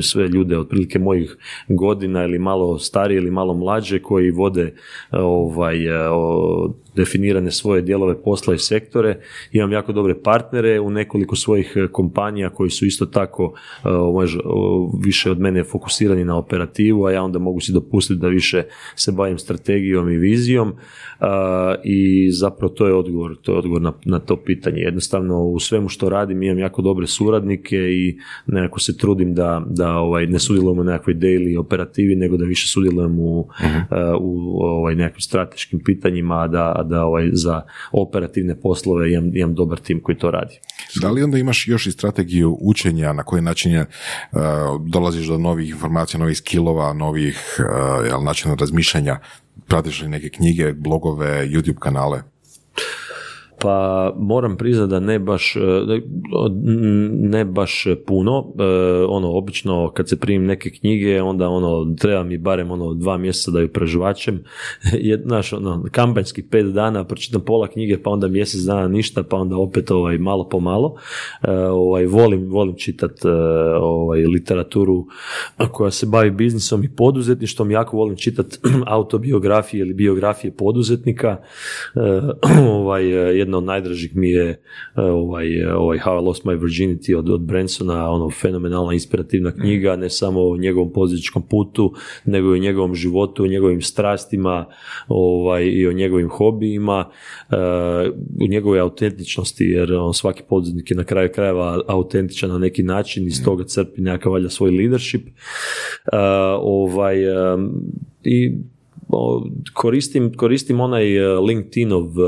[0.00, 1.36] sve ljude otprilike mojih
[1.68, 4.74] godina ili malo starije ili malo mlađe koji vode
[5.12, 5.78] ovaj,
[6.96, 9.20] definirane svoje dijelove posla i sektore.
[9.52, 13.54] Imam jako dobre partnere u nekoliko svojih e, kompanija koji su isto tako
[13.84, 13.88] e,
[15.04, 18.62] više od mene fokusirani na operativu, a ja onda mogu si dopustiti da više
[18.94, 20.74] se bavim strategijom i vizijom e,
[21.84, 24.80] i zapravo to je odgovor, to je odgovor na, na to pitanje.
[24.80, 29.96] Jednostavno u svemu što radim imam jako dobre suradnike i nekako se trudim da, da
[29.96, 34.94] ovaj, ne sudjelujem u nekakvoj daily operativi, nego da više sudjelujem u, uh u ovaj,
[34.94, 37.62] nekakvim strateškim pitanjima, da, da ovaj, za
[37.92, 40.60] operativne poslove imam, imam dobar tim koji to radi.
[41.00, 44.40] Da li onda imaš još i strategiju učenja, na koji način je, uh,
[44.86, 47.56] dolaziš do novih informacija, novih skillova, novih
[48.16, 49.18] uh, načina razmišljanja,
[49.66, 52.22] pratiš li neke knjige, blogove, YouTube kanale?
[53.62, 55.60] Pa moram priznati da ne baš, e,
[57.10, 58.52] ne baš puno.
[58.58, 58.64] E,
[59.08, 63.50] ono, obično kad se primim neke knjige, onda ono, treba mi barem ono dva mjeseca
[63.50, 64.42] da ju prežvačem.
[65.26, 69.56] Znaš, ono, kampanjski pet dana, pročitam pola knjige, pa onda mjesec dana ništa, pa onda
[69.56, 70.94] opet ovaj, malo po malo.
[71.42, 73.24] E, ovaj, volim, volim čitat
[73.80, 75.06] ovaj, literaturu
[75.72, 77.70] koja se bavi biznisom i poduzetništvom.
[77.70, 78.46] Jako volim čitat
[78.86, 81.36] autobiografije ili biografije poduzetnika.
[82.70, 84.58] Ovaj, od najdražih mi je e,
[84.96, 90.10] ovaj, ovaj How I Lost My Virginity od, od Bransona, ono fenomenalna inspirativna knjiga, ne
[90.10, 91.94] samo o njegovom pozičkom putu,
[92.24, 94.66] nego i o njegovom životu, o njegovim strastima
[95.08, 97.08] ovaj, i o njegovim hobijima,
[97.48, 97.56] uh,
[98.40, 103.26] u njegove autentičnosti, jer on svaki poduzetnik je na kraju krajeva autentičan na neki način
[103.26, 105.26] i stoga crpi nekakav valjda svoj leadership.
[105.26, 106.18] Uh,
[106.60, 107.16] ovaj,
[108.24, 108.52] i
[109.72, 112.26] koristim, koristim onaj e, LinkedInov uh,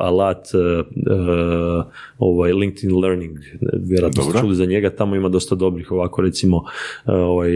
[0.00, 1.84] alat, uh,
[2.18, 3.38] ovaj LinkedIn Learning,
[3.72, 6.64] vjerojatno ste čuli za njega, tamo ima dosta dobrih ovako recimo
[7.06, 7.50] ovaj,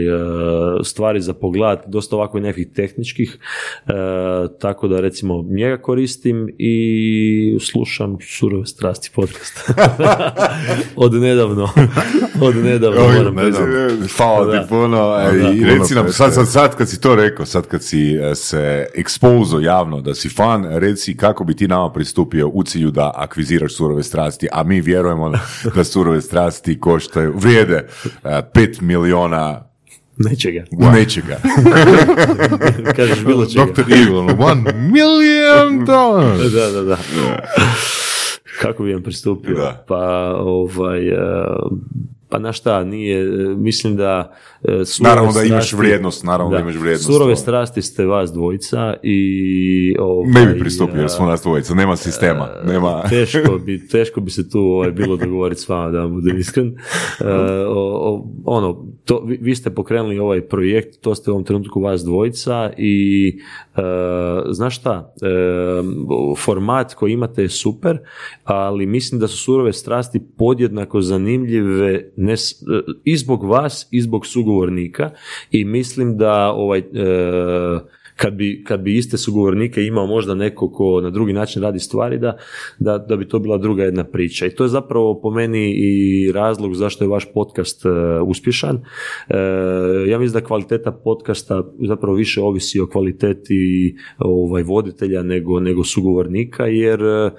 [0.83, 3.39] stvari za pogled, dosta ovako nekih tehničkih,
[4.59, 9.69] tako da recimo njega koristim i slušam surove strasti podcast.
[11.05, 11.69] od nedavno,
[12.41, 13.35] od nedavno moram
[14.17, 15.15] Hvala ti puno,
[15.55, 18.87] i reci nam, sad, sad, sad kad si to rekao, sad kad si se se
[18.95, 23.75] ekspozo javno da si fan, reci kako bi ti nama pristupio u cilju da akviziraš
[23.75, 25.31] surove strasti, a mi vjerujemo
[25.75, 27.87] da surove strasti koštaju, vrijede
[28.23, 29.67] 5 miliona
[30.17, 30.63] Nečega.
[30.71, 31.37] Nečega.
[32.95, 33.65] Kažeš bilo čega.
[33.65, 33.93] Dr.
[33.93, 36.53] Evil, one million dollars.
[36.53, 36.97] da, da, da.
[38.61, 39.73] Kako bi vam pristupio?
[39.87, 41.01] Pa, ovaj,
[42.29, 43.25] pa na šta, nije,
[43.55, 44.35] mislim da
[44.67, 47.05] e, Naravno da imaš vrijednost, naravno da, imaš vrijednost.
[47.05, 49.95] Surove strasti ste vas dvojica i...
[49.99, 52.49] Ovaj, ne bi pristupio jer smo nas dvojica, nema sistema.
[52.63, 53.03] E, nema.
[53.09, 56.67] Teško, bi, teško bi se tu ovaj, bilo dogovoriti s vama, da vam budem iskren.
[56.67, 57.27] Uh,
[58.45, 63.39] ono, to, vi, ste pokrenuli ovaj projekt, to ste u ovom trenutku vas dvojica i
[63.75, 63.83] uh,
[64.51, 65.13] znaš šta,
[66.37, 67.97] format koji imate je super,
[68.43, 72.35] ali mislim da su surove strasti podjednako zanimljive ne,
[73.03, 74.25] i zbog vas i zbog
[74.57, 75.11] sugovornika
[75.51, 76.83] i mislim da ovaj e,
[78.17, 82.17] kad bi, kad bi iste sugovornike imao možda neko ko na drugi način radi stvari,
[82.19, 82.37] da,
[82.79, 84.45] da, da bi to bila druga jedna priča.
[84.45, 87.91] I to je zapravo po meni i razlog zašto je vaš podcast uh,
[88.27, 88.75] uspješan.
[88.75, 89.35] Uh,
[90.07, 96.65] ja mislim da kvaliteta podcasta zapravo više ovisi o kvaliteti ovaj, voditelja nego, nego sugovornika,
[96.65, 97.31] jer uh,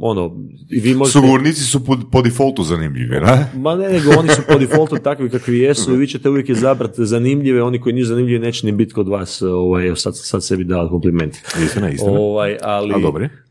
[0.00, 0.36] ono,
[0.70, 1.12] vi možete...
[1.12, 3.46] Sugovornici su po, po defaultu zanimljivi, ne?
[3.56, 7.06] Ma ne, nego oni su po defaultu takvi kakvi jesu i vi ćete uvijek izabrati
[7.06, 10.88] zanimljive, oni koji nisu zanimljivi neće ni biti kod vas ovaj, sad, sad sebi dao
[10.88, 11.36] kompliment.
[11.64, 12.12] Istina, istina.
[12.12, 12.98] Ovaj, ali, A,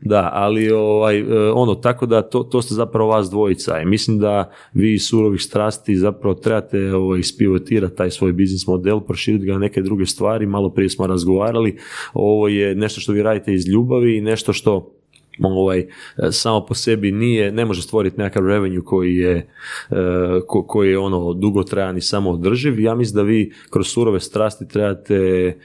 [0.00, 4.18] Da, ali ovaj, e, ono, tako da to, to ste zapravo vas dvojica i mislim
[4.18, 9.52] da vi iz surovih strasti zapravo trebate ovaj, ispivotirati taj svoj biznis model, proširiti ga
[9.52, 11.78] na neke druge stvari, malo prije smo razgovarali,
[12.14, 15.01] ovo je nešto što vi radite iz ljubavi i nešto što
[15.40, 15.86] ovaj,
[16.30, 19.46] samo po sebi nije, ne može stvoriti nekakav revenue koji je, e,
[20.46, 22.80] koji je ono dugotrajan i samo održiv.
[22.80, 25.56] Ja mislim da vi kroz surove strasti trebate,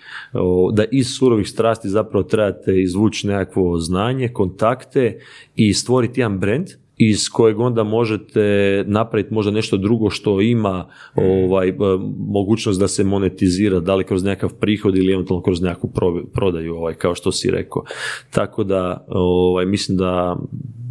[0.73, 5.19] da iz surovih strasti zapravo trebate izvući nekakvo znanje, kontakte
[5.55, 6.67] i stvoriti jedan brand
[6.97, 11.73] iz kojeg onda možete napraviti možda nešto drugo što ima ovaj,
[12.17, 15.91] mogućnost da se monetizira, da li kroz nekakav prihod ili eventualno kroz nekakvu
[16.33, 17.83] prodaju, ovaj, kao što si rekao.
[18.31, 20.37] Tako da ovaj, mislim da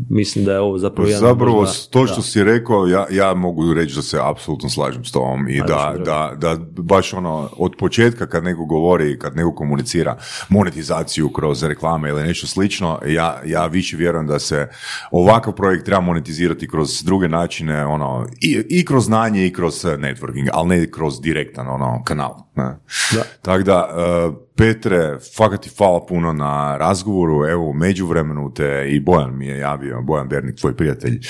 [0.09, 3.95] mislim da je ovo zapravo jedan Zapravo, to što si rekao, ja, ja mogu reći
[3.95, 8.45] da se apsolutno slažem s tom i da, da, da, baš ono, od početka kad
[8.45, 10.16] neko govori, kad neko komunicira
[10.49, 14.69] monetizaciju kroz reklame ili nešto slično, ja, ja više vjerujem da se
[15.11, 20.49] ovakav projekt treba monetizirati kroz druge načine, ono, i, i kroz znanje i kroz networking,
[20.53, 22.35] ali ne kroz direktan ono, kanal.
[22.55, 22.78] Ne?
[23.15, 23.23] Da.
[23.43, 23.89] Tako da,
[24.28, 29.47] uh, Petre, fakat ti hvala puno na razgovoru, evo u međuvremenu te i Bojan mi
[29.47, 31.20] je javio, Bojan Bernik, tvoj prijatelj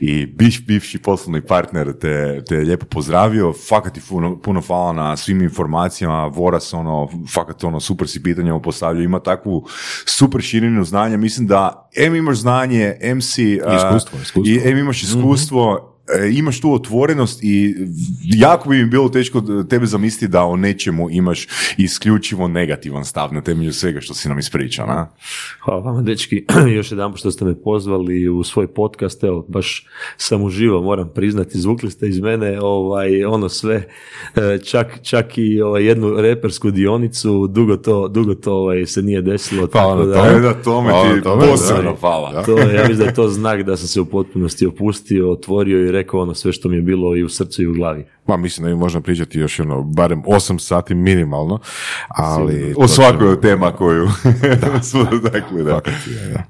[0.00, 5.16] i biš, bivši poslovni partner te, te lijepo pozdravio, fakat ti puno, puno hvala na
[5.16, 9.66] svim informacijama, Voras ono, fakat ono, super si pitanja postavljao, ima takvu
[10.06, 13.52] super širinu znanja, mislim da M imaš znanje, M si...
[13.52, 14.54] Iskustvo, iskustvo.
[14.54, 15.91] I M imaš iskustvo, e,
[16.32, 17.74] imaš tu otvorenost i
[18.22, 21.46] jako bi mi bilo teško tebe zamisliti da o nečemu imaš
[21.76, 25.08] isključivo negativan stav na temelju svega što si nam ispričao, na?
[25.64, 26.44] Hvala vama, dečki,
[26.76, 31.58] još jedan što ste me pozvali u svoj podcast, evo, baš sam uživo, moram priznati,
[31.58, 33.88] zvukli ste iz mene ovaj, ono sve,
[34.36, 39.22] e, čak, čak i ovaj, jednu repersku dionicu, dugo to, dugo to ovaj, se nije
[39.22, 39.68] desilo.
[39.72, 41.96] Hvala tako na da, Da, to me Hvala, ti posebno da.
[42.00, 42.42] hvala.
[42.42, 45.91] to, ja mislim da je to znak da sam se u potpunosti opustio, otvorio i
[45.92, 48.06] rekao ono sve što mi je bilo i u srcu i u glavi.
[48.26, 51.58] Ma mislim da mi možemo pričati još ono, barem 8 sati minimalno,
[52.08, 52.74] ali...
[52.76, 54.08] O svakoj od tema koju
[54.90, 55.30] smo da.
[55.30, 55.80] Fakat je, da.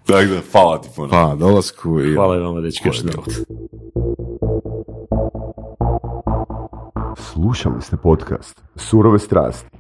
[0.06, 1.08] Tako da, hvala ti puno.
[1.08, 2.14] Hvala dolasku i...
[2.14, 3.00] Hvala i vama, dečki, još.
[7.16, 9.70] Slušali ste podcast Surove strasti.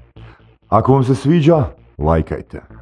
[0.68, 1.64] Ako vam se sviđa,
[1.98, 2.81] lajkajte.